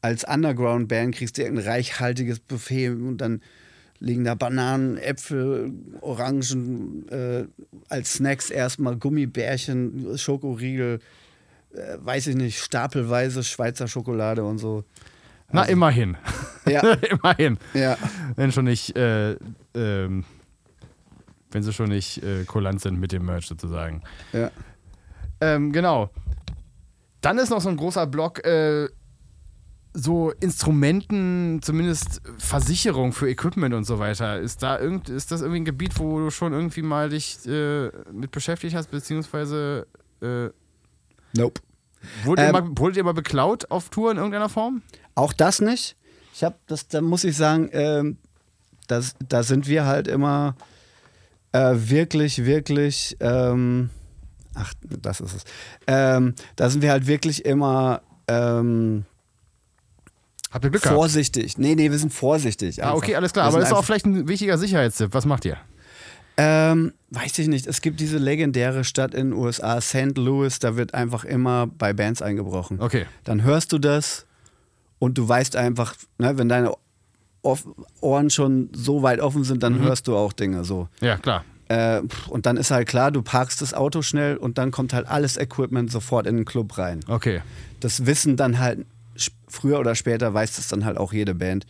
als 0.00 0.22
Underground-Band 0.24 1.14
kriegst 1.14 1.38
du 1.38 1.42
irgendein 1.42 1.66
reichhaltiges 1.66 2.38
Buffet 2.38 2.90
und 2.90 3.18
dann 3.18 3.40
liegen 4.04 4.24
da 4.24 4.34
Bananen, 4.34 4.98
Äpfel, 4.98 5.72
Orangen, 6.00 7.08
äh, 7.08 7.44
als 7.88 8.14
Snacks 8.14 8.50
erstmal 8.50 8.96
Gummibärchen, 8.96 10.16
Schokoriegel, 10.18 11.00
äh, 11.72 11.78
weiß 11.98 12.26
ich 12.28 12.36
nicht, 12.36 12.58
stapelweise 12.60 13.42
Schweizer 13.42 13.88
Schokolade 13.88 14.44
und 14.44 14.58
so. 14.58 14.84
Na, 15.50 15.62
Also- 15.62 15.72
immerhin. 15.72 16.16
Ja, 16.66 16.80
immerhin. 17.10 17.58
ja, 17.74 17.98
Wenn 18.36 18.50
schon 18.50 18.64
nicht, 18.64 18.96
äh, 18.96 19.36
ähm, 19.74 20.24
wenn 21.50 21.62
sie 21.62 21.74
schon 21.74 21.90
nicht 21.90 22.22
äh, 22.22 22.44
kulant 22.44 22.80
sind 22.80 22.98
mit 22.98 23.12
dem 23.12 23.26
Merch 23.26 23.46
sozusagen. 23.46 24.02
ja. 24.32 24.50
Ähm, 25.42 25.72
genau. 25.72 26.08
Dann 27.20 27.36
ist 27.38 27.50
noch 27.50 27.60
so 27.60 27.68
ein 27.68 27.76
großer 27.76 28.06
Block, 28.06 28.46
äh, 28.46 28.88
so 29.94 30.32
Instrumenten, 30.40 31.60
zumindest 31.62 32.20
Versicherung 32.38 33.12
für 33.12 33.30
Equipment 33.30 33.74
und 33.74 33.84
so 33.84 34.00
weiter. 34.00 34.40
Ist 34.40 34.62
da 34.62 34.78
irgend, 34.78 35.08
ist 35.08 35.30
das 35.30 35.40
irgendwie 35.40 35.60
ein 35.60 35.64
Gebiet, 35.64 35.98
wo 35.98 36.18
du 36.18 36.30
schon 36.30 36.52
irgendwie 36.52 36.82
mal 36.82 37.08
dich 37.08 37.46
äh, 37.46 37.90
mit 38.12 38.32
beschäftigt 38.32 38.74
hast, 38.74 38.90
beziehungsweise 38.90 39.86
äh, 40.20 40.48
Nope. 41.36 41.60
wurdet, 42.24 42.44
ihr 42.44 42.48
Ähm, 42.48 42.52
mal, 42.52 42.78
wurdet 42.78 42.96
ihr 42.96 43.04
mal 43.04 43.14
beklaut 43.14 43.70
auf 43.70 43.88
Tour 43.88 44.10
in 44.10 44.16
irgendeiner 44.16 44.48
Form? 44.48 44.82
Auch 45.14 45.32
das 45.32 45.60
nicht. 45.60 45.96
Ich 46.34 46.42
habe 46.42 46.56
das, 46.66 46.88
da 46.88 47.00
muss 47.00 47.22
ich 47.22 47.36
sagen, 47.36 47.70
ähm, 47.72 48.18
das, 48.88 49.14
da 49.28 49.44
sind 49.44 49.68
wir 49.68 49.86
halt 49.86 50.08
immer 50.08 50.56
äh, 51.52 51.74
wirklich, 51.76 52.44
wirklich, 52.44 53.16
ähm, 53.20 53.90
ach, 54.54 54.74
das 54.82 55.20
ist 55.20 55.34
es. 55.36 55.44
Ähm, 55.86 56.34
da 56.56 56.68
sind 56.68 56.82
wir 56.82 56.90
halt 56.90 57.06
wirklich 57.06 57.44
immer 57.44 58.02
ähm, 58.26 59.04
Habt 60.54 60.64
ihr 60.64 60.70
Glück 60.70 60.82
gehabt? 60.82 60.96
vorsichtig. 60.96 61.58
Nee, 61.58 61.74
nee, 61.74 61.90
wir 61.90 61.98
sind 61.98 62.12
vorsichtig. 62.12 62.82
Ah, 62.82 62.86
einfach. 62.86 62.98
okay, 62.98 63.16
alles 63.16 63.32
klar. 63.32 63.46
Wir 63.46 63.48
Aber 63.48 63.58
das 63.58 63.70
ist 63.70 63.74
auch 63.74 63.84
vielleicht 63.84 64.06
ein 64.06 64.28
wichtiger 64.28 64.56
Sicherheitstipp. 64.56 65.12
Was 65.12 65.26
macht 65.26 65.44
ihr? 65.44 65.56
Ähm, 66.36 66.92
weiß 67.10 67.38
ich 67.40 67.48
nicht. 67.48 67.66
Es 67.66 67.80
gibt 67.80 67.98
diese 67.98 68.18
legendäre 68.18 68.84
Stadt 68.84 69.14
in 69.14 69.30
den 69.30 69.38
USA, 69.38 69.80
St. 69.80 70.16
Louis, 70.16 70.60
da 70.60 70.76
wird 70.76 70.94
einfach 70.94 71.24
immer 71.24 71.66
bei 71.66 71.92
Bands 71.92 72.22
eingebrochen. 72.22 72.80
Okay. 72.80 73.06
Dann 73.24 73.42
hörst 73.42 73.72
du 73.72 73.78
das 73.78 74.26
und 75.00 75.18
du 75.18 75.28
weißt 75.28 75.56
einfach, 75.56 75.96
ne, 76.18 76.38
wenn 76.38 76.48
deine 76.48 76.72
Ohren 78.00 78.30
schon 78.30 78.70
so 78.72 79.02
weit 79.02 79.20
offen 79.20 79.44
sind, 79.44 79.62
dann 79.62 79.78
hörst 79.80 80.06
du 80.06 80.16
auch 80.16 80.32
Dinge 80.32 80.64
so. 80.64 80.88
Ja, 81.00 81.18
klar. 81.18 81.44
Äh, 81.68 82.02
und 82.28 82.46
dann 82.46 82.56
ist 82.56 82.70
halt 82.70 82.88
klar, 82.88 83.10
du 83.10 83.22
parkst 83.22 83.60
das 83.60 83.74
Auto 83.74 84.02
schnell 84.02 84.36
und 84.36 84.56
dann 84.58 84.70
kommt 84.70 84.92
halt 84.92 85.08
alles 85.08 85.36
Equipment 85.36 85.90
sofort 85.90 86.26
in 86.26 86.36
den 86.36 86.44
Club 86.44 86.78
rein. 86.78 87.00
Okay. 87.08 87.42
Das 87.80 88.06
wissen 88.06 88.36
dann 88.36 88.58
halt, 88.58 88.86
früher 89.54 89.78
oder 89.78 89.94
später 89.94 90.34
weiß 90.34 90.56
das 90.56 90.68
dann 90.68 90.84
halt 90.84 90.98
auch 90.98 91.12
jede 91.12 91.34
Band. 91.34 91.66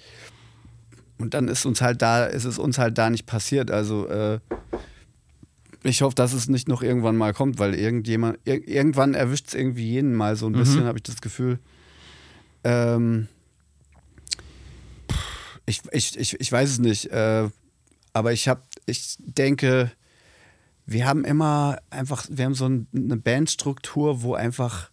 Und 1.19 1.35
dann 1.35 1.49
ist 1.49 1.65
uns 1.65 1.81
halt 1.81 2.03
da, 2.03 2.25
ist 2.25 2.45
es 2.45 2.59
uns 2.59 2.79
halt 2.79 2.99
da 2.99 3.09
nicht 3.09 3.27
passiert. 3.27 3.71
Also 3.71 4.09
äh, 4.09 4.41
ich 5.85 6.03
hoffe, 6.03 6.15
dass 6.15 6.33
es 6.33 6.49
nicht 6.49 6.67
noch 6.67 6.83
irgendwann 6.83 7.17
mal 7.17 7.33
kommt, 7.33 7.59
weil 7.59 7.75
irgendjemand, 7.75 8.39
ir 8.45 8.67
irgendwann 8.67 9.15
erwischt 9.15 9.49
es 9.49 9.55
irgendwie 9.55 9.89
jeden 9.89 10.15
mal 10.15 10.35
so 10.35 10.47
ein 10.47 10.53
bisschen, 10.53 10.85
habe 10.85 10.99
ich 10.99 11.03
das 11.03 11.21
Gefühl. 11.21 11.59
Ähm, 12.65 13.29
ich, 15.67 15.83
ich, 15.93 16.19
ich, 16.19 16.41
ich 16.41 16.53
weiß 16.53 16.71
es 16.71 16.79
nicht. 16.79 17.07
Äh, 17.13 17.49
aber 18.13 18.33
ich 18.33 18.49
habe, 18.49 18.63
ich 18.87 19.17
denke, 19.19 19.93
wir 20.87 21.07
haben 21.07 21.25
immer 21.25 21.79
einfach, 21.91 22.27
wir 22.31 22.45
haben 22.45 22.55
so 22.55 22.67
ein, 22.67 22.87
eine 22.95 23.17
Bandstruktur, 23.17 24.23
wo 24.23 24.35
einfach 24.35 24.91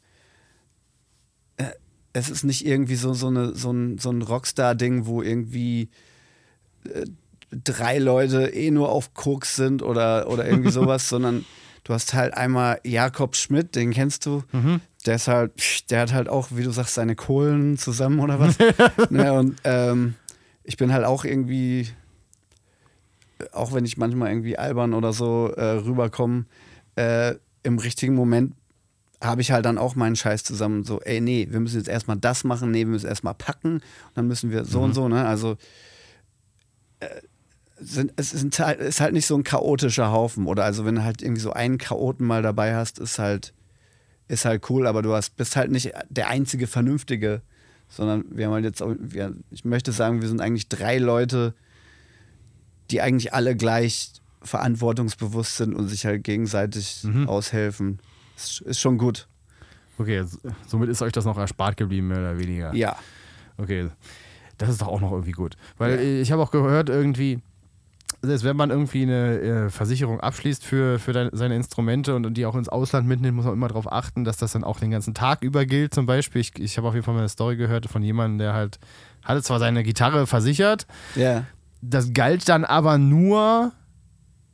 es 2.14 2.30
ist 2.30 2.44
nicht 2.44 2.66
irgendwie 2.66 2.96
so, 2.96 3.14
so, 3.14 3.28
eine, 3.28 3.56
so 3.56 3.72
ein, 3.72 3.98
so 3.98 4.10
ein 4.10 4.22
Rockstar-Ding, 4.22 5.06
wo 5.06 5.22
irgendwie 5.22 5.90
äh, 6.86 7.06
drei 7.52 8.00
Leute 8.00 8.48
eh 8.48 8.72
nur 8.72 8.90
auf 8.90 9.14
Koks 9.14 9.56
sind 9.56 9.82
oder, 9.84 10.30
oder 10.30 10.46
irgendwie 10.46 10.72
sowas, 10.72 11.10
sondern 11.10 11.46
du 11.84 11.94
hast 11.94 12.14
halt 12.14 12.34
einmal 12.34 12.80
Jakob 12.84 13.36
Schmidt, 13.36 13.76
den 13.76 13.92
kennst 13.92 14.26
du. 14.26 14.44
Der 15.06 15.16
ist 15.16 15.28
halt, 15.28 15.52
der 15.90 16.02
hat 16.02 16.14
halt 16.14 16.30
auch, 16.30 16.50
wie 16.52 16.64
du 16.64 16.72
sagst, 16.72 16.94
seine 16.94 17.16
Kohlen 17.16 17.78
zusammen 17.78 18.20
oder 18.20 18.40
was. 18.40 18.58
ne, 19.10 19.34
und 19.34 19.60
ähm, 19.64 20.16
ich 20.64 20.78
bin 20.78 20.94
halt 20.94 21.06
auch 21.06 21.26
irgendwie, 21.26 21.88
auch 23.52 23.74
wenn 23.74 23.86
ich 23.86 23.98
manchmal 23.98 24.30
irgendwie 24.30 24.58
albern 24.58 24.94
oder 24.94 25.12
so 25.12 25.52
äh, 25.56 25.64
rüberkomme, 25.64 26.46
äh, 26.96 27.36
im 27.64 27.80
richtigen 27.80 28.16
Moment 28.16 28.54
habe 29.22 29.42
ich 29.42 29.52
halt 29.52 29.66
dann 29.66 29.78
auch 29.78 29.96
meinen 29.96 30.16
Scheiß 30.16 30.44
zusammen 30.44 30.84
so, 30.84 31.00
ey, 31.02 31.22
nee, 31.22 31.48
wir 31.50 31.60
müssen 31.60 31.78
jetzt 31.78 31.88
erstmal 31.90 32.18
das 32.18 32.44
machen, 32.44 32.72
nee, 32.72 32.80
wir 32.80 32.88
müssen 32.88 33.08
erstmal 33.08 33.36
packen 33.36 33.76
und 33.76 33.82
dann 34.16 34.28
müssen 34.28 34.50
wir 34.52 34.66
so 34.66 34.82
und 34.82 34.94
so, 34.96 35.08
ne? 35.08 35.26
Also 35.26 35.58
äh, 37.00 37.08
sind, 37.80 38.14
es 38.16 38.34
ist 38.34 38.60
halt, 38.60 38.80
ist 38.80 39.00
halt 39.02 39.14
nicht 39.14 39.26
so 39.26 39.36
ein 39.36 39.44
chaotischer 39.44 40.12
Haufen. 40.12 40.46
Oder 40.46 40.64
also 40.66 40.86
wenn 40.86 40.96
du 40.96 41.04
halt 41.04 41.22
irgendwie 41.22 41.42
so 41.42 41.52
einen 41.52 41.78
Chaoten 41.80 42.26
mal 42.28 42.42
dabei 42.44 42.76
hast, 42.76 43.00
ist 43.00 43.18
halt, 43.18 43.54
ist 44.28 44.46
halt 44.46 44.70
cool, 44.70 44.86
aber 44.88 45.02
du 45.02 45.14
hast, 45.14 45.36
bist 45.36 45.56
halt 45.56 45.72
nicht 45.72 45.92
der 46.10 46.28
einzige 46.30 46.68
Vernünftige, 46.68 47.42
sondern 47.90 48.24
wir 48.30 48.46
haben 48.46 48.54
halt 48.54 48.66
jetzt, 48.66 48.82
auch- 48.84 48.96
wir, 49.00 49.36
ich 49.50 49.66
möchte 49.66 49.92
sagen, 49.92 50.22
wir 50.22 50.28
sind 50.30 50.42
eigentlich 50.42 50.70
drei 50.70 50.98
Leute, 51.00 51.54
die 52.92 53.02
eigentlich 53.02 53.34
alle 53.34 53.56
gleich 53.56 54.12
verantwortungsbewusst 54.44 55.58
sind 55.58 55.74
und 55.74 55.88
sich 55.88 56.06
halt 56.06 56.24
gegenseitig 56.24 57.04
aushelfen. 57.28 58.00
Ist, 58.44 58.62
ist 58.62 58.80
schon 58.80 58.98
gut. 58.98 59.28
Okay, 59.98 60.24
somit 60.68 60.90
ist 60.90 61.02
euch 61.02 61.12
das 61.12 61.26
noch 61.26 61.38
erspart 61.38 61.78
geblieben, 61.78 62.08
mehr 62.08 62.20
oder 62.20 62.38
weniger. 62.40 62.74
Ja. 62.74 62.96
Okay, 63.58 63.90
das 64.58 64.70
ist 64.70 64.82
doch 64.82 64.88
auch 64.88 65.02
noch 65.02 65.12
irgendwie 65.12 65.32
gut. 65.32 65.56
Weil 65.78 66.00
ich 66.00 66.32
habe 66.32 66.42
auch 66.42 66.50
gehört, 66.52 66.90
irgendwie, 66.90 67.40
selbst 68.24 68.44
wenn 68.44 68.56
man 68.58 68.72
irgendwie 68.72 69.04
eine 69.04 69.40
äh, 69.40 69.70
Versicherung 69.70 70.20
abschließt 70.20 70.66
für, 70.66 70.98
für 70.98 71.14
deine, 71.14 71.30
seine 71.34 71.56
Instrumente 71.56 72.16
und, 72.16 72.26
und 72.26 72.34
die 72.36 72.46
auch 72.48 72.56
ins 72.56 72.70
Ausland 72.70 73.08
mitnimmt, 73.08 73.36
muss 73.36 73.46
man 73.46 73.54
immer 73.54 73.68
darauf 73.68 73.92
achten, 73.92 74.24
dass 74.24 74.38
das 74.38 74.54
dann 74.54 74.64
auch 74.64 74.80
den 74.80 74.90
ganzen 74.92 75.14
Tag 75.14 75.44
über 75.44 75.66
gilt. 75.66 75.94
Zum 75.94 76.06
Beispiel, 76.08 76.42
ich, 76.42 76.58
ich 76.60 76.78
habe 76.78 76.88
auf 76.88 76.94
jeden 76.96 77.06
Fall 77.06 77.14
mal 77.14 77.20
eine 77.22 77.30
Story 77.30 77.56
gehört 77.58 77.86
von 77.88 78.02
jemandem, 78.02 78.40
der 78.40 78.54
halt 78.54 78.80
hatte 79.24 79.44
zwar 79.44 79.60
seine 79.60 79.84
Gitarre 79.84 80.26
versichert, 80.26 80.88
Ja. 81.16 81.44
das 81.82 82.12
galt 82.14 82.50
dann 82.50 82.66
aber 82.66 82.98
nur 82.98 83.72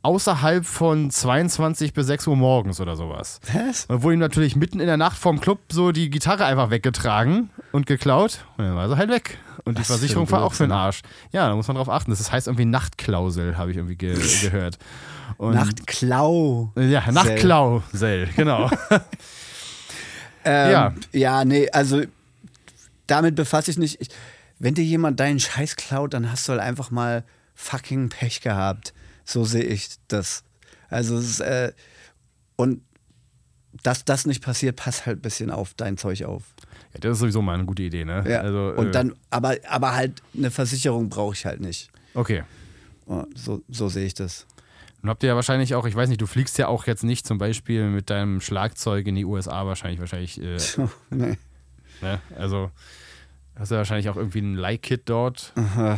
außerhalb 0.02 0.64
von 0.64 1.10
22 1.10 1.92
bis 1.92 2.06
6 2.06 2.26
Uhr 2.28 2.36
morgens 2.36 2.80
oder 2.80 2.96
sowas. 2.96 3.40
Was? 3.52 3.86
Und 3.86 4.02
wurde 4.02 4.14
ihm 4.14 4.20
natürlich 4.20 4.56
mitten 4.56 4.80
in 4.80 4.86
der 4.86 4.96
Nacht 4.96 5.18
vom 5.18 5.40
Club 5.40 5.60
so 5.70 5.92
die 5.92 6.08
Gitarre 6.10 6.44
einfach 6.44 6.70
weggetragen 6.70 7.50
und 7.72 7.86
geklaut. 7.86 8.44
Und 8.56 8.64
dann 8.64 8.76
war 8.76 8.88
sie 8.88 8.96
halt 8.96 9.10
weg. 9.10 9.38
Und 9.64 9.76
die 9.76 9.82
Was 9.82 9.90
ein 9.90 9.98
Versicherung 9.98 10.30
war 10.30 10.42
auch 10.42 10.54
für 10.54 10.64
den. 10.64 10.72
Arsch. 10.72 11.02
Ja, 11.32 11.48
da 11.48 11.54
muss 11.54 11.68
man 11.68 11.76
drauf 11.76 11.88
achten. 11.90 12.10
Das 12.10 12.32
heißt 12.32 12.46
irgendwie 12.46 12.64
Nachtklausel, 12.64 13.58
habe 13.58 13.70
ich 13.70 13.76
irgendwie 13.76 13.96
ge 13.96 14.16
gehört. 14.40 14.78
Und, 15.36 15.54
Nachtklau. 15.54 16.72
Ja, 16.76 17.10
Nachtklausel, 17.10 18.28
genau. 18.34 18.70
Ähm, 20.44 20.70
Ja. 20.70 20.94
Ja, 21.12 21.44
nee, 21.44 21.68
also 21.70 22.02
damit 23.06 23.34
befasse 23.34 23.70
ich 23.70 23.76
nicht. 23.76 24.00
Ich, 24.00 24.08
wenn 24.58 24.74
dir 24.74 24.84
jemand 24.84 25.20
deinen 25.20 25.40
Scheiß 25.40 25.76
klaut, 25.76 26.14
dann 26.14 26.30
hast 26.30 26.48
du 26.48 26.52
halt 26.52 26.62
einfach 26.62 26.90
mal 26.90 27.24
fucking 27.54 28.08
Pech 28.08 28.40
gehabt. 28.40 28.94
So 29.28 29.44
sehe 29.44 29.64
ich 29.64 29.90
das. 30.08 30.42
Also, 30.88 31.18
es 31.18 31.28
ist, 31.28 31.40
äh, 31.40 31.72
und 32.56 32.80
dass 33.82 34.06
das 34.06 34.24
nicht 34.24 34.42
passiert, 34.42 34.76
pass 34.76 35.04
halt 35.04 35.18
ein 35.18 35.20
bisschen 35.20 35.50
auf 35.50 35.74
dein 35.74 35.98
Zeug 35.98 36.24
auf. 36.24 36.44
Ja, 36.94 37.00
das 37.00 37.12
ist 37.12 37.18
sowieso 37.18 37.42
mal 37.42 37.52
eine 37.52 37.66
gute 37.66 37.82
Idee, 37.82 38.06
ne? 38.06 38.24
Ja. 38.26 38.40
Also, 38.40 38.72
und 38.74 38.86
äh, 38.86 38.90
dann, 38.90 39.14
aber, 39.28 39.56
aber 39.68 39.94
halt 39.94 40.22
eine 40.34 40.50
Versicherung 40.50 41.10
brauche 41.10 41.34
ich 41.34 41.44
halt 41.44 41.60
nicht. 41.60 41.90
Okay. 42.14 42.42
Oh, 43.06 43.24
So, 43.34 43.62
so 43.68 43.90
sehe 43.90 44.06
ich 44.06 44.14
das. 44.14 44.46
Und 45.02 45.10
habt 45.10 45.22
ihr 45.22 45.28
ja 45.28 45.36
wahrscheinlich 45.36 45.74
auch, 45.74 45.84
ich 45.84 45.94
weiß 45.94 46.08
nicht, 46.08 46.22
du 46.22 46.26
fliegst 46.26 46.56
ja 46.56 46.68
auch 46.68 46.86
jetzt 46.86 47.04
nicht 47.04 47.26
zum 47.26 47.36
Beispiel 47.36 47.88
mit 47.90 48.08
deinem 48.08 48.40
Schlagzeug 48.40 49.06
in 49.06 49.14
die 49.14 49.26
USA 49.26 49.66
wahrscheinlich, 49.66 50.00
wahrscheinlich, 50.00 50.40
äh, 50.40 50.56
nee. 51.10 51.36
ne? 52.00 52.20
Also 52.34 52.70
hast 53.58 53.70
du 53.70 53.76
wahrscheinlich 53.76 54.08
auch 54.08 54.16
irgendwie 54.16 54.40
ein 54.40 54.54
Leih-Kit 54.54 55.02
dort 55.06 55.52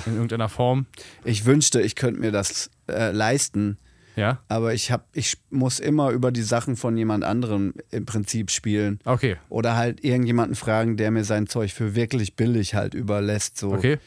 in 0.06 0.14
irgendeiner 0.14 0.48
Form. 0.48 0.86
Ich 1.24 1.44
wünschte, 1.44 1.80
ich 1.80 1.94
könnte 1.94 2.20
mir 2.20 2.32
das 2.32 2.70
äh, 2.88 3.10
leisten. 3.12 3.78
Ja? 4.16 4.40
Aber 4.48 4.74
ich, 4.74 4.90
hab, 4.90 5.06
ich 5.12 5.36
muss 5.50 5.78
immer 5.80 6.10
über 6.10 6.32
die 6.32 6.42
Sachen 6.42 6.76
von 6.76 6.96
jemand 6.96 7.24
anderem 7.24 7.74
im 7.90 8.04
Prinzip 8.06 8.50
spielen. 8.50 8.98
Okay. 9.04 9.36
Oder 9.48 9.76
halt 9.76 10.04
irgendjemanden 10.04 10.56
fragen, 10.56 10.96
der 10.96 11.10
mir 11.10 11.24
sein 11.24 11.46
Zeug 11.46 11.72
für 11.72 11.94
wirklich 11.94 12.34
billig 12.34 12.74
halt 12.74 12.94
überlässt. 12.94 13.56
So. 13.56 13.72
Okay. 13.72 13.98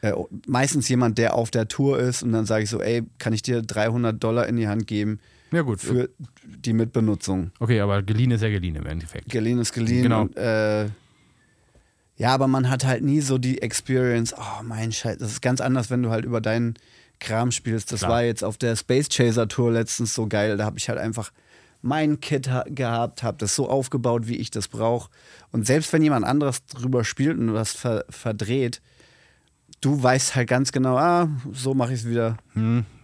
Äh, 0.00 0.14
meistens 0.48 0.88
jemand, 0.88 1.18
der 1.18 1.34
auf 1.34 1.50
der 1.50 1.68
Tour 1.68 1.98
ist 2.00 2.22
und 2.22 2.32
dann 2.32 2.44
sage 2.46 2.64
ich 2.64 2.70
so, 2.70 2.80
ey, 2.80 3.02
kann 3.18 3.32
ich 3.32 3.42
dir 3.42 3.62
300 3.62 4.22
Dollar 4.22 4.48
in 4.48 4.56
die 4.56 4.66
Hand 4.66 4.88
geben 4.88 5.20
Ja, 5.52 5.62
gut. 5.62 5.80
für 5.80 6.10
die 6.44 6.72
Mitbenutzung? 6.72 7.52
Okay, 7.60 7.78
aber 7.80 8.02
geliehen 8.02 8.32
ist 8.32 8.42
ja 8.42 8.48
geliehen 8.48 8.74
im 8.74 8.86
Endeffekt. 8.86 9.28
Geliehen 9.30 9.58
ist 9.60 9.72
geliehen. 9.72 10.02
Genau. 10.02 10.22
Und, 10.22 10.36
äh, 10.36 10.86
ja, 12.22 12.32
aber 12.32 12.46
man 12.46 12.70
hat 12.70 12.84
halt 12.84 13.02
nie 13.02 13.20
so 13.20 13.36
die 13.36 13.62
Experience, 13.62 14.32
oh 14.38 14.62
mein 14.62 14.92
Scheiß, 14.92 15.18
das 15.18 15.32
ist 15.32 15.42
ganz 15.42 15.60
anders, 15.60 15.90
wenn 15.90 16.04
du 16.04 16.10
halt 16.10 16.24
über 16.24 16.40
deinen 16.40 16.74
Kram 17.18 17.50
spielst. 17.50 17.90
Das 17.90 17.98
Klar. 17.98 18.12
war 18.12 18.22
jetzt 18.22 18.44
auf 18.44 18.56
der 18.56 18.76
Space 18.76 19.08
Chaser 19.08 19.48
Tour 19.48 19.72
letztens 19.72 20.14
so 20.14 20.28
geil. 20.28 20.56
Da 20.56 20.64
habe 20.64 20.78
ich 20.78 20.88
halt 20.88 21.00
einfach 21.00 21.32
mein 21.80 22.20
Kit 22.20 22.48
ha 22.48 22.62
gehabt, 22.68 23.24
habe 23.24 23.38
das 23.38 23.56
so 23.56 23.68
aufgebaut, 23.68 24.28
wie 24.28 24.36
ich 24.36 24.52
das 24.52 24.68
brauche. 24.68 25.10
Und 25.50 25.66
selbst 25.66 25.92
wenn 25.92 26.00
jemand 26.00 26.24
anderes 26.24 26.64
drüber 26.66 27.02
spielt 27.02 27.36
und 27.38 27.54
was 27.54 27.72
ver 27.72 28.04
verdreht, 28.08 28.80
du 29.80 30.00
weißt 30.00 30.36
halt 30.36 30.48
ganz 30.48 30.70
genau, 30.70 30.96
ah, 30.96 31.28
so 31.52 31.74
mache 31.74 31.92
ich 31.92 32.02
es 32.02 32.08
wieder, 32.08 32.36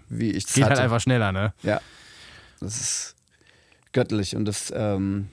wie 0.08 0.30
ich 0.30 0.44
es 0.44 0.52
Geht 0.52 0.62
hatte. 0.62 0.74
halt 0.76 0.84
einfach 0.84 1.00
schneller, 1.00 1.32
ne? 1.32 1.52
Ja, 1.64 1.80
das 2.60 2.80
ist 2.80 3.16
göttlich 3.92 4.36
und 4.36 4.44
das, 4.44 4.72
ähm, 4.72 5.26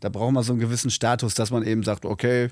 da 0.00 0.08
braucht 0.08 0.32
man 0.32 0.42
so 0.44 0.54
einen 0.54 0.60
gewissen 0.60 0.90
Status, 0.90 1.34
dass 1.34 1.50
man 1.50 1.62
eben 1.62 1.82
sagt, 1.82 2.06
okay, 2.06 2.48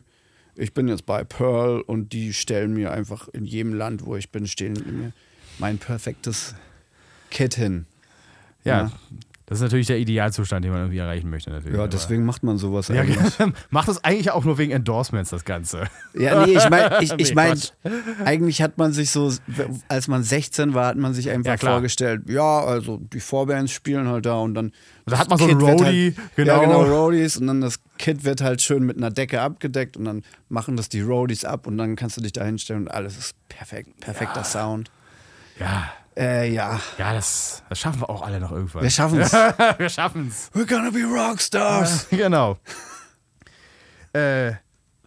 ich 0.57 0.73
bin 0.75 0.89
jetzt 0.89 1.07
bei 1.07 1.25
Pearl 1.25 1.81
und 1.81 2.13
die 2.13 2.33
stellen 2.33 2.75
mir 2.75 2.91
einfach 2.93 3.29
in 3.29 3.45
jedem 3.45 3.75
Land, 3.75 4.05
wo 4.05 4.17
ich 4.17 4.31
bin, 4.31 4.47
stellen 4.47 4.75
mir 4.99 5.13
mein 5.59 5.79
perfektes 5.79 6.55
Kit 7.31 7.55
hin. 7.55 7.87
Ja. 8.65 8.83
Ja. 8.83 8.93
Das 9.49 9.59
ist 9.59 9.63
natürlich 9.63 9.87
der 9.87 9.99
Idealzustand, 9.99 10.65
den 10.65 10.73
man 10.73 10.81
irgendwie 10.81 10.99
erreichen 10.99 11.31
möchte. 11.31 11.51
Natürlich. 11.51 11.79
Ja, 11.79 11.87
deswegen 11.87 12.25
macht 12.25 12.43
man 12.43 12.59
sowas 12.59 12.89
Ja, 12.89 13.03
eigentlich. 13.03 13.19
macht 13.71 13.87
das 13.87 14.03
eigentlich 14.03 14.33
auch 14.33 14.45
nur 14.45 14.59
wegen 14.59 14.73
Endorsements, 14.73 15.31
das 15.31 15.45
Ganze. 15.45 15.85
Ja, 16.15 16.45
nee, 16.45 16.57
ich 16.57 16.69
meine, 16.69 16.99
ich, 17.01 17.13
ich 17.17 17.29
Nee, 17.29 17.35
mein, 17.35 17.61
eigentlich 18.25 18.61
hat 18.61 18.77
man 18.77 18.93
sich 18.93 19.13
so, 19.13 19.33
als 19.87 20.09
man 20.09 20.25
16 20.25 20.75
war, 20.75 20.87
hat 20.89 20.97
man 20.97 21.15
sich 21.15 21.31
einfach 21.31 21.63
Ja, 21.63 21.71
vorgestellt, 21.71 22.23
ja, 22.29 22.61
also 22.61 22.97
die 23.13 23.21
Vorbands 23.21 23.71
spielen 23.71 24.09
halt 24.09 24.27
da 24.27 24.35
und 24.41 24.55
dann. 24.55 24.73
Da 25.07 25.19
hat 25.19 25.29
man 25.31 25.39
so 25.39 25.47
das 25.47 25.55
einen 25.55 25.63
Roadie, 25.63 26.15
halt, 26.17 26.35
genau. 26.35 26.53
Ja, 26.55 26.61
genau, 26.61 26.83
Roadies 26.83 27.37
und 27.37 27.47
dann 27.47 27.61
das 27.61 27.79
Kit 27.99 28.25
wird 28.25 28.41
halt 28.41 28.61
schön 28.63 28.85
mit 28.85 28.97
einer 28.97 29.11
Decke 29.13 29.41
abgedeckt 29.43 29.97
und 29.97 30.07
dann 30.07 30.25
machen 30.49 30.77
das 30.77 30.89
die 30.89 31.03
Roadies 31.03 31.45
ab 31.45 31.69
und 31.69 31.79
dann 31.79 31.95
kannst 31.95 32.17
du 32.17 32.21
dich 32.21 32.33
da 32.33 32.45
hinstellen 32.45 32.83
und 32.83 32.89
alles 32.89 33.17
ist 33.17 33.37
perfekt, 33.49 34.01
perfekter 34.01 34.43
Sound. 34.43 34.91
Ja, 35.61 35.89
Äh, 36.19 36.53
ja, 36.53 36.81
ja 36.99 37.12
das, 37.12 37.62
das 37.69 37.79
schaffen 37.79 38.01
wir 38.01 38.09
auch 38.11 38.23
alle 38.23 38.41
noch 38.41 38.53
irgendwann. 38.53 38.83
wir 38.83 38.91
schaffen 38.91 39.21
es. 39.21 39.33
wir 39.79 39.89
schaffen 39.89 40.29
es. 40.29 40.51
We're 40.53 40.67
gonna 40.67 40.91
be 40.91 41.05
Rockstars. 41.05 42.09
genau. 42.11 42.59
äh, 44.14 44.53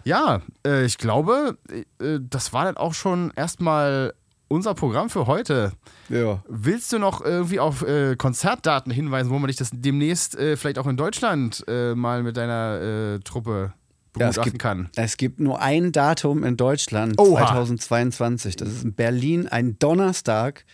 ja, 0.03 0.41
äh, 0.65 0.85
ich 0.85 0.97
glaube, 0.97 1.57
äh, 1.71 2.19
das 2.21 2.53
war 2.53 2.65
dann 2.65 2.77
auch 2.77 2.93
schon 2.93 3.31
erstmal 3.35 4.13
unser 4.49 4.73
Programm 4.73 5.09
für 5.09 5.27
heute. 5.27 5.71
Ja. 6.09 6.43
Willst 6.47 6.91
du 6.91 6.99
noch 6.99 7.21
irgendwie 7.23 7.59
auf 7.59 7.83
äh, 7.83 8.15
Konzertdaten 8.15 8.91
hinweisen, 8.91 9.29
wo 9.29 9.39
man 9.39 9.47
dich 9.47 9.57
das 9.57 9.69
demnächst 9.71 10.35
äh, 10.37 10.57
vielleicht 10.57 10.79
auch 10.79 10.87
in 10.87 10.97
Deutschland 10.97 11.63
äh, 11.67 11.95
mal 11.95 12.23
mit 12.23 12.35
deiner 12.35 12.81
äh, 12.81 13.19
Truppe 13.19 13.73
Ja, 14.17 14.29
es 14.29 14.35
begutachten 14.35 14.51
gibt, 14.51 14.61
kann? 14.61 14.89
es 14.95 15.17
gibt 15.17 15.39
nur 15.39 15.61
ein 15.61 15.91
Datum 15.91 16.43
in 16.43 16.57
Deutschland, 16.57 17.19
Oha. 17.19 17.47
2022. 17.47 18.55
Das 18.55 18.69
ist 18.69 18.83
in 18.83 18.93
Berlin, 18.93 19.47
ein 19.47 19.77
Donnerstag, 19.77 20.65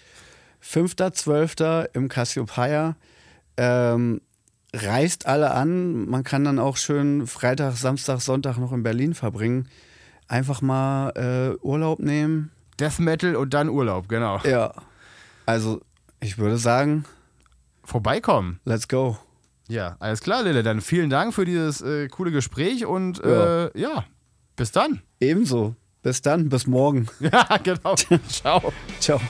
5.12. 0.65 1.89
im 1.93 2.09
Cassiopeia. 2.09 2.95
Ähm, 3.57 4.21
reist 4.73 5.25
alle 5.25 5.51
an. 5.51 6.07
Man 6.09 6.23
kann 6.23 6.43
dann 6.43 6.59
auch 6.59 6.77
schön 6.77 7.27
Freitag, 7.27 7.75
Samstag, 7.77 8.21
Sonntag 8.21 8.57
noch 8.57 8.71
in 8.71 8.83
Berlin 8.83 9.13
verbringen. 9.13 9.69
Einfach 10.27 10.61
mal 10.61 11.09
äh, 11.11 11.65
Urlaub 11.65 11.99
nehmen. 11.99 12.51
Death 12.79 12.99
Metal 12.99 13.35
und 13.35 13.53
dann 13.53 13.69
Urlaub, 13.69 14.09
genau. 14.09 14.39
Ja. 14.43 14.73
Also, 15.45 15.81
ich 16.19 16.37
würde 16.37 16.57
sagen, 16.57 17.05
Vorbeikommen. 17.83 18.59
let's 18.65 18.87
go. 18.87 19.17
Ja, 19.67 19.95
alles 19.99 20.21
klar, 20.21 20.43
Lille. 20.43 20.63
Dann 20.63 20.81
vielen 20.81 21.09
Dank 21.09 21.33
für 21.33 21.45
dieses 21.45 21.81
äh, 21.81 22.07
coole 22.07 22.31
Gespräch 22.31 22.85
und 22.85 23.23
äh, 23.23 23.77
ja, 23.79 24.05
bis 24.55 24.71
dann. 24.71 25.01
Ebenso. 25.19 25.75
Bis 26.01 26.21
dann, 26.21 26.49
bis 26.49 26.67
morgen. 26.67 27.07
Ja, 27.19 27.57
genau. 27.63 27.95
Ciao. 28.27 28.73
Ciao. 28.99 29.21